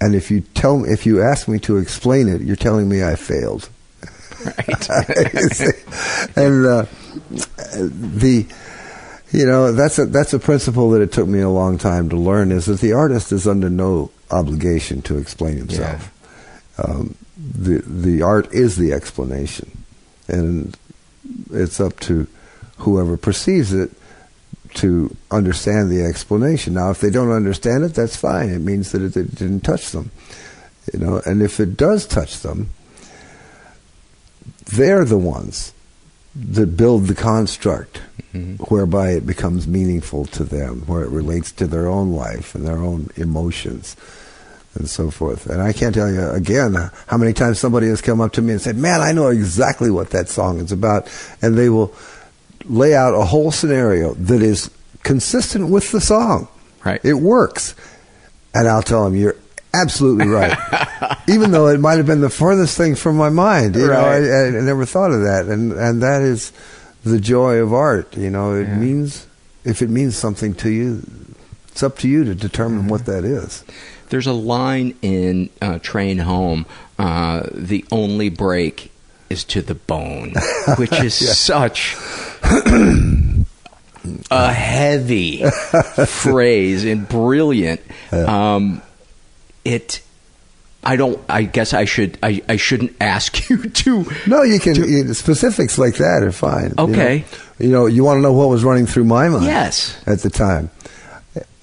And 0.00 0.16
if 0.16 0.28
you 0.28 0.40
tell 0.40 0.84
if 0.84 1.06
you 1.06 1.22
ask 1.22 1.46
me 1.46 1.60
to 1.60 1.76
explain 1.76 2.26
it, 2.26 2.40
you're 2.40 2.56
telling 2.56 2.88
me 2.88 3.04
I 3.04 3.14
failed. 3.14 3.68
Right. 4.44 4.90
and 6.36 6.66
uh, 6.66 6.86
the 7.76 8.44
you 9.30 9.46
know 9.46 9.70
that's 9.72 10.00
a 10.00 10.06
that's 10.06 10.34
a 10.34 10.40
principle 10.40 10.90
that 10.90 11.00
it 11.00 11.12
took 11.12 11.28
me 11.28 11.40
a 11.40 11.48
long 11.48 11.78
time 11.78 12.08
to 12.08 12.16
learn 12.16 12.50
is 12.50 12.66
that 12.66 12.80
the 12.80 12.92
artist 12.92 13.30
is 13.30 13.46
under 13.46 13.70
no 13.70 14.10
obligation 14.32 15.00
to 15.02 15.16
explain 15.16 15.58
himself. 15.58 16.10
Um, 16.76 17.14
the 17.36 17.82
the 17.86 18.22
art 18.22 18.52
is 18.52 18.76
the 18.76 18.92
explanation, 18.92 19.70
and 20.26 20.76
it's 21.50 21.80
up 21.80 21.98
to 22.00 22.26
whoever 22.78 23.16
perceives 23.16 23.72
it 23.72 23.90
to 24.74 25.16
understand 25.30 25.90
the 25.90 26.02
explanation. 26.02 26.74
Now, 26.74 26.90
if 26.90 27.00
they 27.00 27.10
don't 27.10 27.30
understand 27.30 27.84
it, 27.84 27.94
that's 27.94 28.16
fine. 28.16 28.50
It 28.50 28.60
means 28.60 28.92
that 28.92 29.02
it, 29.02 29.16
it 29.16 29.34
didn't 29.34 29.60
touch 29.60 29.92
them, 29.92 30.10
you 30.92 30.98
know. 30.98 31.22
And 31.24 31.42
if 31.42 31.60
it 31.60 31.76
does 31.76 32.06
touch 32.06 32.40
them, 32.40 32.70
they're 34.64 35.04
the 35.04 35.18
ones 35.18 35.72
that 36.34 36.76
build 36.76 37.06
the 37.06 37.14
construct 37.14 38.00
mm-hmm. 38.32 38.56
whereby 38.64 39.10
it 39.10 39.24
becomes 39.26 39.68
meaningful 39.68 40.24
to 40.26 40.42
them, 40.42 40.80
where 40.86 41.04
it 41.04 41.10
relates 41.10 41.52
to 41.52 41.66
their 41.66 41.86
own 41.86 42.12
life 42.12 42.54
and 42.54 42.66
their 42.66 42.78
own 42.78 43.10
emotions 43.16 43.96
and 44.74 44.88
so 44.88 45.10
forth. 45.10 45.46
And 45.46 45.62
I 45.62 45.72
can't 45.72 45.94
tell 45.94 46.10
you 46.10 46.30
again 46.30 46.74
how 47.06 47.16
many 47.16 47.32
times 47.32 47.58
somebody 47.58 47.86
has 47.88 48.00
come 48.00 48.20
up 48.20 48.32
to 48.32 48.42
me 48.42 48.52
and 48.52 48.60
said, 48.60 48.76
"Man, 48.76 49.00
I 49.00 49.12
know 49.12 49.28
exactly 49.28 49.90
what 49.90 50.10
that 50.10 50.28
song 50.28 50.60
is 50.60 50.72
about," 50.72 51.08
and 51.42 51.56
they 51.56 51.68
will 51.68 51.94
lay 52.64 52.94
out 52.94 53.14
a 53.14 53.24
whole 53.24 53.50
scenario 53.50 54.14
that 54.14 54.42
is 54.42 54.70
consistent 55.02 55.68
with 55.68 55.92
the 55.92 56.00
song. 56.00 56.48
Right. 56.84 57.00
It 57.04 57.14
works, 57.14 57.74
and 58.54 58.68
I'll 58.68 58.82
tell 58.82 59.04
them, 59.04 59.16
"You're 59.16 59.36
absolutely 59.72 60.26
right," 60.26 60.56
even 61.28 61.50
though 61.50 61.68
it 61.68 61.80
might 61.80 61.96
have 61.96 62.06
been 62.06 62.20
the 62.20 62.30
furthest 62.30 62.76
thing 62.76 62.94
from 62.94 63.16
my 63.16 63.30
mind. 63.30 63.76
You 63.76 63.86
know, 63.86 64.00
I, 64.00 64.46
I 64.46 64.50
never 64.50 64.84
thought 64.84 65.12
of 65.12 65.22
that, 65.22 65.46
and 65.46 65.72
and 65.72 66.02
that 66.02 66.22
is 66.22 66.52
the 67.04 67.20
joy 67.20 67.56
of 67.56 67.72
art. 67.72 68.16
You 68.16 68.30
know, 68.30 68.54
it 68.54 68.68
means 68.68 69.26
if 69.64 69.82
it 69.82 69.90
means 69.90 70.16
something 70.16 70.54
to 70.54 70.70
you, 70.70 71.02
it's 71.68 71.82
up 71.82 71.98
to 71.98 72.08
you 72.08 72.24
to 72.24 72.34
determine 72.34 72.80
mm-hmm. 72.80 72.88
what 72.88 73.06
that 73.06 73.24
is. 73.24 73.64
There's 74.08 74.26
a 74.26 74.32
line 74.32 74.94
in 75.02 75.50
uh, 75.62 75.78
Train 75.80 76.18
Home, 76.18 76.66
uh, 76.98 77.42
the 77.52 77.84
only 77.90 78.28
break 78.28 78.90
is 79.30 79.42
to 79.44 79.62
the 79.62 79.74
bone, 79.74 80.34
which 80.76 80.92
is 80.92 81.20
Yeah. 81.20 81.32
such 81.32 81.96
a 84.30 84.52
heavy 84.52 85.42
phrase 86.06 86.84
and 86.84 87.08
brilliant. 87.08 87.80
Um, 88.12 88.82
it. 89.64 90.00
I 90.86 90.96
don't. 90.96 91.18
I 91.30 91.44
guess 91.44 91.72
I 91.72 91.86
should. 91.86 92.18
I, 92.22 92.42
I 92.48 92.56
shouldn't 92.56 92.94
ask 93.00 93.48
you 93.50 93.70
to. 93.70 94.06
No, 94.26 94.42
you 94.42 94.60
can 94.60 94.74
you- 94.76 95.14
specifics 95.14 95.78
like 95.78 95.96
that 95.96 96.22
are 96.22 96.32
fine. 96.32 96.74
you 96.78 96.86
know. 96.86 96.92
Okay. 96.92 97.24
You 97.58 97.68
know, 97.70 97.86
you 97.86 98.04
want 98.04 98.18
to 98.18 98.20
know 98.22 98.32
what 98.34 98.50
was 98.50 98.64
running 98.64 98.84
through 98.86 99.04
my 99.04 99.28
mind? 99.28 99.44
Yes. 99.46 99.96
At 100.06 100.18
the 100.20 100.28
time, 100.30 100.70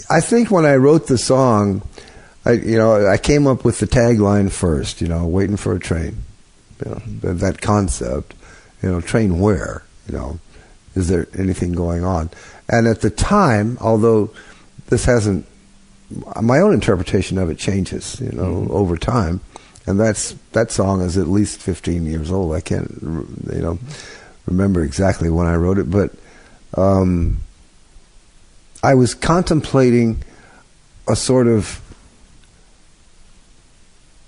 I 0.10 0.22
think 0.22 0.50
when 0.50 0.66
I 0.66 0.76
wrote 0.78 1.06
the 1.08 1.18
song, 1.20 1.84
I 2.46 2.54
you 2.54 2.78
know 2.78 3.08
I 3.08 3.18
came 3.18 3.48
up 3.48 3.64
with 3.64 3.80
the 3.80 3.88
tagline 3.88 4.52
first. 4.52 5.02
You 5.02 5.08
know, 5.08 5.26
waiting 5.28 5.58
for 5.58 5.76
a 5.76 5.80
train. 5.80 6.18
You 6.84 6.92
know, 6.92 7.02
that, 7.22 7.34
that 7.40 7.62
concept. 7.62 8.34
You 8.82 8.92
know, 8.92 9.02
train 9.02 9.40
where? 9.40 9.84
You 10.08 10.18
know, 10.18 10.40
is 10.96 11.08
there 11.08 11.28
anything 11.38 11.74
going 11.74 12.04
on? 12.04 12.30
And 12.68 12.88
at 12.88 13.02
the 13.02 13.10
time, 13.10 13.78
although 13.80 14.32
this 14.88 15.06
hasn't, 15.06 15.46
my 16.42 16.60
own 16.60 16.74
interpretation 16.74 17.38
of 17.38 17.50
it 17.50 17.58
changes. 17.58 18.20
You 18.20 18.32
know, 18.32 18.68
over 18.72 18.98
time, 18.98 19.42
and 19.86 20.00
that's 20.00 20.36
that 20.54 20.72
song 20.72 21.02
is 21.02 21.18
at 21.18 21.28
least 21.28 21.62
15 21.62 22.06
years 22.06 22.32
old. 22.32 22.56
I 22.56 22.62
can't, 22.62 22.90
you 23.02 23.62
know, 23.62 23.80
remember 24.46 24.84
exactly 24.84 25.30
when 25.30 25.48
I 25.48 25.56
wrote 25.56 25.78
it, 25.78 25.90
but 25.92 26.12
um, 26.76 27.40
I 28.84 28.96
was 28.96 29.14
contemplating 29.14 30.24
a 31.08 31.16
sort 31.16 31.48
of 31.48 31.82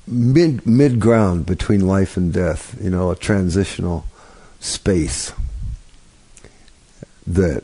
mid 0.08 0.66
mid 0.66 1.00
ground 1.00 1.46
between 1.46 1.88
life 1.88 2.18
and 2.18 2.34
death. 2.34 2.78
You 2.82 2.90
know, 2.90 3.12
a 3.12 3.16
transitional 3.16 4.06
space 4.60 5.34
that 7.28 7.64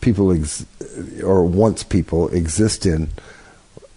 people 0.00 0.32
ex- 0.32 0.66
or 1.22 1.44
once 1.44 1.82
people 1.82 2.28
exist 2.28 2.86
in 2.86 3.10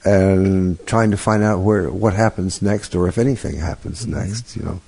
and 0.05 0.85
trying 0.85 1.11
to 1.11 1.17
find 1.17 1.43
out 1.43 1.59
where 1.59 1.89
what 1.89 2.13
happens 2.13 2.61
next 2.61 2.93
or 2.93 3.07
if 3.07 3.17
anything 3.17 3.57
happens 3.57 4.05
mm-hmm. 4.05 4.19
next 4.19 4.55
you 4.55 4.63
know. 4.63 4.81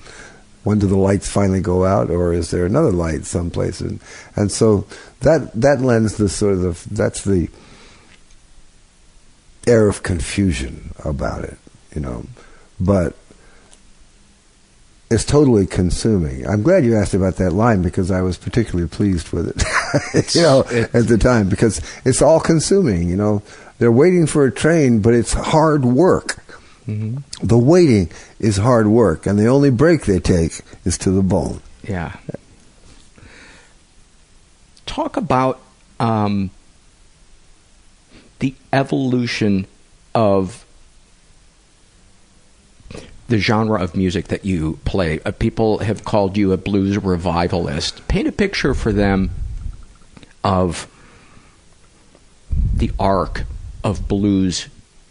When 0.64 0.80
do 0.80 0.88
the 0.88 0.98
lights 0.98 1.30
finally 1.30 1.62
go 1.62 1.86
out 1.86 2.10
or 2.10 2.34
is 2.34 2.50
there 2.50 2.66
another 2.66 2.92
light 2.92 3.26
someplace? 3.26 3.82
And 3.82 4.00
and 4.36 4.52
so 4.52 4.88
that 5.20 5.52
that 5.54 5.82
lends 5.82 6.18
the 6.18 6.28
sort 6.28 6.54
of 6.54 6.62
the, 6.62 6.96
that's 6.96 7.24
the 7.24 7.50
air 9.68 9.88
of 9.88 10.02
confusion 10.04 10.94
about 11.04 11.44
it 11.44 11.58
you 11.96 12.02
know 12.02 12.26
but 12.80 13.16
it's 15.10 15.24
totally 15.24 15.68
consuming. 15.68 16.48
I'm 16.48 16.64
glad 16.64 16.84
you 16.84 16.96
asked 16.96 17.14
about 17.14 17.36
that 17.36 17.52
line 17.52 17.82
because 17.82 18.10
I 18.10 18.22
was 18.22 18.38
particularly 18.38 18.90
pleased 18.90 19.30
with 19.32 19.50
it. 19.50 20.36
you 20.36 20.42
know, 20.42 20.62
at 20.94 21.08
the 21.08 21.18
time 21.18 21.48
because 21.48 21.80
it's 22.04 22.22
all 22.22 22.40
consuming. 22.40 23.08
You 23.08 23.16
know, 23.16 23.44
they're 23.78 23.92
waiting 23.92 24.26
for 24.26 24.46
a 24.46 24.52
train, 24.52 25.02
but 25.02 25.14
it's 25.14 25.34
hard 25.34 25.86
work. 25.86 26.44
The 26.88 27.58
waiting 27.58 28.12
is 28.40 28.58
hard 28.58 28.88
work, 28.88 29.26
and 29.26 29.40
the 29.40 29.48
only 29.48 29.72
break 29.72 30.06
they 30.06 30.20
take 30.20 30.62
is 30.84 30.98
to 31.00 31.12
the 31.12 31.24
bone. 31.24 31.62
Yeah. 31.84 32.16
Talk 34.86 35.18
about 35.18 35.60
um, 36.00 36.52
the 38.38 38.54
evolution 38.72 39.66
of 40.14 40.65
the 43.28 43.38
genre 43.40 43.82
of 43.82 43.96
music 43.96 44.28
that 44.28 44.46
you 44.46 44.80
play. 44.86 45.20
Uh, 45.26 45.32
people 45.32 45.80
have 45.80 46.04
called 46.04 46.38
you 46.38 46.52
a 46.52 46.58
blues 46.58 46.98
revivalist. 47.04 48.08
Paint 48.08 48.28
a 48.28 48.32
picture 48.32 48.74
for 48.74 48.92
them 48.94 49.32
of 50.44 50.88
the 52.74 52.92
arc 53.00 53.44
of 53.84 54.08
blues 54.08 54.68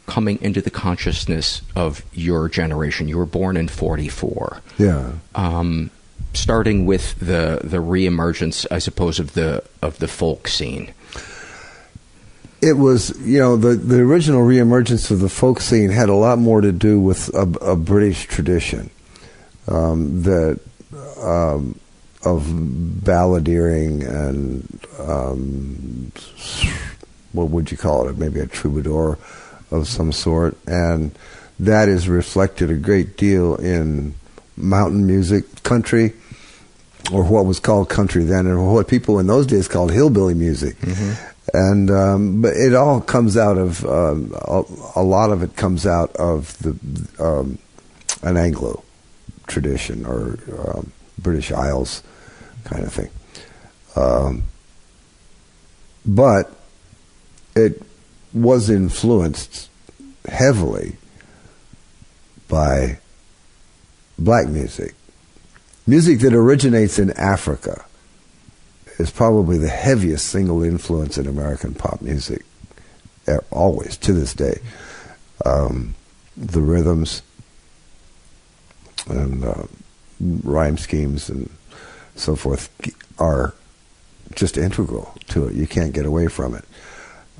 coming 0.07 0.39
into 0.43 0.61
the 0.61 0.71
consciousness 0.71 1.63
of 1.75 2.05
your 2.13 2.49
generation. 2.49 3.09
You 3.09 3.19
were 3.19 3.27
born 3.27 3.57
in 3.57 3.69
44 3.69 4.61
Yeah. 4.79 5.13
um, 5.35 5.91
starting 6.35 6.85
with 6.85 7.19
the 7.21 7.61
the 7.65 7.79
reemergence, 7.79 8.67
I 8.71 8.79
suppose, 8.79 9.19
of 9.19 9.33
the 9.35 9.63
of 9.83 9.99
the 9.99 10.09
folk 10.09 10.47
scene. 10.49 10.93
It 12.65 12.79
was, 12.79 13.15
you 13.21 13.39
know, 13.39 13.57
the, 13.57 13.75
the 13.75 14.01
original 14.01 14.41
reemergence 14.41 15.11
of 15.11 15.21
the 15.21 15.29
folk 15.29 15.61
scene 15.61 15.91
had 15.91 16.09
a 16.09 16.15
lot 16.15 16.39
more 16.39 16.63
to 16.63 16.73
do 16.73 16.99
with 16.99 17.29
a, 17.35 17.43
a 17.61 17.77
British 17.77 18.25
tradition 18.25 18.89
um, 19.69 20.23
that 20.23 20.61
um, 21.21 21.79
of 22.25 22.45
balladeering 22.47 24.03
and 24.09 24.87
um, 24.99 26.11
what 27.33 27.51
would 27.51 27.71
you 27.71 27.77
call 27.77 28.09
it? 28.09 28.17
Maybe 28.17 28.41
a 28.41 28.47
troubadour 28.47 29.19
of 29.71 29.87
some 29.87 30.11
sort, 30.11 30.57
and 30.67 31.11
that 31.61 31.91
is 31.91 32.09
reflected 32.09 32.71
a 32.71 32.77
great 32.77 33.19
deal 33.19 33.57
in 33.57 34.15
mountain 34.57 35.07
music, 35.07 35.63
country, 35.65 36.15
or 37.13 37.25
what 37.25 37.45
was 37.45 37.61
called 37.61 37.91
country 37.91 38.25
then, 38.25 38.47
and 38.47 38.73
what 38.73 38.89
people 38.89 39.19
in 39.19 39.27
those 39.27 39.47
days 39.47 39.69
called 39.69 39.93
hillbilly 39.93 40.33
music 40.33 40.77
and 41.53 41.91
um, 41.91 42.43
but 42.43 42.55
it 42.55 42.75
all 42.75 43.01
comes 43.01 43.37
out 43.37 43.59
of 43.59 43.85
um, 43.85 44.35
a, 44.35 44.63
a 44.97 45.03
lot 45.03 45.31
of 45.31 45.43
it 45.43 45.57
comes 45.57 45.87
out 45.87 46.15
of 46.17 46.57
the 46.59 47.23
um, 47.23 47.59
an 48.23 48.37
Anglo 48.37 48.83
tradition 49.47 50.07
or 50.07 50.39
um, 50.59 50.93
British 51.19 51.53
Isles 51.53 52.03
kind 52.65 52.85
of 52.85 52.93
thing. 52.93 53.11
Um, 53.97 54.45
but 56.07 56.51
it 57.55 57.83
was 58.33 58.71
influenced 58.71 59.69
heavily 60.27 60.97
by 62.49 62.99
black 64.19 64.49
music. 64.49 64.95
Music 65.87 66.21
that 66.21 66.35
originates 66.35 66.99
in 66.99 67.11
Africa 67.13 67.85
is 68.99 69.11
probably 69.11 69.59
the 69.59 69.69
heaviest 69.69 70.27
single 70.27 70.63
influence 70.63 71.19
in 71.19 71.27
American 71.27 71.75
pop 71.75 72.01
music, 72.01 72.45
eh, 73.27 73.39
always 73.51 73.97
to 73.99 74.13
this 74.13 74.35
day. 74.35 74.61
Um, 75.45 75.95
the 76.37 76.61
rhythms 76.61 77.23
and 79.09 79.45
uh, 79.45 79.65
rhyme 80.21 80.79
schemes 80.79 81.29
and 81.29 81.51
so 82.17 82.37
forth 82.37 82.71
are 83.19 83.55
just 84.35 84.57
integral 84.57 85.15
to 85.29 85.47
it. 85.47 85.55
You 85.55 85.67
can't 85.67 85.93
get 85.93 86.07
away 86.07 86.29
from 86.29 86.55
it. 86.55 86.65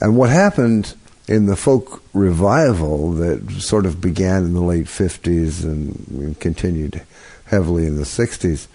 And 0.01 0.17
what 0.17 0.31
happened 0.31 0.95
in 1.27 1.47
the 1.47 1.57
folk 1.57 2.03
revival 2.13 3.13
that 3.13 3.51
sort 3.53 3.87
of 3.87 4.01
began 4.01 4.45
in 4.45 4.55
the 4.55 4.61
late 4.61 4.87
50s 4.87 5.65
and 5.65 6.39
continued 6.39 7.03
heavily 7.47 7.87
in 7.87 7.97
the 7.97 8.03
60s 8.03 8.67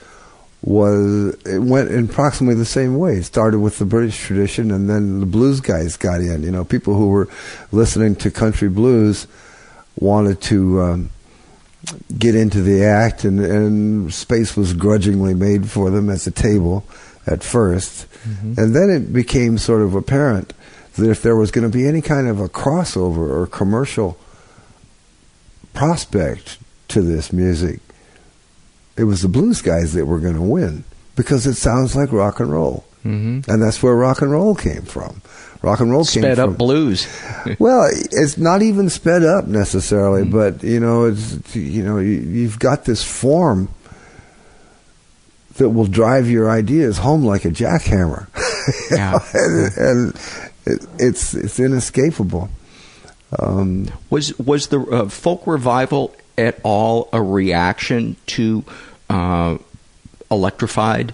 was 0.62 1.36
it 1.45 1.60
went 1.60 1.89
in 1.89 2.05
approximately 2.05 2.55
the 2.55 2.66
same 2.66 2.97
way. 2.97 3.16
It 3.18 3.24
started 3.24 3.60
with 3.60 3.80
the 3.80 3.86
British 3.86 4.18
tradition, 4.20 4.72
and 4.72 4.89
then 4.89 5.20
the 5.22 5.26
blues 5.26 5.62
guys 5.62 5.95
got 5.97 6.20
in. 6.22 6.43
You 6.43 6.51
know, 6.51 6.66
people 6.66 6.95
who 6.95 7.07
were 7.10 7.30
listening 7.72 8.16
to 8.18 8.30
country 8.32 8.68
blues 8.70 9.26
wanted 9.99 10.41
to 10.41 10.82
um, 10.82 11.10
get 12.18 12.36
into 12.36 12.62
the 12.62 12.84
act, 12.84 13.24
and, 13.24 13.39
and 13.39 14.14
space 14.14 14.57
was 14.57 14.74
grudgingly 14.74 15.34
made 15.34 15.70
for 15.70 15.89
them 15.89 16.10
at 16.10 16.20
the 16.20 16.32
table 16.32 16.84
at 17.28 17.39
1st 17.39 18.05
Mhm. 18.28 18.57
and 18.57 18.76
then 18.76 18.89
it 18.89 19.14
became 19.14 19.57
sort 19.57 19.82
of 19.82 19.95
apparent 19.95 20.51
that 20.95 21.10
if 21.10 21.22
there 21.22 21.36
was 21.38 21.51
going 21.51 21.70
to 21.70 21.78
be 21.78 21.88
any 21.88 22.01
kind 22.01 22.28
of 22.28 22.39
a 22.41 22.49
crossover 22.49 23.30
or 23.30 23.47
commercial 23.47 24.18
prospect 25.74 26.57
to 26.89 27.01
this 27.01 27.32
music, 27.32 27.80
it 29.00 29.06
was 29.06 29.22
the 29.22 29.28
blues 29.30 29.62
guys 29.62 29.93
that 29.93 30.06
were 30.06 30.20
going 30.20 30.36
to 30.36 30.41
win 30.41 30.84
because 31.16 31.47
it 31.47 31.56
sounds 31.56 31.95
like 31.95 32.12
rock 32.12 32.39
and 32.39 32.52
roll. 32.52 32.84
Mhm. 33.06 33.47
And 33.47 33.62
that's 33.64 33.82
where 33.82 33.95
rock 33.95 34.22
and 34.22 34.32
roll 34.32 34.56
came 34.56 34.82
from. 34.84 35.22
Rock 35.62 35.80
and 35.80 35.89
roll 35.91 36.04
came 36.06 36.24
Sped 36.24 36.38
from 36.38 36.52
up 36.52 36.58
blues. 36.58 37.08
well, 37.60 37.88
it's 37.91 38.38
not 38.38 38.62
even 38.62 38.89
sped 38.89 39.24
up 39.24 39.45
necessarily, 39.47 40.24
Mm-hmm. 40.24 40.32
but 40.38 40.64
you 40.64 40.80
know, 40.80 41.06
it's 41.06 41.56
you 41.56 41.84
know, 41.84 41.97
you, 42.00 42.20
you've 42.20 42.60
got 42.60 42.86
this 42.86 43.04
form 43.04 43.70
that 45.58 45.70
will 45.70 45.88
drive 45.88 46.30
your 46.30 46.50
ideas 46.50 46.97
home 47.00 47.24
like 47.26 47.43
a 47.45 47.50
jackhammer, 47.52 48.28
Yeah. 48.91 49.20
and, 49.34 49.78
and 49.78 50.16
it, 50.66 50.88
it's 51.00 51.34
it's 51.34 51.60
inescapable. 51.60 52.50
Um, 53.38 53.88
Was 54.10 54.38
was 54.39 54.68
the 54.68 54.80
uh, 54.82 55.10
folk 55.10 55.45
revival 55.45 56.16
at 56.38 56.60
all 56.64 57.10
a 57.12 57.22
reaction 57.22 58.16
to 58.28 58.64
uh, 59.10 59.57
electrified 60.32 61.14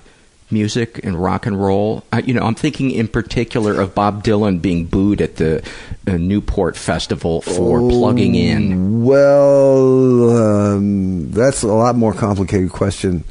music 0.51 1.03
and 1.03 1.21
rock 1.21 1.45
and 1.45 1.61
roll? 1.61 2.03
Uh, 2.11 2.21
you 2.25 2.33
know, 2.33 2.41
I'm 2.41 2.55
thinking 2.55 2.91
in 2.91 3.07
particular 3.07 3.79
of 3.79 3.95
Bob 3.95 4.23
Dylan 4.23 4.61
being 4.61 4.85
booed 4.85 5.21
at 5.21 5.37
the 5.37 5.67
uh, 6.07 6.17
Newport 6.17 6.77
Festival 6.77 7.41
for 7.41 7.79
plugging 7.79 8.35
in. 8.35 9.03
Well, 9.03 10.75
um, 10.75 11.31
that's 11.31 11.63
a 11.63 11.67
lot 11.67 11.95
more 11.95 12.13
complicated 12.13 12.71
question 12.71 13.23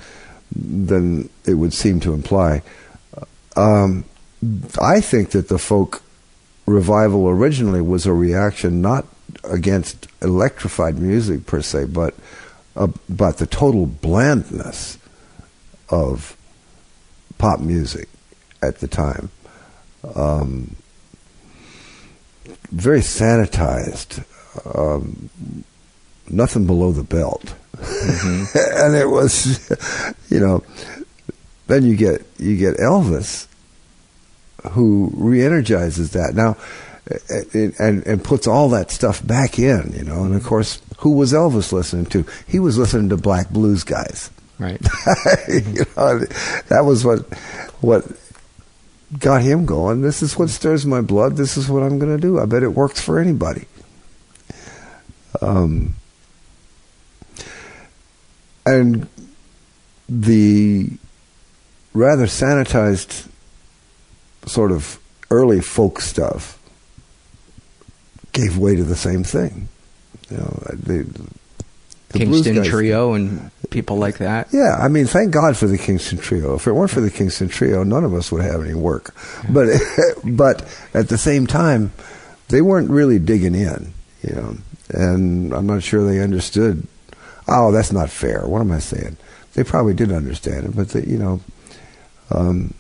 than 0.54 1.28
it 1.44 1.54
would 1.54 1.72
seem 1.72 2.00
to 2.00 2.12
imply. 2.12 2.62
Um, 3.56 4.04
I 4.80 5.00
think 5.00 5.30
that 5.30 5.48
the 5.48 5.58
folk 5.58 6.02
revival 6.66 7.28
originally 7.28 7.80
was 7.80 8.06
a 8.06 8.12
reaction 8.12 8.80
not 8.80 9.06
against 9.44 10.06
electrified 10.22 10.98
music 10.98 11.46
per 11.46 11.60
se, 11.60 11.86
but 11.86 12.14
about 12.77 13.39
the 13.39 13.47
total 13.47 13.87
blandness 13.87 14.99
of 15.89 16.37
pop 17.39 17.61
music 17.61 18.09
at 18.62 18.79
the 18.79 18.89
time. 18.89 19.31
Um, 20.14 20.77
very 22.70 23.01
sanitized, 23.01 24.25
um, 24.75 25.31
nothing 26.29 26.66
below 26.66 26.93
the 26.93 27.05
belt, 27.05 27.55
and 27.79 28.95
it 28.95 29.09
was, 29.09 29.70
you 30.31 30.41
know. 30.41 30.62
Then 31.66 31.85
you 31.85 31.97
get 31.97 32.22
you 32.39 32.59
get 32.59 32.77
Elvis, 32.77 33.47
who 34.72 35.11
re-energizes 35.14 36.11
that 36.12 36.35
now, 36.35 36.59
and, 37.28 37.74
and 37.78 38.07
and 38.07 38.24
puts 38.24 38.46
all 38.46 38.68
that 38.70 38.90
stuff 38.90 39.24
back 39.26 39.59
in, 39.59 39.92
you 39.94 40.05
know. 40.05 40.24
And 40.24 40.34
of 40.34 40.44
course, 40.44 40.80
who 40.98 41.12
was 41.12 41.32
Elvis 41.32 41.72
listening 41.72 42.07
to? 42.07 42.24
He 42.46 42.59
was 42.59 42.78
listening 42.78 43.11
to 43.11 43.16
black 43.16 43.50
blues 43.50 43.84
guys. 43.84 44.30
Right. 44.59 44.80
you 45.48 45.84
know, 45.96 46.20
that 46.68 46.82
was 46.84 47.05
what 47.05 47.20
what 47.80 48.05
got 49.18 49.42
him 49.42 49.66
going. 49.66 50.02
This 50.02 50.22
is 50.22 50.38
what 50.38 50.48
stirs 50.50 50.86
my 50.86 51.00
blood. 51.00 51.36
This 51.36 51.57
is 51.57 51.68
what 51.68 51.82
I'm 51.82 51.98
going 51.98 52.14
to 52.14 52.20
do. 52.20 52.40
I 52.40 52.46
bet 52.46 52.62
it 52.62 52.68
works 52.68 53.00
for 53.00 53.18
anybody. 53.18 53.66
Um, 55.42 55.94
and 58.64 59.09
the 60.09 60.90
rather 61.92 62.26
sanitized 62.26 63.28
sort 64.46 64.72
of 64.72 64.98
early 65.30 65.61
folk 65.61 66.00
stuff 66.00 66.59
gave 68.35 68.59
way 68.59 68.76
to 68.76 68.85
the 68.85 68.97
same 68.97 69.24
thing. 69.24 69.68
You 70.30 70.37
know, 70.37 70.62
the, 70.72 71.28
Kingston 72.12 72.57
guys- 72.57 72.68
Trio 72.68 73.14
and 73.14 73.51
people 73.70 73.97
like 73.97 74.18
that. 74.18 74.49
yeah, 74.53 74.76
I 74.78 74.89
mean, 74.89 75.07
thank 75.07 75.32
God 75.32 75.57
for 75.57 75.66
the 75.66 75.78
Kingston 75.78 76.18
Trio. 76.18 76.55
If 76.55 76.66
it 76.66 76.72
weren't 76.72 76.91
for 76.91 77.01
the 77.01 77.11
Kingston 77.11 77.49
Trio, 77.49 77.82
none 77.82 78.05
of 78.05 78.14
us 78.14 78.30
would 78.30 78.43
have 78.43 78.62
any 78.62 78.74
work. 78.74 79.14
But 79.51 79.68
but 80.24 80.62
at 80.93 81.09
the 81.09 81.18
same 81.18 81.47
time, 81.47 81.93
they 82.49 82.61
weren't 82.62 82.91
really 82.91 83.18
digging 83.18 83.55
in, 83.55 83.93
you 84.22 84.35
know. 84.35 84.57
And 84.91 85.53
I'm 85.55 85.66
not 85.66 85.82
sure 85.82 86.05
they 86.05 86.20
understood. 86.20 86.87
Oh, 87.49 87.72
that's 87.72 87.93
not 87.93 88.11
fair. 88.11 88.47
What 88.47 88.61
am 88.61 88.70
I 88.70 88.78
saying? 88.78 89.16
They 89.55 89.64
probably 89.64 89.95
did 89.95 90.12
understand 90.12 90.66
it, 90.66 90.76
but 90.76 90.91
they, 90.91 91.05
you 91.05 91.18
know, 91.18 91.41
um, 92.30 92.74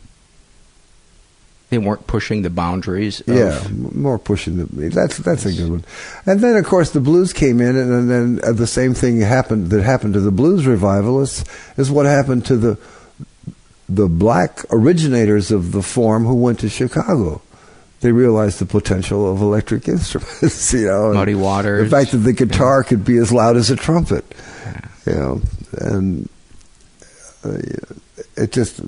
They 1.74 1.78
weren't 1.78 2.06
pushing 2.06 2.42
the 2.42 2.50
boundaries. 2.50 3.20
Of, 3.22 3.34
yeah, 3.34 3.66
more 3.70 4.16
pushing 4.16 4.58
the. 4.58 4.88
That's 4.90 5.18
that's 5.18 5.44
a 5.44 5.52
good 5.52 5.70
one. 5.70 5.84
And 6.24 6.38
then 6.38 6.56
of 6.56 6.64
course 6.64 6.90
the 6.90 7.00
blues 7.00 7.32
came 7.32 7.60
in, 7.60 7.76
and, 7.76 7.92
and 7.92 8.08
then 8.08 8.40
uh, 8.44 8.52
the 8.52 8.68
same 8.68 8.94
thing 8.94 9.20
happened 9.20 9.70
that 9.70 9.82
happened 9.82 10.14
to 10.14 10.20
the 10.20 10.30
blues 10.30 10.68
revivalists 10.68 11.44
is 11.76 11.90
what 11.90 12.06
happened 12.06 12.46
to 12.46 12.56
the 12.56 12.78
the 13.88 14.06
black 14.06 14.64
originators 14.70 15.50
of 15.50 15.72
the 15.72 15.82
form 15.82 16.26
who 16.26 16.36
went 16.36 16.60
to 16.60 16.68
Chicago. 16.68 17.42
They 18.02 18.12
realized 18.12 18.60
the 18.60 18.66
potential 18.66 19.28
of 19.32 19.40
electric 19.40 19.88
instruments, 19.88 20.72
you 20.72 20.86
know. 20.86 21.12
Muddy 21.12 21.34
Waters. 21.34 21.90
The 21.90 21.96
fact 21.96 22.12
that 22.12 22.18
the 22.18 22.32
guitar 22.32 22.84
could 22.84 23.04
be 23.04 23.16
as 23.16 23.32
loud 23.32 23.56
as 23.56 23.70
a 23.70 23.76
trumpet, 23.76 24.24
you 25.06 25.14
know, 25.14 25.42
and 25.72 26.28
uh, 27.44 27.58
it 28.36 28.52
just 28.52 28.80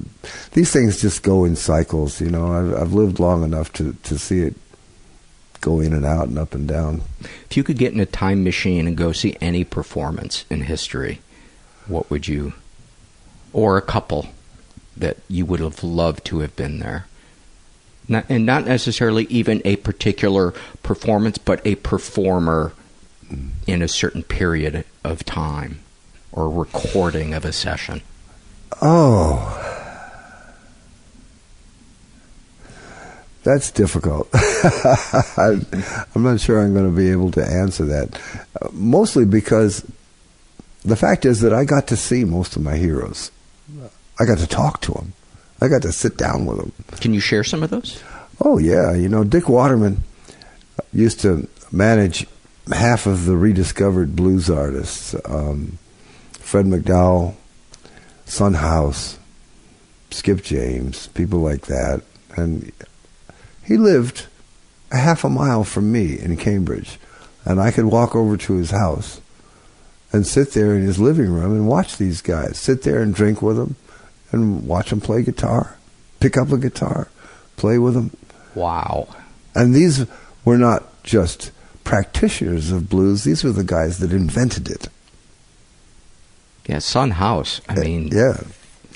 these 0.53 0.73
things 0.73 1.01
just 1.01 1.23
go 1.23 1.45
in 1.45 1.57
cycles. 1.57 2.21
You 2.21 2.31
know, 2.31 2.53
I've, 2.53 2.83
I've 2.83 2.93
lived 2.93 3.19
long 3.19 3.43
enough 3.43 3.73
to 3.75 3.95
to 4.05 4.19
see 4.19 4.41
it 4.41 4.55
go 5.61 5.81
in 5.81 5.93
and 5.93 6.05
out 6.05 6.29
and 6.29 6.39
up 6.39 6.55
and 6.55 6.69
down. 6.69 7.03
If 7.51 7.57
you 7.57 7.65
could 7.65 7.79
get 7.79 7.93
in 7.93 8.01
a 8.01 8.07
time 8.07 8.45
machine 8.45 8.87
and 8.87 8.97
go 8.97 9.13
see 9.13 9.37
any 9.41 9.65
performance 9.65 10.45
in 10.49 10.63
history, 10.63 11.21
what 11.87 12.11
would 12.11 12.29
you, 12.29 12.53
or 13.53 13.77
a 13.77 13.83
couple 13.83 14.29
that 14.97 15.17
you 15.29 15.45
would 15.45 15.61
have 15.61 15.83
loved 15.83 16.25
to 16.27 16.41
have 16.41 16.55
been 16.57 16.79
there? 16.79 17.07
Not, 18.09 18.27
and 18.29 18.47
not 18.47 18.67
necessarily 18.67 19.25
even 19.25 19.61
a 19.65 19.77
particular 19.77 20.53
performance, 20.85 21.39
but 21.39 21.67
a 21.67 21.75
performer 21.77 22.73
mm. 23.29 23.51
in 23.67 23.83
a 23.83 23.89
certain 23.89 24.23
period 24.23 24.85
of 25.03 25.25
time 25.25 25.81
or 26.31 26.49
recording 26.49 27.35
of 27.35 27.45
a 27.45 27.53
session. 27.53 28.03
Oh, 28.83 29.53
that's 33.43 33.71
difficult. 33.71 34.29
I'm 35.37 36.23
not 36.23 36.41
sure 36.41 36.61
I'm 36.61 36.75
going 36.75 36.91
to 36.91 36.97
be 36.97 37.11
able 37.11 37.31
to 37.33 37.45
answer 37.45 37.85
that. 37.85 38.21
Uh, 38.61 38.69
mostly 38.73 39.25
because 39.25 39.87
the 40.85 40.97
fact 40.97 41.25
is 41.25 41.41
that 41.41 41.53
I 41.53 41.65
got 41.65 41.87
to 41.89 41.97
see 41.97 42.25
most 42.25 42.57
of 42.57 42.63
my 42.63 42.77
heroes. 42.77 43.31
I 44.19 44.25
got 44.25 44.39
to 44.39 44.47
talk 44.47 44.81
to 44.83 44.93
them. 44.93 45.13
I 45.61 45.69
got 45.69 45.83
to 45.83 45.93
sit 45.93 46.17
down 46.17 46.47
with 46.47 46.59
them. 46.59 46.73
Can 47.01 47.15
you 47.15 47.21
share 47.21 47.45
some 47.45 47.63
of 47.63 47.71
those? 47.71 48.03
Oh 48.41 48.59
yeah, 48.59 48.95
you 48.95 49.09
know 49.09 49.25
Dick 49.25 49.49
Waterman 49.49 50.03
used 50.93 51.21
to 51.21 51.49
manage 51.73 52.27
half 52.73 53.07
of 53.07 53.25
the 53.25 53.37
rediscovered 53.37 54.17
blues 54.17 54.51
artists 54.51 55.15
um, 55.25 55.79
Fred 56.33 56.67
McDowell, 56.67 57.35
Son 58.27 58.55
House, 58.55 59.19
Skip 60.11 60.43
James, 60.43 61.07
people 61.09 61.41
like 61.41 61.67
that. 61.67 62.03
And 62.37 62.73
he 63.65 63.77
lived 63.77 64.27
a 64.93 64.99
half 64.99 65.25
a 65.25 65.31
mile 65.31 65.65
from 65.65 65.91
me 65.91 66.19
in 66.19 66.37
Cambridge. 66.37 66.99
And 67.45 67.61
I 67.61 67.71
could 67.71 67.87
walk 67.87 68.15
over 68.15 68.37
to 68.37 68.57
his 68.57 68.73
house 68.73 69.21
and 70.13 70.27
sit 70.27 70.53
there 70.53 70.75
in 70.75 70.83
his 70.83 70.99
living 70.99 71.31
room 71.33 71.53
and 71.53 71.69
watch 71.69 71.97
these 71.97 72.21
guys. 72.21 72.59
Sit 72.59 72.83
there 72.83 73.01
and 73.01 73.15
drink 73.15 73.41
with 73.41 73.57
them 73.57 73.77
and 74.33 74.67
watch 74.67 74.91
them 74.91 75.01
play 75.01 75.23
guitar. 75.23 75.77
Pick 76.21 76.37
up 76.37 76.51
a 76.51 76.59
guitar, 76.59 77.09
play 77.57 77.79
with 77.79 77.95
them. 77.95 78.17
Wow. 78.55 79.09
And 79.55 79.75
these 79.75 80.07
were 80.45 80.59
not 80.59 81.03
just 81.03 81.53
practitioners 81.85 82.73
of 82.73 82.89
blues, 82.89 83.25
these 83.25 83.45
were 83.45 83.53
the 83.53 83.65
guys 83.65 83.99
that 83.99 84.13
invented 84.13 84.69
it. 84.69 84.89
Yeah, 86.67 86.79
Son 86.81 87.11
House. 87.13 87.61
I 87.69 87.75
mean, 87.77 88.09
Yeah. 88.13 88.39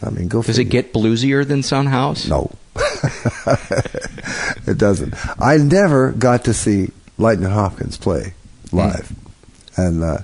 I 0.03 0.09
mean, 0.11 0.29
go 0.29 0.43
does 0.43 0.59
it 0.59 0.65
get 0.65 0.93
bluesier 0.95 1.47
than 1.47 1.63
Son 1.63 1.87
House? 1.87 2.27
No. 2.27 2.51
it 4.67 4.79
doesn't. 4.79 5.15
I 5.39 5.57
never 5.59 6.13
got 6.13 6.45
to 6.45 6.55
see 6.55 6.91
Lightning 7.19 7.51
Hopkins 7.51 7.97
play 7.99 8.35
live. 8.73 9.13
And 9.77 10.03
uh, 10.03 10.19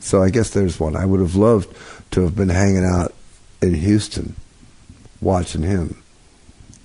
so 0.00 0.22
I 0.22 0.30
guess 0.30 0.50
there's 0.50 0.78
one. 0.78 0.96
I 0.96 1.06
would 1.06 1.20
have 1.20 1.34
loved 1.36 1.74
to 2.12 2.22
have 2.22 2.36
been 2.36 2.48
hanging 2.50 2.84
out 2.84 3.14
in 3.62 3.74
Houston 3.74 4.34
watching 5.20 5.62
him. 5.62 6.02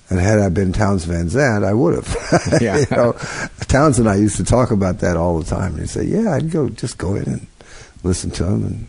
And 0.08 0.18
had 0.20 0.38
I 0.38 0.48
been 0.48 0.72
Townes 0.72 1.04
Van 1.04 1.28
Zandt, 1.28 1.64
I 1.64 1.72
would 1.72 1.94
have. 1.94 2.58
Yeah. 2.60 2.78
you 2.78 2.86
know, 2.90 3.12
Townes 3.68 3.98
and 3.98 4.08
I 4.08 4.16
used 4.16 4.36
to 4.36 4.44
talk 4.44 4.70
about 4.70 4.98
that 5.00 5.16
all 5.16 5.38
the 5.38 5.44
time. 5.48 5.72
And 5.72 5.80
he'd 5.80 5.88
say, 5.88 6.04
"Yeah, 6.04 6.32
I'd 6.32 6.50
go, 6.50 6.68
just 6.68 6.98
go 6.98 7.14
in 7.14 7.24
and 7.24 7.46
listen 8.02 8.30
to 8.32 8.44
him." 8.44 8.64
And 8.64 8.86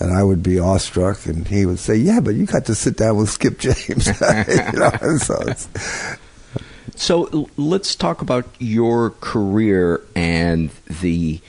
and 0.00 0.12
I 0.12 0.22
would 0.22 0.42
be 0.42 0.58
awestruck, 0.58 1.26
and 1.26 1.46
he 1.46 1.66
would 1.66 1.78
say, 1.78 1.96
"Yeah, 1.96 2.20
but 2.20 2.34
you 2.34 2.46
got 2.46 2.66
to 2.66 2.74
sit 2.74 2.96
down 2.96 3.16
with 3.16 3.30
Skip 3.30 3.58
James." 3.58 4.06
you 4.06 4.78
know, 4.78 5.18
so 5.18 5.34
it's, 5.46 5.68
So 6.96 7.48
let's 7.56 7.94
talk 7.94 8.22
about 8.22 8.46
your 8.58 9.10
career 9.20 10.00
and 10.14 10.70
the 11.00 11.40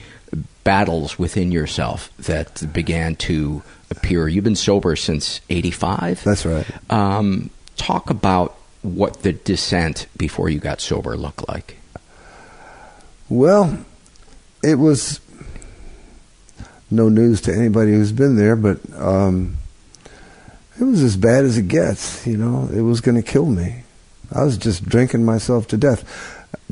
battles 0.62 1.18
within 1.18 1.50
yourself 1.50 2.10
that 2.18 2.72
began 2.72 3.16
to 3.16 3.62
appear. 3.90 4.28
You've 4.28 4.44
been 4.44 4.56
sober 4.56 4.96
since 4.96 5.40
'85. 5.50 6.24
That's 6.24 6.46
right. 6.46 6.66
Um, 6.90 7.50
talk 7.76 8.10
about 8.10 8.56
what 8.82 9.22
the 9.22 9.32
descent 9.32 10.06
before 10.16 10.48
you 10.48 10.58
got 10.58 10.80
sober 10.80 11.16
looked 11.16 11.48
like. 11.48 11.76
Well, 13.28 13.84
it 14.62 14.76
was 14.76 15.20
no 16.90 17.08
news 17.08 17.40
to 17.42 17.54
anybody 17.54 17.92
who's 17.92 18.12
been 18.12 18.36
there, 18.36 18.56
but 18.56 18.78
um, 18.96 19.56
it 20.80 20.84
was 20.84 21.02
as 21.02 21.16
bad 21.16 21.44
as 21.44 21.58
it 21.58 21.68
gets. 21.68 22.26
You 22.26 22.36
know, 22.36 22.68
it 22.72 22.80
was 22.80 23.00
going 23.00 23.20
to 23.20 23.28
kill 23.28 23.46
me. 23.46 23.82
I 24.32 24.44
was 24.44 24.56
just 24.56 24.84
drinking 24.84 25.24
myself 25.24 25.66
to 25.68 25.76
death. 25.76 26.04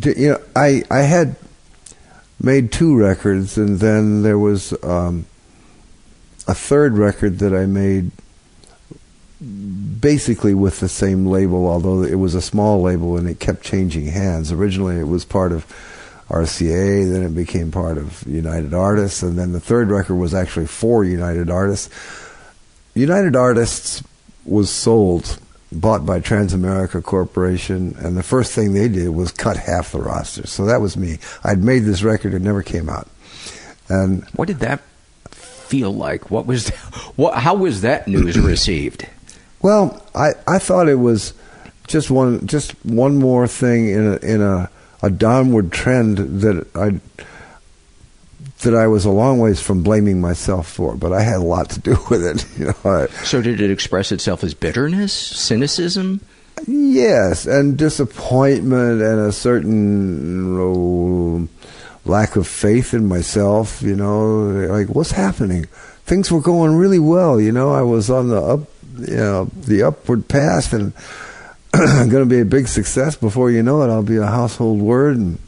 You 0.03 0.31
know, 0.31 0.41
I 0.55 0.83
I 0.91 1.01
had 1.01 1.37
made 2.41 2.73
two 2.73 2.97
records, 2.97 3.59
and 3.59 3.81
then 3.81 4.23
there 4.23 4.39
was 4.39 4.73
um, 4.85 5.27
a 6.47 6.55
third 6.55 6.97
record 6.97 7.39
that 7.41 7.55
I 7.55 7.67
made 7.67 8.11
basically 9.41 10.55
with 10.55 10.81
the 10.81 10.89
same 10.89 11.27
label, 11.27 11.67
although 11.69 12.03
it 12.03 12.17
was 12.17 12.35
a 12.35 12.43
small 12.43 12.83
label 12.83 13.17
and 13.17 13.29
it 13.29 13.39
kept 13.39 13.63
changing 13.63 14.07
hands. 14.07 14.51
Originally, 14.51 14.99
it 14.99 15.07
was 15.07 15.25
part 15.25 15.53
of 15.53 15.65
RCA, 16.29 17.11
then 17.11 17.23
it 17.23 17.35
became 17.35 17.71
part 17.71 17.97
of 17.99 18.27
United 18.27 18.75
Artists, 18.75 19.23
and 19.23 19.39
then 19.39 19.53
the 19.53 19.61
third 19.61 19.89
record 19.91 20.17
was 20.17 20.35
actually 20.35 20.67
for 20.67 21.05
United 21.05 21.51
Artists. 21.51 21.89
United 22.95 23.35
Artists 23.35 24.03
was 24.45 24.71
sold, 24.71 25.39
bought 25.73 26.05
by 26.05 26.21
Transamerica 26.21 27.03
Corporation, 27.03 27.95
and 27.99 28.17
the 28.17 28.23
first 28.23 28.53
thing 28.53 28.73
they 28.73 28.89
did 28.89 29.11
was 29.11 29.33
cut 29.33 29.57
half 29.57 29.93
the 29.93 30.01
roster. 30.01 30.47
So 30.47 30.67
that 30.67 30.81
was 30.81 30.97
me. 30.97 31.19
I'd 31.45 31.65
made 31.65 31.81
this 31.81 32.03
record, 32.03 32.35
it 32.35 32.43
never 32.43 32.63
came 32.63 32.89
out. 32.89 33.09
And 33.89 34.25
What 34.35 34.49
did 34.49 34.59
that 34.61 34.81
feel 35.31 35.95
like? 35.95 36.31
What 36.31 36.47
was 36.47 36.69
what? 37.17 37.35
How 37.35 37.55
was 37.55 37.83
that 37.83 38.07
news 38.07 38.39
received? 38.39 39.07
Well, 39.61 40.05
I, 40.15 40.33
I 40.47 40.59
thought 40.59 40.89
it 40.89 40.97
was 40.97 41.33
just 41.87 42.11
one 42.11 42.47
just 42.47 42.73
one 42.85 43.17
more 43.19 43.47
thing 43.47 43.89
in 43.89 44.07
a 44.07 44.17
in 44.17 44.43
a, 44.43 44.71
a 45.03 45.11
downward 45.11 45.71
trend 45.73 46.19
that 46.43 46.67
I 46.75 47.01
that 48.63 48.75
I 48.75 48.89
was 48.89 49.05
a 49.05 49.11
long 49.11 49.39
ways 49.39 49.61
from 49.61 49.83
blaming 49.85 50.21
myself 50.21 50.69
for, 50.69 50.97
but 50.97 51.13
I 51.13 51.23
had 51.23 51.37
a 51.37 51.45
lot 51.45 51.71
to 51.71 51.81
do 51.81 51.97
with 52.11 52.25
it. 52.27 52.45
You 52.59 52.75
know, 52.85 53.07
So 53.25 53.41
did 53.41 53.61
it 53.61 53.71
express 53.71 54.11
itself 54.11 54.43
as 54.43 54.55
bitterness, 54.55 55.13
cynicism? 55.13 56.21
yes, 56.67 57.47
and 57.47 57.79
disappointment 57.79 59.01
and 59.01 59.21
a 59.21 59.31
certain 59.33 60.59
oh, 60.59 61.49
lack 62.05 62.35
of 62.35 62.49
faith 62.49 62.95
in 62.95 63.07
myself. 63.07 63.81
You 63.81 63.95
know, 63.95 64.27
like 64.75 64.89
what's 64.89 65.13
happening? 65.13 65.67
Things 66.05 66.33
were 66.33 66.41
going 66.41 66.75
really 66.75 66.99
well. 66.99 67.41
You 67.41 67.53
know, 67.53 67.73
I 67.73 67.83
was 67.83 68.11
on 68.11 68.29
the 68.29 68.41
up, 68.43 68.61
you 68.99 69.15
know, 69.17 69.45
the 69.55 69.85
upward 69.85 70.27
path, 70.27 70.73
and 70.73 70.93
going 71.73 72.11
to 72.11 72.27
be 72.27 72.41
a 72.41 72.45
big 72.45 72.69
success. 72.69 73.17
Before 73.17 73.51
you 73.51 73.63
know 73.63 73.83
it, 73.83 73.87
I'll 73.91 74.03
be 74.03 74.17
a 74.17 74.27
household 74.27 74.81
word, 74.81 75.17
and 75.17 75.39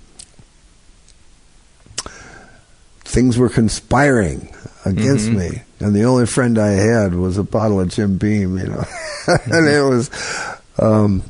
things 3.05 3.37
were 3.39 3.49
conspiring 3.49 4.49
against 4.85 5.29
Mhm. 5.29 5.37
me. 5.37 5.63
And 5.81 5.95
the 5.95 6.05
only 6.05 6.27
friend 6.27 6.59
I 6.59 6.71
had 6.73 7.15
was 7.15 7.39
a 7.39 7.43
bottle 7.43 7.81
of 7.81 7.89
Jim 7.89 8.17
Beam. 8.19 8.59
You 8.59 8.67
know, 8.69 8.85
and 9.27 9.67
it 9.67 9.83
was. 9.83 10.11
Um, 10.79 11.23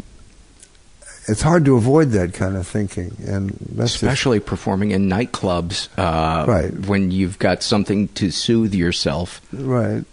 it's 1.28 1.43
hard 1.43 1.64
to 1.66 1.76
avoid 1.76 2.11
that 2.12 2.34
kind 2.34 2.57
of 2.57 2.66
thinking, 2.66 3.16
and 3.24 3.51
that's 3.74 3.93
just- 3.93 4.03
Especially 4.03 4.41
performing 4.41 4.91
in 4.91 5.09
nightclubs, 5.09 5.86
uh, 5.97 6.45
Right. 6.49 6.86
When 6.86 7.12
you've 7.12 7.38
got 7.38 7.62
something 7.62 8.09
to 8.14 8.32
soothe 8.32 8.74
yourself. 8.74 9.41
right, 9.53 10.05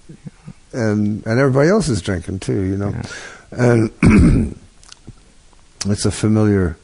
and 0.73 1.25
and 1.25 1.39
everybody 1.39 1.69
else 1.69 1.88
is 1.89 2.01
drinking 2.01 2.39
too, 2.39 2.61
you 2.61 2.78
know, 2.78 2.93
and 3.51 3.89
it's 5.86 6.05
a 6.05 6.11
familiar 6.11 6.78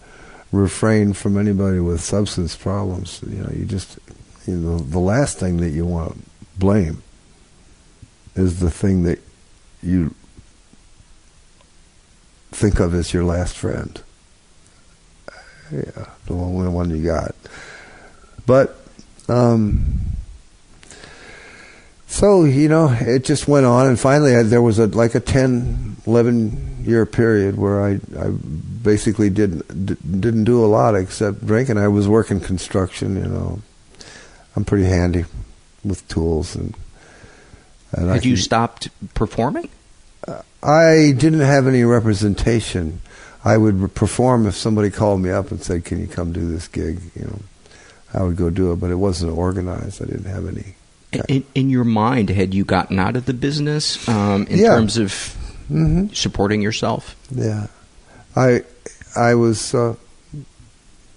refrain 0.51 1.13
from 1.13 1.37
anybody 1.37 1.79
with 1.79 2.01
substance 2.01 2.55
problems. 2.55 3.21
You 3.27 3.43
know, 3.43 3.49
you 3.53 3.65
just 3.65 3.99
you 4.47 4.55
know 4.55 4.77
the 4.77 4.99
last 4.99 5.39
thing 5.39 5.57
that 5.57 5.69
you 5.69 5.85
want 5.85 6.13
to 6.13 6.19
blame 6.57 7.01
is 8.35 8.59
the 8.59 8.71
thing 8.71 9.03
that 9.03 9.19
you 9.81 10.13
think 12.51 12.79
of 12.79 12.93
as 12.93 13.13
your 13.13 13.23
last 13.23 13.57
friend. 13.57 14.01
Yeah, 15.71 16.05
the 16.27 16.33
only 16.33 16.69
one 16.69 16.89
you 16.89 17.03
got. 17.03 17.35
But 18.45 18.77
um, 19.27 20.12
so 22.13 22.43
you 22.43 22.69
know, 22.69 22.95
it 23.01 23.23
just 23.23 23.47
went 23.47 23.65
on, 23.65 23.87
and 23.87 23.99
finally, 23.99 24.35
I, 24.35 24.43
there 24.43 24.61
was 24.61 24.77
a 24.77 24.85
like 24.85 25.15
a 25.15 25.19
10, 25.19 25.97
11 26.05 26.83
year 26.85 27.07
period 27.07 27.57
where 27.57 27.83
I, 27.83 27.99
I 28.19 28.29
basically 28.29 29.31
didn't 29.31 29.85
d- 29.87 29.97
didn't 30.19 30.43
do 30.43 30.63
a 30.63 30.67
lot 30.67 30.93
except 30.95 31.43
drink, 31.43 31.69
and 31.69 31.79
I 31.79 31.87
was 31.87 32.07
working 32.07 32.39
construction. 32.39 33.15
You 33.15 33.25
know, 33.25 33.61
I'm 34.55 34.63
pretty 34.63 34.85
handy 34.85 35.25
with 35.83 36.07
tools, 36.07 36.55
and 36.55 36.75
and 37.93 38.11
I 38.11 38.13
Had 38.13 38.25
you 38.25 38.37
stopped 38.37 38.89
performing? 39.15 39.69
Uh, 40.27 40.43
I 40.61 41.15
didn't 41.17 41.39
have 41.39 41.65
any 41.65 41.83
representation. 41.83 43.01
I 43.43 43.57
would 43.57 43.95
perform 43.95 44.45
if 44.45 44.53
somebody 44.53 44.91
called 44.91 45.19
me 45.19 45.31
up 45.31 45.49
and 45.49 45.63
said, 45.63 45.83
"Can 45.83 45.99
you 45.99 46.07
come 46.07 46.31
do 46.31 46.47
this 46.47 46.67
gig?" 46.67 46.99
You 47.15 47.25
know, 47.25 47.39
I 48.13 48.21
would 48.21 48.35
go 48.35 48.51
do 48.51 48.71
it, 48.71 48.75
but 48.75 48.91
it 48.91 48.97
wasn't 48.97 49.35
organized. 49.35 49.99
I 49.99 50.05
didn't 50.05 50.25
have 50.25 50.45
any. 50.47 50.75
In, 51.27 51.43
in 51.55 51.69
your 51.69 51.83
mind, 51.83 52.29
had 52.29 52.53
you 52.53 52.63
gotten 52.65 52.99
out 52.99 53.15
of 53.15 53.25
the 53.25 53.33
business 53.33 54.07
um, 54.07 54.45
in 54.47 54.59
Yeah. 54.59 54.69
terms 54.75 54.97
of 54.97 55.11
Mhm. 55.71 56.13
supporting 56.15 56.61
yourself? 56.61 57.15
Yeah, 57.31 57.67
I, 58.35 58.63
I 59.15 59.35
was, 59.35 59.73
uh, 59.73 59.95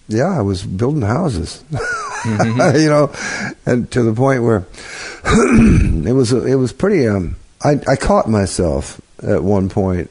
yeah, 0.08 0.38
I 0.38 0.42
was 0.42 0.62
building 0.62 1.02
houses, 1.02 1.64
Mhm. 1.70 2.80
you 2.82 2.88
know, 2.88 3.10
and 3.66 3.90
to 3.90 4.02
the 4.02 4.12
point 4.12 4.42
where 4.42 4.64
it 5.24 6.12
was, 6.14 6.32
it 6.32 6.54
was 6.56 6.72
pretty. 6.72 7.06
Um, 7.08 7.36
I, 7.64 7.80
I 7.88 7.96
caught 7.96 8.28
myself 8.28 9.00
at 9.22 9.42
one 9.42 9.68
point 9.68 10.10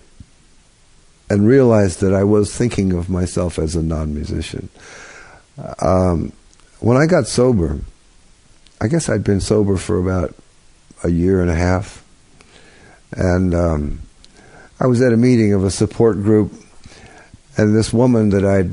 and 1.30 1.48
realized 1.48 2.02
that 2.02 2.14
I 2.14 2.24
was 2.24 2.54
thinking 2.56 2.92
of 2.94 3.10
myself 3.10 3.58
as 3.58 3.76
a 3.76 3.82
non-musician. 3.82 4.70
Um, 5.82 6.32
when 6.82 6.98
I 6.98 7.06
got 7.06 7.28
sober, 7.28 7.80
I 8.86 8.88
guess 8.88 9.10
I'd 9.10 9.24
been 9.24 9.42
sober 9.42 9.78
for 9.78 9.98
about 10.00 10.36
a 11.04 11.10
year 11.10 11.42
and 11.42 11.50
a 11.50 11.56
half, 11.56 12.06
and 13.14 13.56
um, 13.56 14.00
I 14.80 14.86
was 14.86 15.02
at 15.02 15.12
a 15.12 15.18
meeting 15.18 15.54
of 15.54 15.64
a 15.64 15.72
support 15.72 16.22
group, 16.22 16.54
and 17.58 17.76
this 17.76 17.92
woman 17.92 18.30
that 18.30 18.46
I'd 18.46 18.70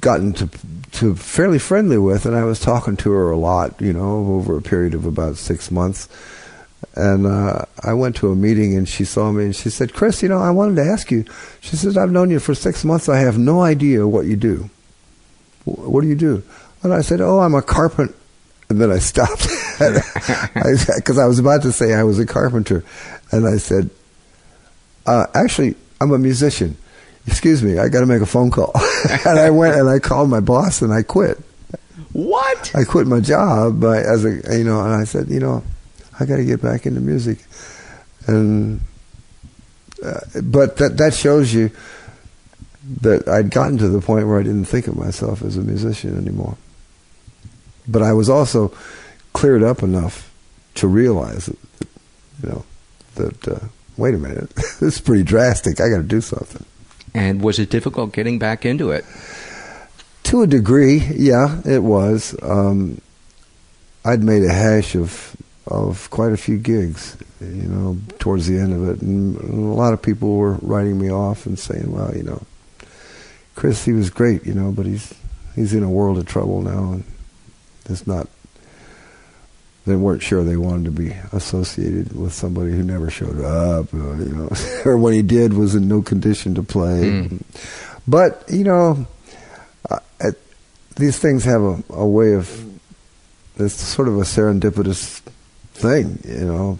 gotten 0.00 0.32
to 0.32 0.48
to 0.92 1.14
fairly 1.14 1.58
friendly 1.58 1.98
with, 1.98 2.24
and 2.24 2.34
I 2.34 2.44
was 2.44 2.58
talking 2.58 2.96
to 2.96 3.10
her 3.10 3.30
a 3.30 3.36
lot, 3.36 3.78
you 3.82 3.92
know, 3.92 4.28
over 4.34 4.56
a 4.56 4.62
period 4.62 4.94
of 4.94 5.04
about 5.04 5.36
six 5.36 5.70
months. 5.70 6.08
And 6.94 7.26
uh, 7.26 7.66
I 7.82 7.92
went 7.92 8.16
to 8.16 8.30
a 8.30 8.34
meeting 8.34 8.74
and 8.78 8.88
she 8.88 9.04
saw 9.04 9.30
me 9.30 9.44
and 9.44 9.54
she 9.56 9.68
said, 9.68 9.92
Chris, 9.92 10.22
you 10.22 10.30
know, 10.30 10.38
I 10.38 10.50
wanted 10.52 10.76
to 10.76 10.84
ask 10.90 11.10
you. 11.10 11.26
She 11.60 11.76
says, 11.76 11.98
I've 11.98 12.10
known 12.12 12.30
you 12.30 12.38
for 12.40 12.54
six 12.54 12.82
months. 12.82 13.10
I 13.10 13.18
have 13.18 13.36
no 13.36 13.60
idea 13.60 14.06
what 14.08 14.24
you 14.24 14.36
do. 14.36 14.70
"Wh- 15.66 15.88
What 15.92 16.00
do 16.00 16.08
you 16.08 16.14
do? 16.14 16.42
And 16.82 16.94
I 16.94 17.02
said, 17.02 17.20
Oh, 17.20 17.40
I'm 17.40 17.54
a 17.54 17.60
carpenter. 17.60 18.14
And 18.68 18.80
then 18.80 18.90
I 18.90 18.98
stopped 18.98 19.42
because 19.78 21.18
I 21.18 21.26
was 21.26 21.38
about 21.38 21.62
to 21.62 21.72
say 21.72 21.94
I 21.94 22.02
was 22.02 22.18
a 22.18 22.26
carpenter. 22.26 22.84
And 23.30 23.46
I 23.46 23.58
said, 23.58 23.90
uh, 25.06 25.26
Actually, 25.34 25.76
I'm 26.00 26.12
a 26.12 26.18
musician. 26.18 26.76
Excuse 27.26 27.62
me, 27.62 27.78
I 27.78 27.88
got 27.88 28.00
to 28.00 28.06
make 28.06 28.22
a 28.22 28.26
phone 28.26 28.50
call. 28.50 28.72
and 29.26 29.38
I 29.38 29.50
went 29.50 29.76
and 29.76 29.88
I 29.88 29.98
called 29.98 30.30
my 30.30 30.40
boss 30.40 30.82
and 30.82 30.92
I 30.92 31.02
quit. 31.02 31.38
What? 32.12 32.74
I 32.74 32.84
quit 32.84 33.06
my 33.06 33.20
job 33.20 33.80
by, 33.80 33.98
as 33.98 34.24
a 34.24 34.40
you 34.56 34.64
know, 34.64 34.80
and 34.80 34.94
I 34.94 35.04
said, 35.04 35.28
you 35.28 35.40
know, 35.40 35.62
I 36.18 36.24
got 36.24 36.36
to 36.36 36.44
get 36.44 36.62
back 36.62 36.86
into 36.86 37.00
music, 37.00 37.44
and 38.26 38.80
uh, 40.02 40.20
but 40.42 40.78
that 40.78 40.96
that 40.96 41.12
shows 41.12 41.52
you 41.52 41.70
that 43.02 43.28
I'd 43.28 43.50
gotten 43.50 43.76
to 43.78 43.88
the 43.88 44.00
point 44.00 44.26
where 44.26 44.38
I 44.38 44.42
didn't 44.42 44.64
think 44.64 44.86
of 44.86 44.96
myself 44.96 45.42
as 45.42 45.56
a 45.56 45.60
musician 45.60 46.16
anymore. 46.16 46.56
But 47.88 48.02
I 48.02 48.12
was 48.12 48.28
also 48.28 48.72
cleared 49.32 49.62
up 49.62 49.82
enough 49.82 50.32
to 50.74 50.88
realize, 50.88 51.46
that, 51.46 51.58
you 52.42 52.48
know, 52.48 52.64
that 53.14 53.48
uh, 53.48 53.66
wait 53.96 54.14
a 54.14 54.18
minute, 54.18 54.50
this 54.54 54.82
is 54.82 55.00
pretty 55.00 55.22
drastic. 55.22 55.80
I 55.80 55.88
got 55.88 55.98
to 55.98 56.02
do 56.02 56.20
something. 56.20 56.64
And 57.14 57.42
was 57.42 57.58
it 57.58 57.70
difficult 57.70 58.12
getting 58.12 58.38
back 58.38 58.66
into 58.66 58.90
it? 58.90 59.04
To 60.24 60.42
a 60.42 60.46
degree, 60.46 60.98
yeah, 61.14 61.62
it 61.64 61.82
was. 61.82 62.36
Um, 62.42 63.00
I'd 64.04 64.22
made 64.22 64.44
a 64.44 64.52
hash 64.52 64.94
of 64.94 65.36
of 65.68 66.08
quite 66.10 66.32
a 66.32 66.36
few 66.36 66.58
gigs, 66.58 67.16
you 67.40 67.68
know, 67.68 67.98
towards 68.18 68.46
the 68.46 68.56
end 68.56 68.72
of 68.72 68.88
it, 68.88 69.02
and 69.02 69.36
a 69.36 69.74
lot 69.74 69.92
of 69.92 70.00
people 70.00 70.36
were 70.36 70.54
writing 70.62 70.98
me 70.98 71.10
off 71.10 71.46
and 71.46 71.58
saying, 71.58 71.90
"Well, 71.90 72.14
you 72.14 72.22
know, 72.22 72.42
Chris, 73.54 73.84
he 73.84 73.92
was 73.92 74.10
great, 74.10 74.46
you 74.46 74.54
know, 74.54 74.70
but 74.70 74.86
he's 74.86 75.14
he's 75.54 75.74
in 75.74 75.82
a 75.82 75.90
world 75.90 76.18
of 76.18 76.26
trouble 76.26 76.62
now, 76.62 76.92
and 76.92 77.04
it's 77.90 78.06
not." 78.06 78.28
They 79.86 79.94
weren't 79.94 80.22
sure 80.22 80.42
they 80.42 80.56
wanted 80.56 80.86
to 80.86 80.90
be 80.90 81.10
associated 81.32 82.18
with 82.18 82.32
somebody 82.32 82.72
who 82.72 82.82
never 82.82 83.08
showed 83.08 83.40
up, 83.40 83.94
or, 83.94 84.16
you 84.16 84.34
know, 84.34 84.50
or 84.84 84.98
when 84.98 85.14
he 85.14 85.22
did 85.22 85.52
was 85.52 85.76
in 85.76 85.86
no 85.86 86.02
condition 86.02 86.56
to 86.56 86.62
play. 86.64 87.02
Mm. 87.02 87.42
But 88.08 88.44
you 88.48 88.64
know, 88.64 89.06
uh, 89.88 90.00
it, 90.20 90.40
these 90.96 91.18
things 91.18 91.44
have 91.44 91.62
a, 91.62 91.82
a 91.90 92.06
way 92.06 92.34
of 92.34 92.66
it's 93.58 93.74
sort 93.74 94.08
of 94.08 94.16
a 94.18 94.22
serendipitous 94.22 95.20
thing, 95.72 96.18
you 96.24 96.44
know. 96.44 96.78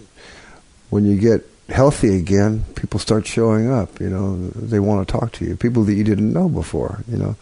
When 0.90 1.04
you 1.04 1.18
get 1.18 1.44
healthy 1.68 2.16
again, 2.16 2.64
people 2.74 3.00
start 3.00 3.26
showing 3.26 3.70
up. 3.70 4.00
You 4.00 4.10
know, 4.10 4.36
they 4.36 4.78
want 4.78 5.06
to 5.06 5.12
talk 5.12 5.32
to 5.32 5.44
you. 5.44 5.56
People 5.56 5.84
that 5.84 5.94
you 5.94 6.04
didn't 6.04 6.32
know 6.32 6.48
before, 6.48 7.02
you 7.08 7.16
know, 7.16 7.36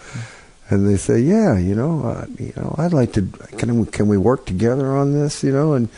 and 0.70 0.88
they 0.88 0.96
say, 0.96 1.20
"Yeah, 1.20 1.58
you 1.58 1.74
know, 1.74 2.02
uh, 2.04 2.26
you 2.38 2.52
know, 2.56 2.74
I'd 2.78 2.92
like 2.92 3.12
to. 3.14 3.22
Can 3.58 3.80
we, 3.80 3.86
can 3.86 4.08
we 4.08 4.16
work 4.16 4.46
together 4.46 4.96
on 4.96 5.12
this? 5.12 5.42
You 5.44 5.52
know?" 5.52 5.74
And 5.74 5.88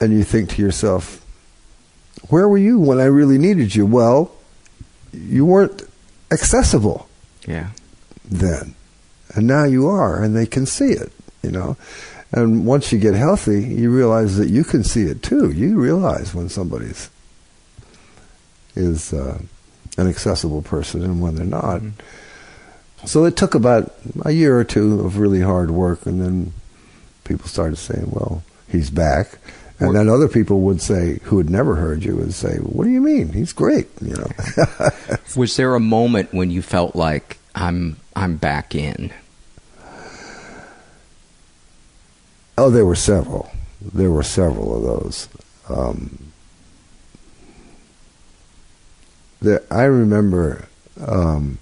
and 0.00 0.12
you 0.12 0.24
think 0.24 0.50
to 0.50 0.62
yourself, 0.62 1.24
"Where 2.28 2.48
were 2.48 2.58
you 2.58 2.78
when 2.78 2.98
I 3.00 3.04
really 3.04 3.38
needed 3.38 3.74
you?" 3.74 3.86
Well, 3.86 4.30
you 5.12 5.44
weren't 5.46 5.82
accessible 6.30 7.08
Yeah. 7.46 7.68
then. 8.24 8.74
And 9.34 9.46
now 9.46 9.64
you 9.64 9.86
are, 9.88 10.22
and 10.22 10.34
they 10.36 10.46
can 10.46 10.66
see 10.66 10.92
it, 10.92 11.12
you 11.42 11.50
know. 11.50 11.76
And 12.32 12.66
once 12.66 12.92
you 12.92 12.98
get 12.98 13.14
healthy, 13.14 13.62
you 13.62 13.90
realize 13.90 14.36
that 14.36 14.48
you 14.50 14.64
can 14.64 14.82
see 14.84 15.02
it 15.04 15.22
too. 15.22 15.50
You 15.50 15.78
realize 15.78 16.34
when 16.34 16.48
somebody's 16.48 17.08
is 18.74 19.12
uh, 19.12 19.38
an 19.96 20.06
accessible 20.08 20.60
person 20.62 21.02
and 21.02 21.20
when 21.22 21.36
they're 21.36 21.46
not. 21.46 21.80
So 23.06 23.24
it 23.24 23.36
took 23.36 23.54
about 23.54 23.94
a 24.24 24.32
year 24.32 24.58
or 24.58 24.64
two 24.64 25.00
of 25.00 25.18
really 25.18 25.40
hard 25.40 25.70
work, 25.70 26.06
and 26.06 26.20
then 26.20 26.52
people 27.24 27.48
started 27.48 27.76
saying, 27.76 28.10
"Well, 28.10 28.42
he's 28.68 28.90
back." 28.90 29.38
And 29.78 29.94
then 29.94 30.08
other 30.08 30.26
people 30.26 30.62
would 30.62 30.80
say, 30.80 31.18
who 31.24 31.36
had 31.36 31.50
never 31.50 31.74
heard 31.74 32.02
you, 32.02 32.16
would 32.16 32.32
say, 32.32 32.56
"What 32.56 32.84
do 32.84 32.90
you 32.90 33.00
mean? 33.00 33.32
He's 33.32 33.52
great," 33.52 33.88
you 34.00 34.14
know. 34.14 34.30
Was 35.36 35.56
there 35.56 35.74
a 35.74 35.80
moment 35.80 36.32
when 36.32 36.50
you 36.50 36.62
felt 36.62 36.96
like 36.96 37.38
I'm 37.54 37.96
I'm 38.16 38.36
back 38.36 38.74
in? 38.74 39.12
Oh, 42.58 42.70
there 42.70 42.86
were 42.86 42.96
several. 42.96 43.50
There 43.80 44.10
were 44.10 44.22
several 44.22 44.76
of 44.76 44.82
those. 44.82 45.28
Um, 45.68 46.32
there, 49.42 49.62
I 49.70 49.84
remember 49.84 50.68
um, 51.06 51.58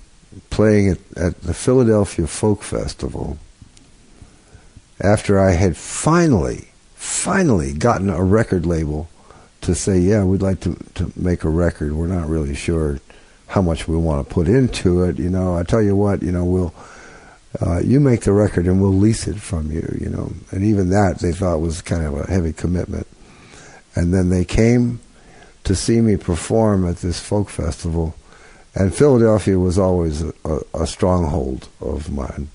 playing 0.51 0.89
at, 0.89 0.99
at 1.16 1.43
the 1.43 1.55
Philadelphia 1.55 2.26
Folk 2.26 2.62
Festival 2.62 3.39
after 5.01 5.39
I 5.39 5.53
had 5.53 5.76
finally, 5.76 6.68
finally 6.95 7.72
gotten 7.72 8.11
a 8.11 8.22
record 8.22 8.66
label 8.66 9.09
to 9.62 9.74
say, 9.74 9.99
yeah, 9.99 10.24
we'd 10.24 10.43
like 10.43 10.61
to, 10.61 10.76
to 10.95 11.12
make 11.16 11.45
a 11.45 11.49
record. 11.49 11.93
We're 11.93 12.07
not 12.07 12.28
really 12.28 12.55
sure 12.55 13.01
how 13.49 13.62
much 13.62 13.89
we 13.89 13.97
want 13.97 14.26
to 14.26 14.35
put 14.35 14.49
into 14.49 15.03
it. 15.03 15.18
You 15.18 15.30
know, 15.30 15.57
I 15.57 15.62
tell 15.62 15.82
you 15.82 15.97
what, 15.97 16.22
you 16.22 16.32
know, 16.32 16.45
we'll 16.45 16.74
uh, 17.61 17.78
you 17.78 18.01
make 18.01 18.22
the 18.22 18.32
record 18.32 18.66
and 18.66 18.80
we'll 18.80 18.93
lease 18.93 19.28
it 19.28 19.37
from 19.37 19.70
you, 19.70 19.97
you 20.01 20.09
know. 20.09 20.32
And 20.51 20.64
even 20.64 20.91
that 20.91 21.20
they 21.20 21.32
thought 21.32 21.59
was 21.59 21.82
kind 21.82 22.05
of 22.05 22.18
a 22.18 22.26
heavy 22.26 22.53
commitment. 22.53 23.07
And 23.95 24.12
then 24.12 24.28
they 24.28 24.45
came 24.45 25.01
to 25.62 25.74
see 25.74 26.01
me 26.01 26.16
perform 26.16 26.87
at 26.87 26.97
this 26.97 27.20
folk 27.20 27.49
festival, 27.49 28.14
and 28.75 28.95
Philadelphia 28.95 29.59
was 29.59 29.79
always 29.79 30.22
a, 30.22 30.33
a, 30.75 30.87
stronghold 30.87 31.68
of 31.81 32.11
mine. 32.11 32.49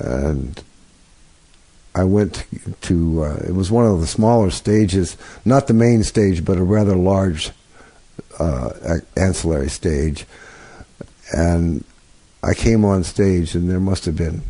And 0.00 0.62
I 1.94 2.04
went 2.04 2.44
to, 2.82 3.24
uh, 3.24 3.36
it 3.46 3.54
was 3.54 3.70
one 3.70 3.86
of 3.86 4.00
the 4.00 4.06
smaller 4.06 4.50
stages, 4.50 5.16
not 5.44 5.66
the 5.66 5.74
main 5.74 6.02
stage, 6.02 6.44
but 6.44 6.58
a 6.58 6.64
rather 6.64 6.96
large 6.96 7.50
uh, 8.38 8.70
ancillary 9.16 9.68
stage. 9.68 10.24
And 11.32 11.84
I 12.42 12.54
came 12.54 12.84
on 12.84 13.04
stage, 13.04 13.54
and 13.54 13.70
there 13.70 13.80
must 13.80 14.04
have 14.06 14.16
been 14.16 14.42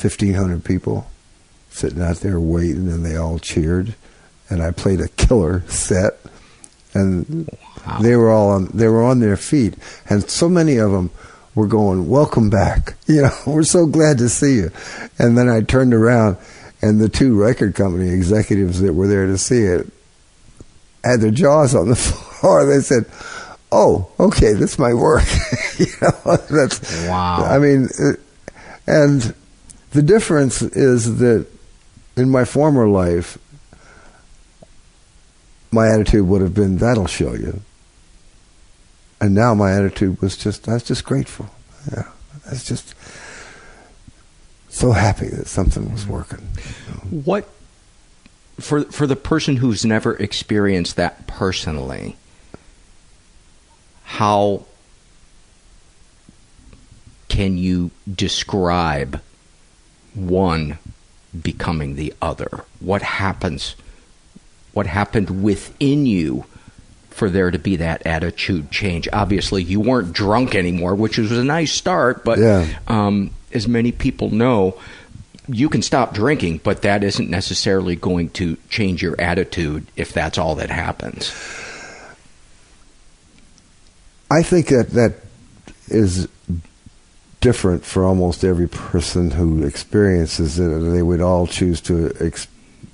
1,500 0.00 0.64
people 0.64 1.06
sitting 1.70 2.02
out 2.02 2.16
there 2.16 2.40
waiting, 2.40 2.88
and 2.88 3.04
they 3.04 3.16
all 3.16 3.38
cheered. 3.38 3.94
And 4.50 4.62
I 4.62 4.72
played 4.72 5.00
a 5.00 5.08
killer 5.08 5.62
set, 5.68 6.18
and 6.94 7.48
they 8.00 8.16
were 8.16 8.30
all 8.30 8.50
on. 8.50 8.66
They 8.72 8.88
were 8.88 9.02
on 9.02 9.20
their 9.20 9.36
feet, 9.36 9.74
and 10.08 10.28
so 10.30 10.48
many 10.48 10.76
of 10.76 10.90
them 10.92 11.10
were 11.54 11.66
going, 11.66 12.08
"Welcome 12.08 12.50
back! 12.50 12.94
You 13.06 13.22
know, 13.22 13.36
we're 13.46 13.64
so 13.64 13.86
glad 13.86 14.18
to 14.18 14.28
see 14.28 14.54
you." 14.54 14.70
And 15.18 15.36
then 15.36 15.48
I 15.48 15.60
turned 15.60 15.92
around, 15.92 16.36
and 16.80 17.00
the 17.00 17.08
two 17.08 17.38
record 17.38 17.74
company 17.74 18.08
executives 18.10 18.80
that 18.80 18.94
were 18.94 19.06
there 19.08 19.26
to 19.26 19.36
see 19.36 19.62
it 19.62 19.86
had 21.04 21.20
their 21.20 21.30
jaws 21.30 21.74
on 21.74 21.88
the 21.88 21.96
floor. 22.40 22.64
They 22.64 22.80
said, 22.80 23.04
"Oh, 23.70 24.08
okay, 24.18 24.52
this 24.54 24.78
might 24.78 24.94
work." 24.94 25.24
you 25.78 25.86
know, 26.00 26.36
that's 26.50 27.06
Wow. 27.06 27.44
I 27.44 27.58
mean, 27.58 27.88
uh, 28.00 28.12
and 28.86 29.34
the 29.92 30.02
difference 30.02 30.62
is 30.62 31.18
that 31.18 31.46
in 32.16 32.30
my 32.30 32.44
former 32.44 32.88
life, 32.88 33.38
my 35.74 35.88
attitude 35.88 36.26
would 36.26 36.40
have 36.40 36.54
been, 36.54 36.78
"That'll 36.78 37.06
show 37.06 37.34
you," 37.34 37.60
and 39.20 39.34
now 39.34 39.54
my 39.54 39.72
attitude 39.72 40.22
was 40.22 40.36
just, 40.36 40.68
"I 40.68 40.74
was 40.74 40.84
just 40.84 41.04
grateful." 41.04 41.50
Yeah, 41.90 42.08
I 42.46 42.50
was 42.50 42.64
just 42.64 42.94
so 44.68 44.92
happy 44.92 45.28
that 45.28 45.46
something 45.46 45.92
was 45.92 46.02
mm-hmm. 46.02 46.12
working. 46.12 46.48
What 47.10 47.48
for 48.60 48.84
for 48.84 49.06
the 49.06 49.16
person 49.16 49.56
who's 49.56 49.84
never 49.84 50.14
experienced 50.16 50.96
that 50.96 51.26
personally? 51.26 52.16
How 54.04 54.66
can 57.28 57.58
you 57.58 57.90
describe 58.12 59.20
one 60.14 60.78
becoming 61.40 61.96
the 61.96 62.14
other? 62.22 62.64
What 62.80 63.02
happens? 63.02 63.74
What 64.74 64.86
happened 64.86 65.42
within 65.42 66.04
you 66.04 66.44
for 67.10 67.30
there 67.30 67.50
to 67.50 67.58
be 67.58 67.76
that 67.76 68.04
attitude 68.06 68.70
change? 68.70 69.08
Obviously, 69.12 69.62
you 69.62 69.80
weren't 69.80 70.12
drunk 70.12 70.54
anymore, 70.54 70.94
which 70.94 71.16
was 71.16 71.32
a 71.32 71.44
nice 71.44 71.72
start, 71.72 72.24
but 72.24 72.38
Yeah. 72.38 72.66
um, 72.88 73.30
as 73.52 73.66
many 73.66 73.92
people 73.92 74.30
know, 74.30 74.76
you 75.48 75.68
can 75.68 75.80
stop 75.82 76.12
drinking, 76.14 76.60
but 76.64 76.82
that 76.82 77.04
isn't 77.04 77.30
necessarily 77.30 77.96
going 77.96 78.30
to 78.30 78.56
change 78.68 79.02
your 79.02 79.14
attitude 79.20 79.86
if 79.96 80.12
that's 80.12 80.38
all 80.38 80.54
that 80.56 80.70
happens. 80.70 81.30
I 84.30 84.42
think 84.42 84.68
that 84.68 84.90
that 84.90 85.14
is 85.88 86.28
different 87.40 87.84
for 87.84 88.04
almost 88.04 88.42
every 88.42 88.66
person 88.66 89.32
who 89.32 89.64
experiences 89.64 90.58
it. 90.58 90.66
They 90.66 91.02
would 91.02 91.20
all 91.20 91.46
choose 91.46 91.80
to 91.82 92.10
ex- 92.18 92.48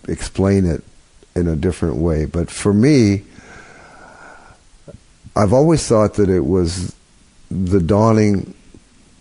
explain 0.09 0.66
it 0.66 0.83
in 1.35 1.49
a 1.49 1.57
different 1.57 1.97
way. 1.97 2.24
But 2.24 2.51
for 2.51 2.72
me, 2.72 3.24
I've 5.37 5.53
always 5.53 5.87
thought 5.87 6.14
that 6.14 6.28
it 6.28 6.45
was 6.45 6.95
the 7.51 7.81
dawning 7.81 8.55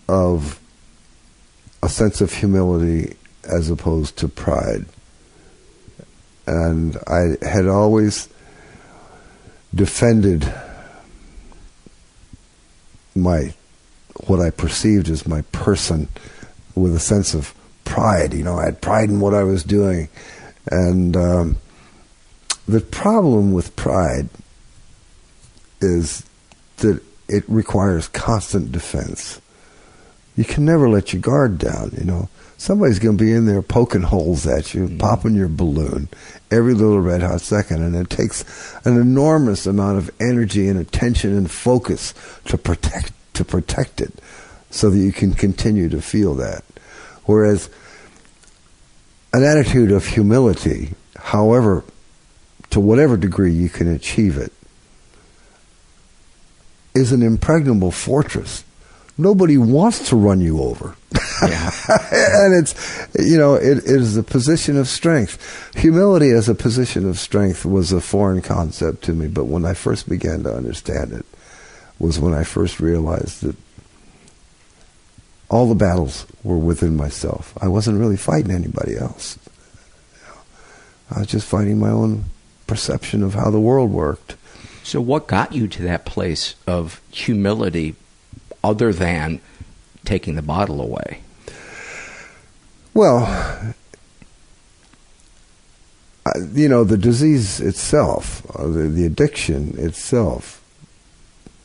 of 0.08 0.60
a 1.82 1.88
sense 1.88 2.20
of 2.20 2.32
humility 2.32 3.16
as 3.44 3.70
opposed 3.70 4.16
to 4.18 4.28
pride. 4.28 4.84
And 6.46 6.96
I 7.06 7.36
had 7.46 7.66
always 7.66 8.28
defended 9.74 10.52
my 13.14 13.54
what 14.26 14.40
I 14.40 14.50
perceived 14.50 15.08
as 15.08 15.26
my 15.26 15.42
person 15.52 16.08
with 16.74 16.94
a 16.94 17.00
sense 17.00 17.34
of 17.34 17.54
pride. 17.84 18.34
You 18.34 18.44
know, 18.44 18.58
I 18.58 18.66
had 18.66 18.80
pride 18.80 19.08
in 19.08 19.20
what 19.20 19.34
I 19.34 19.44
was 19.44 19.64
doing, 19.64 20.08
and 20.70 21.16
um, 21.16 21.56
the 22.70 22.80
problem 22.80 23.52
with 23.52 23.76
pride 23.76 24.28
is 25.80 26.24
that 26.78 27.02
it 27.28 27.44
requires 27.48 28.08
constant 28.08 28.72
defense. 28.72 29.40
You 30.36 30.44
can 30.44 30.64
never 30.64 30.88
let 30.88 31.12
your 31.12 31.22
guard 31.22 31.58
down. 31.58 31.92
You 31.96 32.04
know, 32.04 32.28
somebody's 32.56 32.98
going 32.98 33.16
to 33.16 33.24
be 33.24 33.32
in 33.32 33.46
there 33.46 33.62
poking 33.62 34.02
holes 34.02 34.46
at 34.46 34.74
you, 34.74 34.86
mm-hmm. 34.86 34.98
popping 34.98 35.34
your 35.34 35.48
balloon 35.48 36.08
every 36.50 36.74
little 36.74 37.00
red 37.00 37.22
hot 37.22 37.40
second, 37.40 37.82
and 37.82 37.94
it 37.94 38.10
takes 38.10 38.44
an 38.84 39.00
enormous 39.00 39.66
amount 39.66 39.98
of 39.98 40.10
energy 40.20 40.68
and 40.68 40.78
attention 40.78 41.36
and 41.36 41.50
focus 41.50 42.14
to 42.46 42.58
protect 42.58 43.12
to 43.34 43.44
protect 43.44 44.00
it, 44.00 44.12
so 44.70 44.90
that 44.90 44.98
you 44.98 45.12
can 45.12 45.32
continue 45.32 45.88
to 45.88 46.02
feel 46.02 46.34
that. 46.34 46.64
Whereas 47.24 47.70
an 49.32 49.44
attitude 49.44 49.92
of 49.92 50.06
humility, 50.06 50.94
however, 51.16 51.84
to 52.70 52.80
whatever 52.80 53.16
degree 53.16 53.52
you 53.52 53.68
can 53.68 53.92
achieve 53.92 54.36
it, 54.36 54.52
is 56.94 57.12
an 57.12 57.22
impregnable 57.22 57.90
fortress. 57.90 58.64
Nobody 59.16 59.58
wants 59.58 60.08
to 60.08 60.16
run 60.16 60.40
you 60.40 60.60
over. 60.62 60.96
and 61.42 62.54
it's, 62.54 63.08
you 63.18 63.36
know, 63.36 63.54
it, 63.54 63.78
it 63.78 63.86
is 63.86 64.16
a 64.16 64.22
position 64.22 64.76
of 64.76 64.88
strength. 64.88 65.70
Humility 65.76 66.30
as 66.30 66.48
a 66.48 66.54
position 66.54 67.08
of 67.08 67.18
strength 67.18 67.64
was 67.64 67.92
a 67.92 68.00
foreign 68.00 68.42
concept 68.42 69.02
to 69.04 69.12
me, 69.12 69.26
but 69.26 69.44
when 69.44 69.64
I 69.64 69.74
first 69.74 70.08
began 70.08 70.42
to 70.44 70.54
understand 70.54 71.12
it, 71.12 71.26
was 71.98 72.18
when 72.18 72.32
I 72.32 72.44
first 72.44 72.80
realized 72.80 73.42
that 73.42 73.56
all 75.50 75.68
the 75.68 75.74
battles 75.74 76.26
were 76.42 76.58
within 76.58 76.96
myself. 76.96 77.52
I 77.60 77.68
wasn't 77.68 77.98
really 77.98 78.16
fighting 78.16 78.52
anybody 78.52 78.96
else. 78.96 79.38
I 81.10 81.20
was 81.20 81.28
just 81.28 81.46
fighting 81.46 81.78
my 81.78 81.90
own 81.90 82.24
perception 82.70 83.24
of 83.24 83.34
how 83.34 83.50
the 83.50 83.58
world 83.58 83.90
worked. 83.90 84.36
So, 84.84 85.00
what 85.00 85.26
got 85.26 85.52
you 85.52 85.66
to 85.66 85.82
that 85.82 86.06
place 86.06 86.54
of 86.68 87.00
humility 87.10 87.96
other 88.62 88.92
than 88.92 89.40
taking 90.04 90.36
the 90.36 90.42
bottle 90.42 90.80
away? 90.80 91.22
Well, 92.94 93.74
you 96.52 96.68
know, 96.68 96.84
the 96.84 96.96
disease 96.96 97.60
itself, 97.60 98.46
uh, 98.54 98.68
the, 98.68 98.84
the 98.84 99.04
addiction 99.04 99.74
itself, 99.76 100.62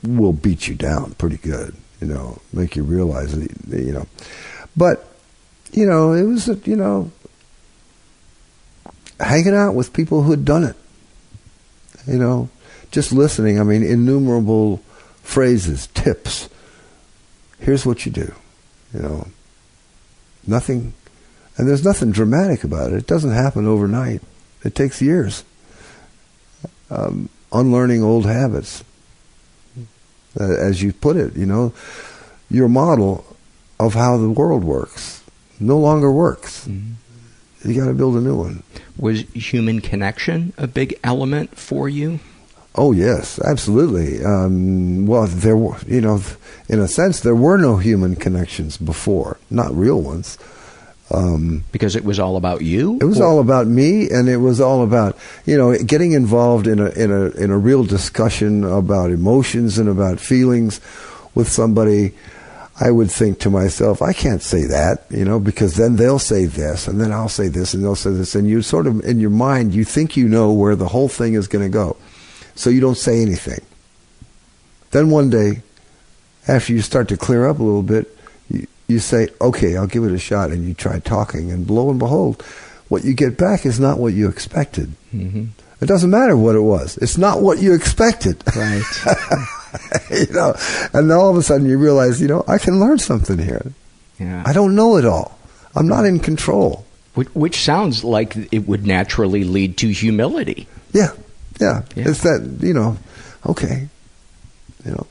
will 0.01 0.34
beat 0.34 0.68
you 0.68 0.74
down 0.74 1.14
pretty 1.20 1.38
good. 1.38 1.76
You 2.01 2.08
know, 2.08 2.41
make 2.51 2.76
you 2.76 2.82
realize 2.82 3.38
that, 3.38 3.80
you 3.80 3.93
know. 3.93 4.08
But, 4.76 5.08
you 5.72 5.86
know, 5.86 6.14
it 6.14 6.24
was, 6.24 6.47
you 6.66 6.76
know, 6.76 7.12
hanging 9.20 9.53
out 9.56 9.76
with 9.76 9.93
people 9.93 10.24
who 10.24 10.32
had 10.32 10.45
done 10.45 10.64
it. 10.64 10.76
You 12.08 12.18
know, 12.18 12.50
just 12.91 13.12
listening. 13.12 13.60
I 13.60 13.64
mean, 13.64 13.84
innumerable 13.84 14.78
phrases, 15.22 15.88
tips. 15.88 16.50
Here's 17.60 17.86
what 17.86 18.06
you 18.06 18.12
do. 18.12 18.34
You 18.93 19.02
know, 19.02 19.28
nothing, 20.46 20.93
and 21.58 21.68
there's 21.68 21.84
nothing 21.84 22.12
dramatic 22.12 22.64
about 22.64 22.91
it. 22.91 22.98
It 22.98 23.08
doesn't 23.08 23.32
happen 23.32 23.66
overnight. 23.66 24.22
It 24.64 24.76
takes 24.76 25.02
years. 25.02 25.43
Um, 26.89 27.30
unlearning 27.52 28.04
old 28.04 28.26
habits, 28.26 28.84
uh, 30.39 30.43
as 30.43 30.82
you 30.82 30.93
put 30.93 31.18
it. 31.18 31.36
You 31.36 31.46
know, 31.46 31.74
your 32.50 32.70
model 32.70 33.26
of 33.80 33.96
how 33.96 34.18
the 34.18 34.30
world 34.30 34.64
works 34.64 35.24
no 35.60 35.78
longer 35.78 36.12
works. 36.12 36.68
You 37.66 37.74
got 37.80 37.88
to 37.88 37.93
build 37.93 38.16
a 38.16 38.22
new 38.22 38.36
one. 38.36 38.63
Was 38.97 39.22
human 39.34 39.82
connection 39.82 40.53
a 40.57 40.68
big 40.68 40.97
element 41.03 41.57
for 41.57 41.89
you? 41.89 42.20
Oh 42.76 42.91
yes, 42.91 43.39
absolutely. 43.39 44.24
Um, 44.24 45.05
well, 45.05 45.28
there 45.28 45.55
were, 45.55 45.78
you 45.88 46.01
know, 46.01 46.22
in 46.68 46.80
a 46.80 46.88
sense, 46.88 47.22
there 47.22 47.36
were 47.36 47.57
no 47.57 47.78
human 47.78 48.16
connections 48.16 48.78
before, 48.78 49.38
not 49.49 49.74
real 49.74 50.01
ones. 50.01 50.38
Um, 51.11 51.63
because 51.72 51.95
it 51.95 52.03
was 52.03 52.20
all 52.20 52.36
about 52.36 52.61
you. 52.61 52.97
It 52.99 53.05
was 53.05 53.22
all 53.22 53.39
about 53.39 53.68
me, 53.68 54.09
and 54.09 54.28
it 54.28 54.38
was 54.38 54.59
all 54.59 54.84
about 54.84 55.16
you 55.45 55.55
know 55.55 55.78
getting 55.78 56.13
involved 56.13 56.66
in 56.66 56.80
a 56.80 56.89
in 56.89 57.11
a 57.11 57.26
in 57.32 57.51
a 57.51 57.57
real 57.57 57.84
discussion 57.84 58.63
about 58.63 59.11
emotions 59.11 59.78
and 59.78 59.88
about 59.88 60.20
feelings 60.20 60.82
with 61.36 61.47
somebody. 61.47 62.13
I 62.80 62.91
would 62.91 63.09
think 63.09 63.39
to 63.39 63.49
myself, 63.49 64.01
I 64.01 64.11
can't 64.11 64.41
say 64.41 64.65
that, 64.65 65.05
you 65.09 65.23
know, 65.23 65.39
because 65.39 65.76
then 65.76 65.95
they'll 65.95 66.19
say 66.19 66.45
this, 66.45 66.88
and 66.88 66.99
then 66.99 67.13
I'll 67.13 67.30
say 67.30 67.47
this, 67.47 67.73
and 67.73 67.84
they'll 67.84 67.95
say 67.95 68.11
this, 68.11 68.36
and 68.36 68.47
you 68.47 68.61
sort 68.61 68.86
of 68.86 69.03
in 69.05 69.19
your 69.19 69.30
mind 69.30 69.73
you 69.73 69.86
think 69.86 70.17
you 70.17 70.28
know 70.28 70.51
where 70.51 70.76
the 70.76 70.89
whole 70.89 71.07
thing 71.07 71.36
is 71.36 71.47
going 71.47 71.63
to 71.63 71.69
go, 71.69 71.95
so 72.53 72.69
you 72.69 72.82
don't 72.82 72.97
say 72.97 73.21
anything. 73.21 73.61
Then 74.91 75.09
one 75.09 75.30
day, 75.30 75.61
after 76.49 76.73
you 76.73 76.82
start 76.82 77.07
to 77.09 77.17
clear 77.17 77.47
up 77.47 77.59
a 77.59 77.63
little 77.63 77.82
bit, 77.82 78.15
you, 78.49 78.67
you 78.88 78.99
say, 78.99 79.30
okay, 79.39 79.78
I'll 79.78 79.88
give 79.88 80.03
it 80.03 80.11
a 80.11 80.19
shot, 80.19 80.51
and 80.51 80.67
you 80.67 80.73
try 80.73 80.99
talking, 80.99 81.51
and 81.51 81.69
lo 81.69 81.89
and 81.89 81.97
behold, 81.97 82.41
what 82.89 83.05
you 83.05 83.13
get 83.13 83.38
back 83.38 83.65
is 83.65 83.80
not 83.80 83.99
what 83.99 84.13
you 84.13 84.28
expected. 84.28 84.93
Mm-hmm. 85.13 85.45
It 85.82 85.86
doesn't 85.86 86.09
matter 86.09 86.36
what 86.36 86.55
it 86.55 86.61
was. 86.61 86.97
It's 86.97 87.17
not 87.17 87.41
what 87.41 87.59
you 87.59 87.73
expected. 87.73 88.43
Right. 88.53 88.84
you 90.11 90.32
know, 90.32 90.55
and 90.93 91.09
then 91.09 91.17
all 91.17 91.30
of 91.30 91.38
a 91.38 91.43
sudden 91.43 91.67
you 91.67 91.78
realize, 91.78 92.21
you 92.21 92.28
know, 92.28 92.43
I 92.47 92.57
can 92.57 92.80
learn 92.80 92.99
something 92.99 93.38
here. 93.38 93.71
Yeah. 94.19 94.43
I 94.45 94.53
don't 94.53 94.76
know 94.76 94.97
it 94.97 95.05
all. 95.05 95.38
I'm 95.76 95.88
not 95.88 96.05
in 96.05 96.19
control. 96.19 96.86
Which, 97.15 97.30
which 97.30 97.61
sounds 97.61 98.03
like 98.03 98.36
it 98.53 98.67
would 98.67 98.86
naturally 98.86 99.43
lead 99.43 99.78
to 99.78 99.88
humility. 99.88 100.67
Yeah. 100.91 101.11
Yeah. 101.59 101.84
Yeah. 101.95 102.09
It's 102.09 102.23
that, 102.23 102.57
you 102.61 102.73
know, 102.73 102.97
okay. 103.45 103.88
You 104.84 104.91
know, 104.91 105.07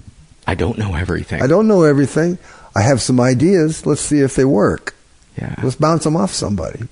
I 0.46 0.54
don't 0.54 0.78
know 0.78 0.94
everything. 0.94 1.42
I 1.42 1.46
don't 1.46 1.66
know 1.66 1.82
everything. 1.82 2.38
I 2.76 2.82
have 2.82 3.00
some 3.00 3.20
ideas. 3.20 3.86
Let's 3.86 4.02
see 4.02 4.20
if 4.20 4.34
they 4.34 4.44
work. 4.44 4.94
Yeah. 5.38 5.54
Let's 5.62 5.76
bounce 5.76 6.04
them 6.04 6.16
off 6.16 6.32
somebody. 6.32 6.88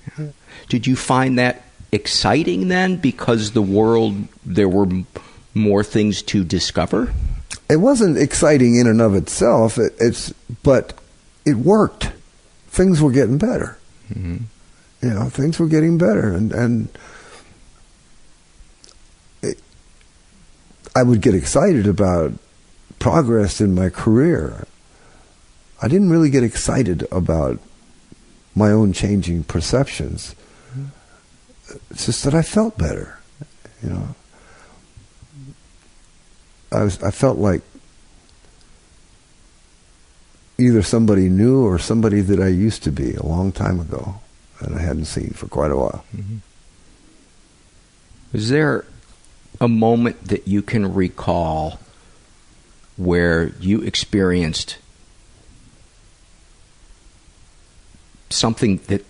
Did 0.68 0.86
you 0.86 0.96
find 0.96 1.38
that 1.38 1.62
exciting 1.92 2.68
then 2.68 2.96
because 2.96 3.52
the 3.52 3.62
world 3.62 4.16
there 4.44 4.68
were 4.68 4.88
more 5.54 5.84
things 5.84 6.22
to 6.22 6.44
discover? 6.44 7.12
It 7.72 7.80
wasn't 7.80 8.18
exciting 8.18 8.76
in 8.76 8.86
and 8.86 9.00
of 9.00 9.14
itself. 9.14 9.78
It, 9.78 9.94
it's, 9.98 10.32
but 10.62 10.92
it 11.44 11.56
worked. 11.56 12.12
Things 12.68 13.00
were 13.00 13.12
getting 13.12 13.38
better. 13.38 13.78
Mm-hmm. 14.12 14.44
you 15.00 15.14
know 15.14 15.30
things 15.30 15.58
were 15.58 15.68
getting 15.68 15.96
better 15.96 16.34
and 16.34 16.52
and 16.52 16.88
it, 19.40 19.58
I 20.94 21.02
would 21.02 21.22
get 21.22 21.34
excited 21.34 21.86
about 21.86 22.32
progress 22.98 23.60
in 23.60 23.74
my 23.74 23.88
career 23.88 24.66
I 25.80 25.88
didn't 25.88 26.10
really 26.10 26.28
get 26.28 26.44
excited 26.44 27.06
about 27.10 27.58
my 28.54 28.70
own 28.70 28.92
changing 28.92 29.44
perceptions 29.44 30.34
it's 31.90 32.04
just 32.04 32.24
that 32.24 32.34
I 32.34 32.42
felt 32.42 32.76
better 32.76 33.18
you 33.82 33.88
know 33.88 34.14
I 36.72 36.84
was 36.84 37.02
I 37.02 37.10
felt 37.10 37.38
like 37.38 37.62
either 40.58 40.82
somebody 40.82 41.28
new 41.28 41.64
or 41.64 41.78
somebody 41.78 42.20
that 42.20 42.40
I 42.40 42.48
used 42.48 42.82
to 42.84 42.92
be 42.92 43.14
a 43.14 43.24
long 43.24 43.52
time 43.52 43.80
ago 43.80 44.20
and 44.60 44.76
I 44.76 44.82
hadn't 44.82 45.06
seen 45.06 45.30
for 45.30 45.48
quite 45.48 45.70
a 45.70 45.76
while. 45.76 46.04
Mm-hmm. 46.14 46.36
Is 48.32 48.48
there 48.48 48.84
a 49.60 49.68
moment 49.68 50.28
that 50.28 50.48
you 50.48 50.62
can 50.62 50.94
recall 50.94 51.78
where 52.96 53.48
you 53.60 53.80
experienced 53.82 54.78
something 58.30 58.78
that 58.86 59.04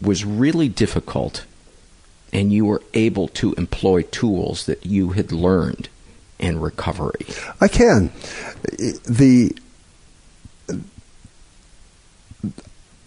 was 0.00 0.24
really 0.24 0.68
difficult 0.68 1.44
and 2.32 2.52
you 2.52 2.64
were 2.64 2.82
able 2.94 3.26
to 3.28 3.54
employ 3.54 4.02
tools 4.02 4.66
that 4.66 4.86
you 4.86 5.10
had 5.10 5.32
learned 5.32 5.88
in 6.38 6.60
recovery? 6.60 7.26
I 7.60 7.68
can. 7.68 8.12
The 9.06 9.56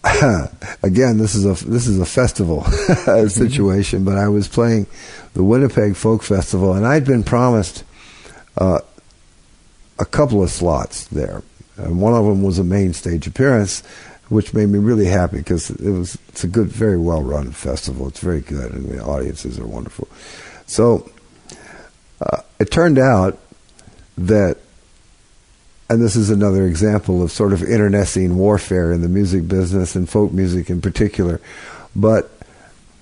again, 0.82 1.18
this 1.18 1.34
is 1.34 1.44
a 1.44 1.64
this 1.64 1.86
is 1.86 2.00
a 2.00 2.06
festival 2.06 2.64
situation, 3.28 4.04
but 4.04 4.18
I 4.18 4.28
was 4.28 4.48
playing 4.48 4.86
the 5.34 5.44
Winnipeg 5.44 5.94
Folk 5.94 6.22
Festival, 6.22 6.74
and 6.74 6.86
I'd 6.86 7.04
been 7.04 7.22
promised 7.22 7.84
uh, 8.58 8.80
a 9.98 10.04
couple 10.04 10.42
of 10.42 10.50
slots 10.50 11.06
there. 11.06 11.42
And 11.76 12.00
one 12.00 12.14
of 12.14 12.24
them 12.24 12.42
was 12.42 12.58
a 12.58 12.64
main 12.64 12.92
stage 12.92 13.26
appearance, 13.26 13.82
which 14.28 14.52
made 14.52 14.68
me 14.68 14.78
really 14.78 15.06
happy 15.06 15.38
because 15.38 15.70
it 15.70 15.90
was 15.90 16.18
it's 16.28 16.42
a 16.44 16.48
good, 16.48 16.68
very 16.68 16.98
well 16.98 17.22
run 17.22 17.52
festival. 17.52 18.08
It's 18.08 18.20
very 18.20 18.40
good, 18.40 18.72
and 18.72 18.88
the 18.88 19.02
audiences 19.02 19.58
are 19.58 19.66
wonderful. 19.66 20.08
So 20.66 21.10
it 22.62 22.70
turned 22.70 22.98
out 22.98 23.38
that 24.16 24.56
and 25.90 26.00
this 26.00 26.16
is 26.16 26.30
another 26.30 26.64
example 26.66 27.22
of 27.22 27.30
sort 27.32 27.52
of 27.52 27.62
internecine 27.62 28.38
warfare 28.38 28.92
in 28.92 29.02
the 29.02 29.08
music 29.08 29.46
business 29.46 29.94
and 29.94 30.08
folk 30.08 30.32
music 30.32 30.70
in 30.70 30.80
particular. 30.80 31.38
But 31.94 32.30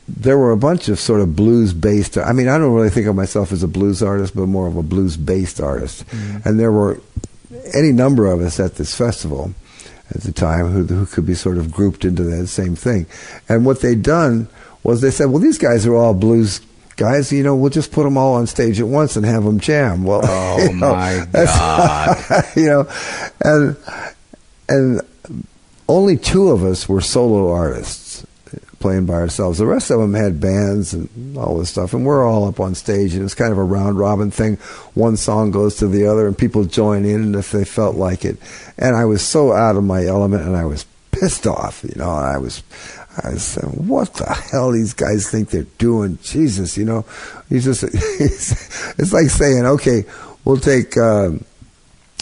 there 0.08 0.38
were 0.38 0.50
a 0.50 0.56
bunch 0.56 0.88
of 0.88 0.98
sort 0.98 1.20
of 1.20 1.36
blues 1.36 1.72
based. 1.72 2.18
I 2.18 2.32
mean, 2.32 2.48
I 2.48 2.58
don't 2.58 2.72
really 2.72 2.90
think 2.90 3.06
of 3.06 3.14
myself 3.14 3.52
as 3.52 3.62
a 3.62 3.68
blues 3.68 4.02
artist, 4.02 4.34
but 4.34 4.46
more 4.46 4.66
of 4.66 4.76
a 4.76 4.82
blues 4.82 5.16
based 5.16 5.60
artist. 5.60 6.04
Mm-hmm. 6.08 6.48
And 6.48 6.58
there 6.58 6.72
were 6.72 7.00
any 7.74 7.92
number 7.92 8.26
of 8.26 8.40
us 8.40 8.58
at 8.58 8.74
this 8.74 8.96
festival 8.96 9.54
at 10.12 10.22
the 10.22 10.32
time 10.32 10.70
who, 10.70 10.82
who 10.84 11.06
could 11.06 11.26
be 11.26 11.34
sort 11.34 11.58
of 11.58 11.70
grouped 11.70 12.04
into 12.04 12.24
that 12.24 12.48
same 12.48 12.74
thing. 12.74 13.06
And 13.48 13.64
what 13.64 13.82
they'd 13.82 14.02
done 14.02 14.48
was 14.82 15.00
they 15.00 15.12
said, 15.12 15.26
well, 15.26 15.38
these 15.38 15.58
guys 15.58 15.86
are 15.86 15.94
all 15.94 16.14
blues 16.14 16.60
guys, 17.00 17.32
you 17.32 17.42
know, 17.42 17.56
we'll 17.56 17.70
just 17.70 17.92
put 17.92 18.04
them 18.04 18.18
all 18.18 18.34
on 18.34 18.46
stage 18.46 18.78
at 18.78 18.86
once 18.86 19.16
and 19.16 19.24
have 19.24 19.42
them 19.42 19.58
jam. 19.58 20.04
Well, 20.04 20.20
Oh 20.24 20.58
you 20.62 20.74
know, 20.74 20.92
my 20.92 21.26
God. 21.32 22.44
you 22.56 22.66
know, 22.66 22.88
and 23.40 23.76
and 24.68 25.00
only 25.88 26.18
two 26.18 26.50
of 26.50 26.62
us 26.62 26.88
were 26.88 27.00
solo 27.00 27.50
artists 27.52 28.26
playing 28.80 29.06
by 29.06 29.14
ourselves. 29.14 29.58
The 29.58 29.66
rest 29.66 29.90
of 29.90 29.98
them 29.98 30.12
had 30.12 30.40
bands 30.40 30.92
and 30.92 31.38
all 31.38 31.58
this 31.58 31.70
stuff, 31.70 31.94
and 31.94 32.04
we're 32.04 32.26
all 32.26 32.46
up 32.46 32.60
on 32.60 32.74
stage, 32.74 33.14
and 33.14 33.24
it's 33.24 33.34
kind 33.34 33.50
of 33.50 33.58
a 33.58 33.64
round 33.64 33.98
robin 33.98 34.30
thing. 34.30 34.56
One 34.92 35.16
song 35.16 35.50
goes 35.50 35.76
to 35.76 35.88
the 35.88 36.06
other, 36.06 36.26
and 36.26 36.36
people 36.36 36.64
join 36.64 37.06
in 37.06 37.34
if 37.34 37.50
they 37.50 37.64
felt 37.64 37.96
like 37.96 38.26
it. 38.26 38.36
And 38.76 38.94
I 38.94 39.06
was 39.06 39.22
so 39.22 39.52
out 39.52 39.76
of 39.76 39.84
my 39.84 40.04
element, 40.04 40.42
and 40.42 40.54
I 40.54 40.66
was 40.66 40.84
pissed 41.12 41.46
off. 41.46 41.82
You 41.82 41.94
know, 41.96 42.10
I 42.10 42.36
was. 42.36 42.62
I 43.18 43.34
said, 43.34 43.64
what 43.64 44.14
the 44.14 44.32
hell 44.32 44.70
these 44.70 44.94
guys 44.94 45.30
think 45.30 45.50
they're 45.50 45.64
doing? 45.78 46.18
Jesus, 46.22 46.76
you 46.76 46.84
know, 46.84 47.04
he's 47.48 47.64
just, 47.64 47.82
it's 47.84 49.12
like 49.12 49.28
saying, 49.28 49.66
okay, 49.66 50.04
we'll 50.44 50.58
take, 50.58 50.96
um, 50.96 51.44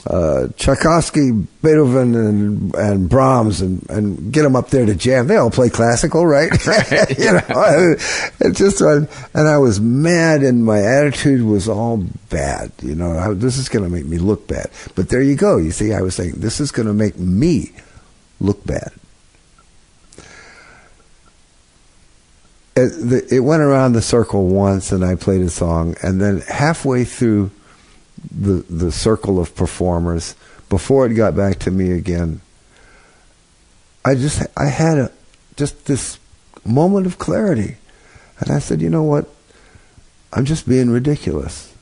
uh, 0.06 0.48
Tchaikovsky, 0.56 1.32
Beethoven, 1.62 2.14
and 2.14 2.74
and 2.74 3.08
Brahms, 3.08 3.60
and, 3.60 3.88
and 3.90 4.32
get 4.32 4.42
them 4.42 4.56
up 4.56 4.70
there 4.70 4.86
to 4.86 4.94
jam. 4.94 5.26
They 5.26 5.36
all 5.36 5.50
play 5.50 5.68
classical, 5.68 6.26
right? 6.26 6.50
you 7.18 7.32
know, 7.32 7.94
it 8.40 8.56
just 8.56 8.80
uh, 8.80 9.06
and 9.34 9.48
I 9.48 9.58
was 9.58 9.80
mad, 9.80 10.42
and 10.42 10.64
my 10.64 10.80
attitude 10.80 11.42
was 11.42 11.68
all 11.68 12.04
bad. 12.30 12.72
You 12.82 12.94
know, 12.94 13.18
I, 13.18 13.34
this 13.34 13.58
is 13.58 13.68
going 13.68 13.84
to 13.84 13.90
make 13.90 14.06
me 14.06 14.18
look 14.18 14.46
bad. 14.46 14.70
But 14.94 15.08
there 15.08 15.22
you 15.22 15.34
go. 15.34 15.58
You 15.58 15.72
see, 15.72 15.92
I 15.92 16.00
was 16.00 16.14
saying 16.14 16.34
this 16.36 16.60
is 16.60 16.72
going 16.72 16.88
to 16.88 16.94
make 16.94 17.18
me 17.18 17.72
look 18.40 18.64
bad. 18.64 18.92
It, 22.78 23.32
it 23.32 23.40
went 23.40 23.62
around 23.62 23.92
the 23.92 24.02
circle 24.02 24.46
once, 24.46 24.92
and 24.92 25.04
I 25.04 25.16
played 25.16 25.42
a 25.42 25.50
song, 25.50 25.96
and 26.02 26.20
then 26.20 26.40
halfway 26.42 27.04
through 27.04 27.50
the 28.30 28.64
the 28.68 28.92
circle 28.92 29.40
of 29.40 29.54
performers 29.54 30.34
before 30.68 31.06
it 31.06 31.14
got 31.14 31.36
back 31.36 31.56
to 31.60 31.70
me 31.70 31.92
again 31.92 32.40
i 34.04 34.12
just 34.12 34.44
i 34.56 34.66
had 34.66 34.98
a 34.98 35.10
just 35.56 35.86
this 35.86 36.18
moment 36.64 37.06
of 37.06 37.18
clarity. 37.18 37.76
And 38.40 38.50
i 38.50 38.58
said 38.58 38.80
you 38.80 38.90
know 38.90 39.02
what? 39.02 39.26
I'm 40.32 40.44
just 40.44 40.68
being 40.68 40.90
ridiculous. 40.90 41.74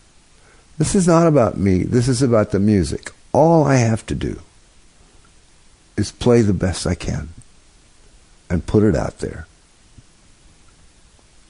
This 0.78 0.94
is 0.94 1.06
not 1.06 1.26
about 1.26 1.58
me. 1.58 1.82
This 1.82 2.06
is 2.06 2.22
about 2.22 2.50
the 2.50 2.60
music. 2.60 3.10
All 3.32 3.64
i 3.64 3.76
have 3.76 4.06
to 4.06 4.14
do 4.14 4.40
is 5.96 6.12
play 6.12 6.42
the 6.42 6.54
best 6.54 6.86
i 6.86 6.94
can 6.94 7.28
and 8.48 8.66
put 8.66 8.82
it 8.82 8.94
out 8.94 9.18
there 9.18 9.46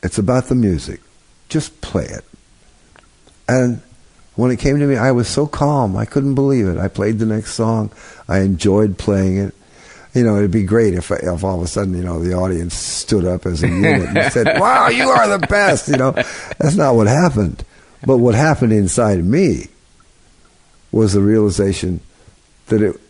it's 0.02 0.18
about 0.18 0.46
the 0.46 0.54
music 0.54 1.00
just 1.48 1.80
play 1.80 2.04
it 2.04 2.24
and 3.48 3.80
when 4.36 4.50
it 4.50 4.58
came 4.58 4.78
to 4.78 4.86
me, 4.86 4.96
I 4.96 5.12
was 5.12 5.28
so 5.28 5.46
calm. 5.46 5.96
I 5.96 6.04
couldn't 6.04 6.34
believe 6.34 6.68
it. 6.68 6.78
I 6.78 6.88
played 6.88 7.18
the 7.18 7.26
next 7.26 7.54
song. 7.54 7.90
I 8.28 8.40
enjoyed 8.40 8.98
playing 8.98 9.38
it. 9.38 9.54
You 10.14 10.24
know, 10.24 10.36
it'd 10.36 10.50
be 10.50 10.64
great 10.64 10.94
if, 10.94 11.10
if 11.10 11.44
all 11.44 11.56
of 11.56 11.62
a 11.62 11.66
sudden, 11.66 11.96
you 11.96 12.02
know, 12.02 12.22
the 12.22 12.34
audience 12.34 12.74
stood 12.74 13.24
up 13.24 13.44
as 13.44 13.62
a 13.62 13.68
unit 13.68 14.08
and 14.08 14.32
said, 14.32 14.60
wow, 14.60 14.88
you 14.88 15.08
are 15.08 15.26
the 15.28 15.46
best. 15.46 15.88
You 15.88 15.96
know, 15.96 16.12
that's 16.12 16.76
not 16.76 16.94
what 16.94 17.06
happened. 17.06 17.64
But 18.06 18.18
what 18.18 18.34
happened 18.34 18.72
inside 18.72 19.24
me 19.24 19.68
was 20.92 21.12
the 21.12 21.20
realization 21.20 22.00
that 22.66 22.82
it, 22.82 23.00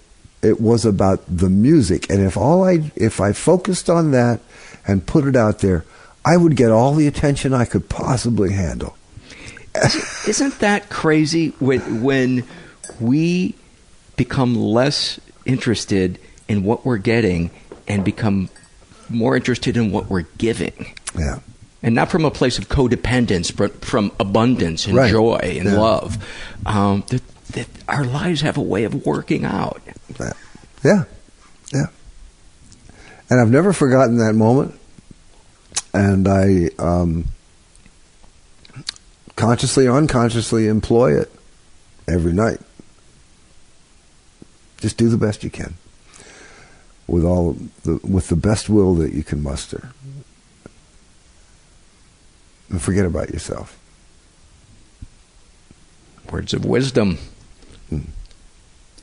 it 0.43 0.61
was 0.61 0.85
about 0.85 1.25
the 1.29 1.51
music. 1.51 2.09
And 2.11 2.21
if 2.21 2.37
all 2.37 2.65
I, 2.65 2.91
if 2.97 3.21
I 3.21 3.33
focused 3.33 3.91
on 3.91 4.13
that 4.13 4.41
and 4.87 5.07
put 5.07 5.27
it 5.27 5.37
out 5.37 5.61
there, 5.61 5.85
I 6.27 6.37
would 6.37 6.57
get 6.57 6.71
all 6.73 6.93
the 6.95 7.07
attention 7.07 7.55
I 7.55 7.65
could 7.65 7.89
possibly 7.89 8.53
handle. 8.53 8.97
Isn't 10.27 10.59
that 10.59 10.89
crazy 10.91 11.51
when 11.61 12.03
when 12.03 12.45
we 13.01 13.55
become 14.17 14.55
less 14.57 15.21
interested 15.45 16.19
in 16.49 16.65
what 16.65 16.85
we're 16.85 16.97
getting 16.99 17.51
and 17.87 18.05
become 18.05 18.49
more 19.09 19.37
interested 19.37 19.77
in 19.77 19.93
what 19.93 20.11
we're 20.11 20.27
giving? 20.39 20.95
Yeah. 21.17 21.39
And 21.83 21.95
not 21.95 22.11
from 22.11 22.25
a 22.25 22.31
place 22.31 22.59
of 22.59 22.69
codependence, 22.69 23.55
but 23.57 23.85
from 23.85 24.11
abundance 24.19 24.87
and 24.87 24.97
Right. 24.97 25.11
joy 25.11 25.37
and 25.61 25.67
Yeah. 25.67 25.79
love. 25.79 26.19
Um, 26.65 27.05
that, 27.11 27.23
that 27.53 27.69
our 27.89 28.05
lives 28.05 28.41
have 28.41 28.57
a 28.57 28.63
way 28.63 28.83
of 28.85 29.07
working 29.07 29.45
out. 29.45 29.81
Yeah, 30.83 31.05
yeah. 31.73 31.87
And 33.31 33.41
I've 33.41 33.51
never 33.51 33.73
forgotten 33.73 34.17
that 34.19 34.33
moment. 34.35 34.75
And 35.97 36.29
I 36.29 36.69
um, 36.79 37.25
consciously 39.35 39.87
or 39.87 39.97
unconsciously 39.97 40.69
employ 40.69 41.19
it 41.19 41.33
every 42.07 42.35
night. 42.35 42.61
Just 44.77 44.99
do 44.99 45.09
the 45.09 45.17
best 45.17 45.43
you 45.43 45.49
can 45.49 45.73
with 47.07 47.25
all 47.25 47.57
the 47.85 47.99
with 48.03 48.29
the 48.29 48.37
best 48.37 48.69
will 48.69 48.95
that 48.97 49.15
you 49.15 49.23
can 49.23 49.43
muster. 49.43 49.89
And 52.69 52.83
forget 52.83 53.07
about 53.07 53.31
yourself. 53.31 53.79
Words 56.31 56.53
of 56.53 56.67
wisdom. 56.67 57.17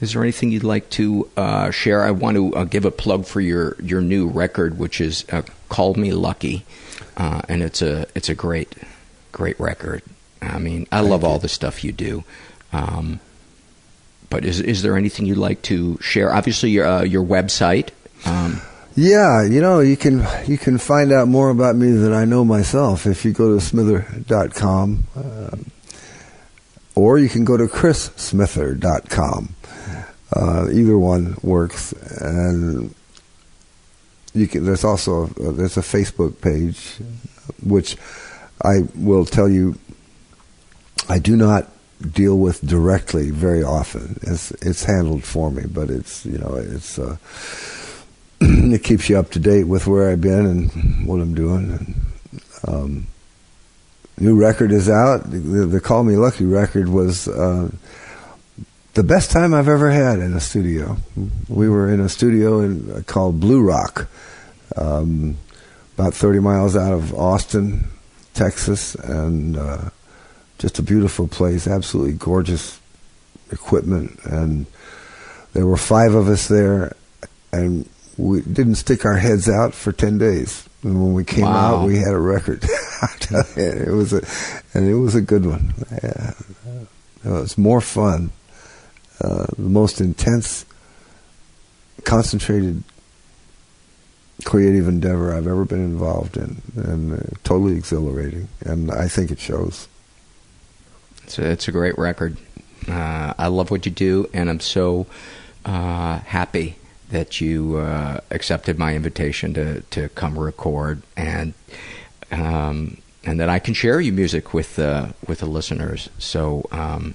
Is 0.02 0.14
there 0.14 0.22
anything 0.22 0.52
you'd 0.52 0.64
like 0.64 0.90
to 0.92 1.30
uh, 1.38 1.72
share? 1.72 2.04
I 2.04 2.12
want 2.12 2.36
to 2.36 2.54
uh, 2.56 2.64
give 2.66 2.84
a 2.84 2.92
plug 2.92 3.26
for 3.26 3.40
your, 3.40 3.76
your 3.82 4.02
new 4.02 4.28
record, 4.28 4.78
which 4.78 5.00
is 5.00 5.24
uh, 5.32 5.44
"Call 5.70 5.94
Me 5.94 6.12
Lucky," 6.12 6.66
uh, 7.16 7.42
and 7.48 7.62
it's 7.62 7.82
a 7.82 8.06
it's 8.16 8.28
a 8.30 8.36
great 8.36 8.76
great 9.32 9.60
record. 9.60 10.02
I 10.42 10.60
mean, 10.60 10.88
I 10.92 11.00
love 11.00 11.24
all 11.24 11.40
the 11.40 11.48
stuff 11.48 11.84
you 11.84 11.92
do. 11.94 12.24
Um, 12.74 13.20
but 14.30 14.44
is 14.44 14.60
is 14.60 14.82
there 14.82 14.98
anything 14.98 15.26
you'd 15.26 15.38
like 15.38 15.62
to 15.64 15.98
share? 16.02 16.34
Obviously, 16.34 16.72
your 16.72 16.86
uh, 16.86 17.04
your 17.04 17.24
website. 17.24 17.90
Um, 18.26 18.62
Yeah, 18.96 19.44
you 19.44 19.62
know, 19.62 19.80
you 19.80 19.96
can 19.98 20.26
you 20.46 20.58
can 20.58 20.78
find 20.78 21.12
out 21.12 21.28
more 21.28 21.50
about 21.50 21.76
me 21.76 21.92
than 21.92 22.14
I 22.14 22.26
know 22.26 22.44
myself 22.44 23.06
if 23.06 23.26
you 23.26 23.32
go 23.32 23.56
to 23.56 23.62
smither.com. 23.62 25.04
Uh, 25.16 25.58
or 26.96 27.18
you 27.18 27.28
can 27.30 27.44
go 27.44 27.58
to 27.58 27.68
chrissmither.com. 27.68 29.56
Uh, 30.36 30.68
either 30.72 30.98
one 30.98 31.38
works, 31.44 31.92
and 32.20 32.94
you 34.34 34.48
can. 34.48 34.66
There's 34.66 34.84
also 34.84 35.28
a, 35.28 35.52
there's 35.52 35.78
a 35.78 35.82
Facebook 35.82 36.42
page, 36.42 36.98
which 37.62 37.98
I 38.64 38.84
will 38.96 39.26
tell 39.26 39.48
you, 39.48 39.78
I 41.08 41.20
do 41.20 41.36
not 41.36 41.70
deal 42.02 42.38
with 42.38 42.66
directly 42.66 43.30
very 43.30 43.64
often. 43.64 44.20
It's 44.24 44.52
it's 44.52 44.84
handled 44.84 45.24
for 45.24 45.52
me, 45.52 45.64
but 45.68 45.90
it's 45.90 46.26
you 46.26 46.38
know 46.38 46.56
it's. 46.56 46.98
Uh, 46.98 47.18
it 48.46 48.84
keeps 48.84 49.10
you 49.10 49.18
up 49.18 49.30
to 49.32 49.40
date 49.40 49.66
with 49.66 49.88
where 49.88 50.10
I've 50.10 50.20
been 50.20 50.46
and 50.46 51.08
what 51.08 51.22
I'm 51.22 51.34
doing. 51.34 51.72
And, 51.72 52.12
um, 52.68 53.08
new 54.20 54.36
record 54.36 54.72
is 54.72 54.90
out. 54.90 55.30
The, 55.32 55.38
the 55.38 55.80
Call 55.80 56.04
Me 56.04 56.18
Lucky 56.18 56.46
record 56.46 56.90
was 56.90 57.28
uh, 57.28 57.70
the 58.94 59.04
best 59.04 59.32
time 59.32 59.54
I've 59.54 59.68
ever 59.68 59.90
had 59.92 60.20
in 60.20 60.34
a 60.34 60.40
studio. 60.40 60.98
We 61.50 61.68
were 61.70 61.92
in 61.92 62.00
a 62.00 62.10
studio 62.10 62.60
in, 62.62 62.92
uh, 62.92 63.02
called 63.06 63.40
Blue 63.40 63.62
Rock, 63.62 64.08
um, 64.76 65.38
about 65.98 66.14
30 66.14 66.40
miles 66.40 66.76
out 66.76 66.94
of 66.94 67.14
Austin, 67.14 67.86
Texas, 68.34 68.96
and 68.96 69.58
uh, 69.58 69.90
just 70.60 70.80
a 70.80 70.84
beautiful 70.84 71.28
place. 71.28 71.68
Absolutely 71.68 72.14
gorgeous 72.14 72.80
equipment, 73.52 74.20
and 74.26 74.66
there 75.54 75.66
were 75.66 75.78
five 75.78 76.14
of 76.16 76.28
us 76.28 76.48
there, 76.48 76.96
and 77.52 77.88
we 78.18 78.42
didn't 78.42 78.76
stick 78.76 79.06
our 79.06 79.18
heads 79.18 79.48
out 79.50 79.74
for 79.74 79.92
ten 79.92 80.18
days. 80.18 80.68
And 80.84 81.02
when 81.02 81.14
we 81.14 81.24
came 81.24 81.46
Wow. 81.46 81.78
out, 81.82 81.88
we 81.88 81.98
had 81.98 82.14
a 82.14 82.20
record. 82.20 82.64
I 83.02 83.08
tell 83.20 83.44
you, 83.56 83.64
it 83.64 83.92
was 83.92 84.14
a, 84.14 84.22
and 84.74 84.88
it 84.90 84.96
was 84.96 85.16
a 85.16 85.22
good 85.22 85.46
one. 85.46 85.74
Yeah. 85.92 86.34
It 87.26 87.30
was 87.30 87.58
more 87.58 87.80
fun, 87.82 88.32
uh, 89.22 89.46
the 89.58 89.70
most 89.70 90.02
intense, 90.02 90.66
concentrated, 92.04 92.84
creative 94.44 94.88
endeavor 94.88 95.34
I've 95.34 95.48
ever 95.48 95.66
been 95.66 95.84
involved 95.84 96.38
in, 96.38 96.62
and 96.76 97.14
uh, 97.14 97.24
totally 97.44 97.76
exhilarating. 97.76 98.48
And 98.62 98.92
I 98.92 99.08
think 99.08 99.32
it 99.32 99.40
shows. 99.40 99.88
It's 101.24 101.40
a, 101.40 101.52
it's 101.52 101.68
a 101.68 101.72
great 101.72 101.98
record. 101.98 102.38
Uh, 102.88 103.34
I 103.38 103.48
love 103.48 103.72
what 103.72 103.86
you 103.86 103.92
do, 103.92 104.30
and 104.34 104.50
I'm 104.50 104.60
so 104.60 105.08
uh, 105.66 106.20
happy 106.20 106.76
that 107.10 107.40
you 107.40 107.78
uh, 107.78 108.20
accepted 108.32 108.78
my 108.78 108.96
invitation 108.96 109.54
to, 109.54 109.82
to 109.82 110.10
come 110.10 110.38
record 110.38 111.04
and 111.16 111.54
um, 112.32 112.98
and 113.24 113.40
that 113.40 113.48
I 113.48 113.60
can 113.60 113.74
share 113.74 114.02
your 114.02 114.14
music 114.14 114.54
with 114.54 114.80
uh, 114.80 115.10
with 115.28 115.40
the 115.40 115.46
listeners. 115.46 116.10
So 116.18 116.66
um, 116.72 117.14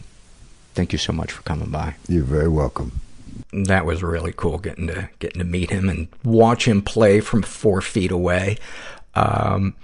thank 0.79 0.93
you 0.93 0.99
so 0.99 1.13
much 1.13 1.33
for 1.33 1.43
coming 1.43 1.71
by. 1.71 1.97
You're 2.07 2.23
very 2.23 2.47
welcome. 2.47 3.01
That 3.53 3.85
was 3.85 4.01
really 4.01 4.33
cool 4.33 4.59
getting 4.59 4.87
to 4.87 5.09
getting 5.19 5.41
to 5.41 5.45
meet 5.45 5.71
him 5.71 5.89
and 5.89 6.07
watch 6.23 6.69
him 6.69 6.83
play 6.83 7.19
from 7.19 7.43
four 7.43 7.81
feet 7.81 8.13
away. 8.13 8.59
Um, 9.17 9.75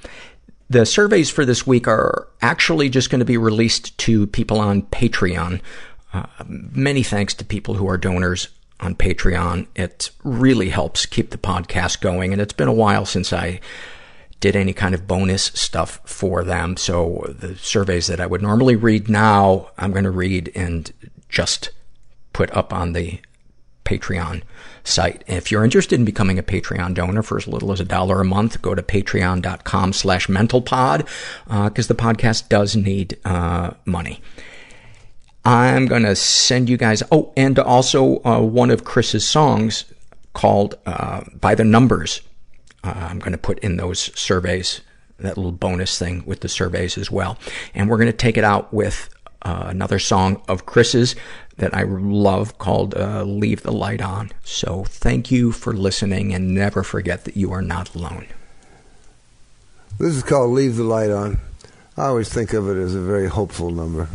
the 0.71 0.87
surveys 0.87 1.31
for 1.31 1.45
this 1.45 1.67
week 1.67 1.89
are 1.89 2.29
actually 2.41 2.89
just 2.89 3.11
going 3.11 3.19
to 3.19 3.25
be 3.25 3.37
released 3.37 3.99
to 3.99 4.29
people 4.29 4.61
on 4.61 4.83
Patreon. 4.83 5.61
Uh, 6.13 6.27
many 6.47 7.03
thanks 7.03 7.35
to 7.35 7.45
people 7.45 7.75
who 7.75 7.89
are 7.89 7.99
donors 7.99 8.47
on 8.79 8.95
Patreon. 8.95 9.67
It 9.75 10.13
really 10.23 10.69
helps 10.69 11.07
keep 11.07 11.31
the 11.31 11.39
podcast 11.39 12.01
going, 12.01 12.33
and 12.33 12.41
it's 12.41 12.53
been 12.53 12.69
a 12.69 12.73
while 12.73 13.05
since 13.05 13.33
I 13.33 13.59
did 14.45 14.57
any 14.57 14.75
kind 14.75 14.95
of 14.95 15.07
bonus 15.07 15.45
stuff 15.55 16.03
for 16.05 16.45
them. 16.45 16.77
So 16.77 17.35
the 17.39 17.57
surveys 17.57 18.09
that 18.09 18.21
I 18.21 18.27
would 18.27 18.43
normally 18.43 18.77
read 18.77 19.09
now, 19.09 19.71
I'm 19.79 19.91
going 19.91 20.05
to 20.05 20.11
read 20.11 20.53
and 20.55 20.93
just 21.31 21.71
put 22.35 22.55
up 22.55 22.71
on 22.71 22.93
the 22.93 23.23
Patreon 23.87 24.43
site. 24.83 25.25
If 25.27 25.51
you're 25.51 25.65
interested 25.65 25.99
in 25.99 26.05
becoming 26.05 26.39
a 26.39 26.43
Patreon 26.43 26.93
donor 26.93 27.23
for 27.23 27.39
as 27.39 27.49
little 27.49 27.73
as 27.73 27.81
a 27.81 27.87
dollar 27.87 28.21
a 28.21 28.25
month, 28.27 28.61
go 28.61 28.75
to 28.75 28.83
patreon.com 28.83 29.95
slash 29.95 30.27
mentalpod, 30.27 31.09
uh, 31.49 31.71
cause 31.71 31.89
the 31.89 31.95
podcast 31.95 32.51
does 32.51 32.77
need, 32.77 33.17
uh, 33.25 33.71
money. 33.87 34.21
I'm 35.47 35.87
gonna 35.87 36.15
send 36.15 36.69
you 36.69 36.77
guys, 36.77 37.03
oh, 37.11 37.33
and 37.35 37.59
also, 37.59 38.23
uh, 38.25 38.41
one 38.41 38.71
of 38.71 38.85
Chris's 38.85 39.27
songs 39.27 39.87
called, 40.35 40.75
uh, 40.85 41.23
By 41.41 41.55
the 41.55 41.65
Numbers. 41.65 42.21
Uh, 42.85 43.09
I'm 43.11 43.19
gonna 43.19 43.39
put 43.39 43.59
in 43.61 43.77
those 43.79 44.17
surveys, 44.19 44.83
that 45.19 45.37
little 45.37 45.53
bonus 45.53 45.99
thing 45.99 46.23
with 46.27 46.41
the 46.41 46.49
surveys 46.49 46.99
as 46.99 47.11
well. 47.11 47.39
And 47.75 47.89
we're 47.89 47.99
gonna 47.99 48.13
take 48.13 48.37
it 48.37 48.45
out 48.45 48.73
with, 48.73 49.09
uh, 49.43 49.65
another 49.69 49.99
song 49.99 50.43
of 50.49 50.67
Chris's 50.67 51.17
that 51.57 51.75
I 51.75 51.83
love 51.85 52.59
called 52.59 52.95
uh, 52.97 53.23
Leave 53.23 53.63
the 53.63 53.73
Light 53.73 54.03
On. 54.03 54.31
So 54.45 54.85
thank 54.85 55.31
you 55.31 55.53
for 55.53 55.73
listening 55.73 56.35
and 56.35 56.55
never 56.55 56.83
forget 56.83 57.25
that 57.25 57.37
you 57.37 57.53
are 57.53 57.63
not 57.63 57.95
alone. 57.95 58.27
This 59.99 60.17
is 60.17 60.23
called 60.23 60.53
Leave 60.53 60.77
the 60.77 60.85
Light 60.85 61.11
On. 61.11 61.39
I 61.97 62.07
always 62.07 62.29
think 62.29 62.53
of 62.53 62.69
it 62.69 62.77
as 62.77 62.95
a 62.95 63.01
very 63.01 63.29
hopeful 63.29 63.71
number. 63.71 64.09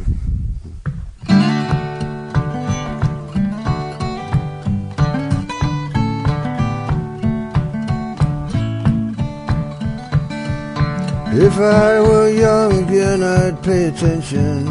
If 11.32 11.60
I 11.60 12.00
were 12.02 12.28
young 12.28 12.86
again, 12.86 13.22
I'd 13.22 13.62
pay 13.62 13.86
attention 13.86 14.66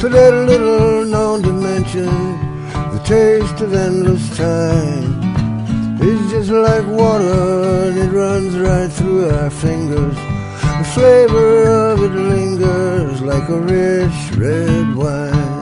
to 0.00 0.08
that 0.08 0.34
little 0.48 1.04
known 1.04 1.40
dimension, 1.40 2.10
the 2.72 3.00
taste 3.04 3.60
of 3.60 3.72
endless 3.72 4.36
time. 4.36 5.20
It's 6.02 6.32
just 6.32 6.50
like 6.50 6.84
water, 6.88 7.90
and 7.90 7.96
it 7.96 8.10
runs 8.10 8.56
right 8.58 8.90
through 8.90 9.30
our 9.30 9.50
fingers. 9.50 10.16
The 10.16 10.90
flavor 10.94 11.68
of 11.92 12.02
it 12.02 12.12
lingers 12.12 13.22
like 13.22 13.48
a 13.48 13.60
rich 13.60 14.36
red 14.36 14.96
wine. 14.96 15.60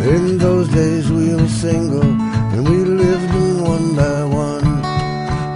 In 0.00 0.38
those 0.38 0.66
days 0.68 1.10
we 1.10 1.34
were 1.34 1.46
single, 1.48 2.02
and 2.02 2.66
we 2.66 2.76
lived 2.84 3.28
them 3.34 3.64
one 3.64 3.94
by 3.94 4.24
one. 4.24 4.80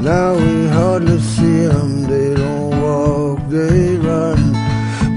Now 0.04 0.34
we 0.34 0.68
hardly 0.68 1.18
see 1.18 1.64
them, 1.64 2.02
they 2.02 2.34
don't 2.34 2.71
walk, 2.82 3.38
they 3.48 3.96
run. 3.96 4.40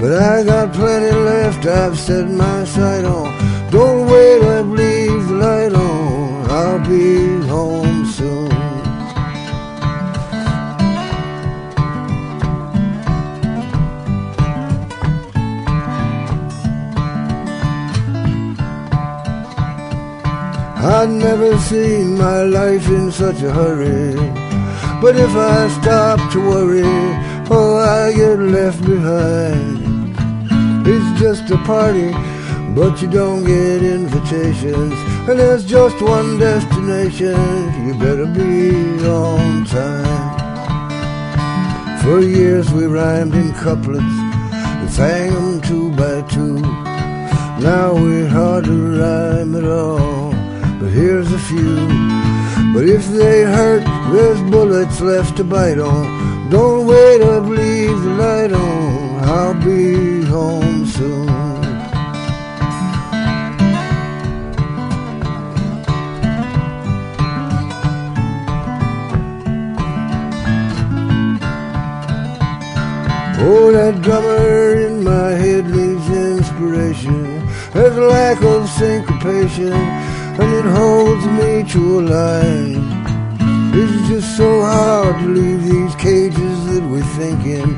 But 0.00 0.12
I 0.12 0.44
got 0.44 0.72
plenty 0.72 1.12
left, 1.30 1.66
I've 1.66 1.98
set 1.98 2.26
my 2.28 2.64
sight 2.64 3.04
on. 3.04 3.28
Don't 3.70 4.06
wait 4.12 4.42
up, 4.42 4.66
leave 4.66 5.22
the 5.28 5.34
light 5.46 5.74
on. 5.74 6.50
I'll 6.50 6.82
be 6.88 7.40
home 7.46 8.06
soon. 8.06 8.46
I'd 20.98 21.10
never 21.10 21.58
seen 21.58 22.16
my 22.16 22.42
life 22.42 22.86
in 22.88 23.10
such 23.10 23.42
a 23.42 23.50
hurry. 23.50 24.14
But 25.02 25.14
if 25.16 25.32
I 25.34 25.68
stop 25.80 26.18
to 26.32 26.38
worry, 26.40 27.25
oh, 27.50 27.76
I 27.76 28.12
get 28.12 28.38
left 28.38 28.84
behind. 28.84 30.14
It's 30.86 31.20
just 31.20 31.50
a 31.50 31.58
party, 31.64 32.12
but 32.74 33.00
you 33.02 33.08
don't 33.08 33.44
get 33.44 33.82
invitations. 33.82 34.94
And 35.28 35.38
there's 35.38 35.64
just 35.64 36.00
one 36.00 36.38
destination, 36.38 37.36
you 37.86 37.94
better 37.94 38.26
be 38.26 39.06
on 39.06 39.64
time. 39.64 40.36
For 42.02 42.20
years 42.20 42.72
we 42.72 42.86
rhymed 42.86 43.34
in 43.34 43.52
couplets 43.54 44.04
and 44.04 44.90
sang 44.90 45.34
them 45.34 45.60
two 45.60 45.90
by 45.96 46.22
two. 46.28 46.60
Now 47.60 47.94
we 47.94 48.26
hardly 48.26 49.00
rhyme 49.00 49.56
at 49.56 49.64
all, 49.64 50.30
but 50.78 50.90
here's 50.90 51.32
a 51.32 51.38
few. 51.38 51.88
But 52.72 52.84
if 52.88 53.08
they 53.08 53.42
hurt, 53.42 53.84
there's 54.12 54.40
bullets 54.50 55.00
left 55.00 55.38
to 55.38 55.44
bite 55.44 55.78
on. 55.78 56.48
Don't 56.50 56.85
and 79.58 80.52
it 80.54 80.64
holds 80.64 81.24
me 81.26 81.64
to 81.72 82.00
a 82.00 82.02
line. 82.02 83.06
It's 83.74 84.08
just 84.08 84.36
so 84.36 84.60
hard 84.62 85.16
to 85.18 85.28
leave 85.28 85.62
these 85.62 85.94
cages 85.96 86.66
that 86.66 86.82
we're 86.82 87.02
thinking. 87.16 87.74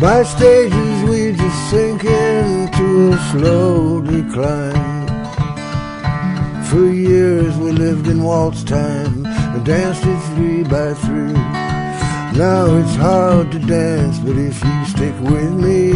By 0.00 0.22
stages 0.24 1.08
we 1.08 1.32
just 1.32 1.70
sink 1.70 2.04
into 2.04 3.12
a 3.12 3.18
slow 3.30 4.00
decline. 4.00 5.06
For 6.64 6.86
years 6.90 7.56
we 7.58 7.72
lived 7.72 8.08
in 8.08 8.22
waltz 8.22 8.64
time 8.64 9.24
and 9.26 9.64
danced 9.64 10.04
it 10.04 10.20
three 10.34 10.64
by 10.64 10.94
three. 10.94 11.32
Now 12.38 12.76
it's 12.76 12.96
hard 12.96 13.52
to 13.52 13.58
dance, 13.58 14.18
but 14.18 14.36
if 14.36 14.62
you 14.64 14.84
stick 14.86 15.14
with 15.20 15.52
me, 15.52 15.92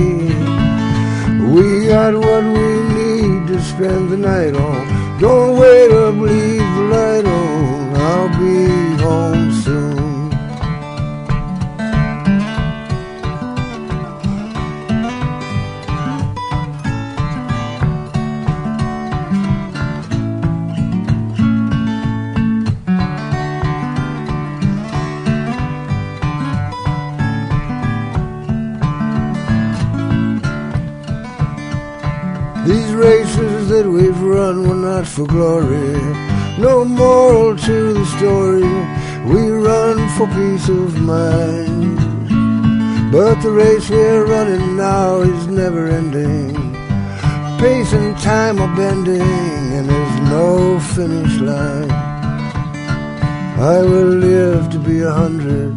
we 1.54 1.86
got 1.86 2.14
what 2.14 2.44
we 2.44 2.68
need 2.98 3.48
to 3.48 3.60
spend 3.62 4.10
the 4.10 4.16
night 4.16 4.54
on. 4.54 4.93
Don't 5.20 5.58
wait 5.58 5.92
up, 5.92 6.14
leave 6.16 6.58
the 6.58 6.82
light 6.90 7.24
on. 7.24 7.94
I'll 7.94 8.28
be 8.30 9.02
home 9.02 9.53
not 35.04 35.12
for 35.12 35.26
glory. 35.26 36.00
No 36.58 36.84
moral 36.84 37.56
to 37.56 37.92
the 37.92 38.06
story. 38.16 38.72
We 39.30 39.50
run 39.50 39.96
for 40.16 40.26
peace 40.28 40.68
of 40.68 40.98
mind. 40.98 41.98
But 43.12 43.40
the 43.42 43.50
race 43.50 43.90
we're 43.90 44.24
running 44.24 44.76
now 44.76 45.20
is 45.20 45.46
never 45.46 45.88
ending. 45.88 46.54
Pace 47.58 47.92
and 47.92 48.16
time 48.18 48.60
are 48.60 48.76
bending, 48.76 49.20
and 49.76 49.88
there's 49.88 50.20
no 50.36 50.80
finish 50.80 51.34
line. 51.40 51.90
I 53.74 53.82
will 53.82 54.14
live 54.30 54.70
to 54.70 54.78
be 54.78 55.00
a 55.00 55.12
hundred. 55.12 55.74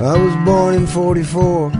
I 0.00 0.16
was 0.24 0.34
born 0.46 0.74
in 0.74 0.86
44. 0.86 1.70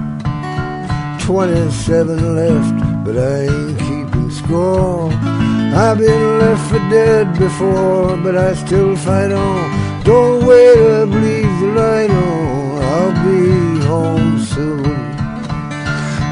27 1.20 2.36
left, 2.36 3.04
but 3.04 3.16
I 3.16 3.42
ain't 3.46 3.78
keeping 3.78 4.30
score. 4.30 5.31
I've 5.74 5.96
been 5.96 6.38
left 6.38 6.68
for 6.70 6.78
dead 6.90 7.38
before, 7.38 8.18
but 8.18 8.36
I 8.36 8.52
still 8.54 8.94
fight 8.94 9.32
on. 9.32 10.04
Don't 10.04 10.46
wait 10.46 10.76
up, 10.76 11.08
leave 11.08 11.60
the 11.60 11.72
light 11.74 12.10
on. 12.10 12.82
I'll 12.92 13.12
be 13.24 13.80
home 13.86 14.38
soon. 14.38 14.84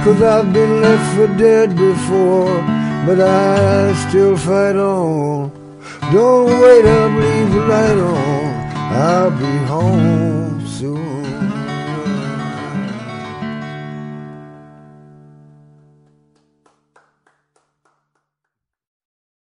Cause 0.04 0.20
I've 0.22 0.52
been 0.52 0.82
left 0.82 1.16
for 1.16 1.26
dead 1.38 1.74
before, 1.74 2.54
but 3.06 3.18
I 3.18 3.94
still 4.08 4.36
fight 4.36 4.76
on. 4.76 5.50
Don't 6.12 6.60
wait 6.60 6.84
up, 6.84 7.12
leave 7.12 7.50
the 7.54 7.60
light 7.60 7.98
on. 7.98 8.50
I'll 8.92 9.30
be 9.30 9.56
home. 9.66 10.39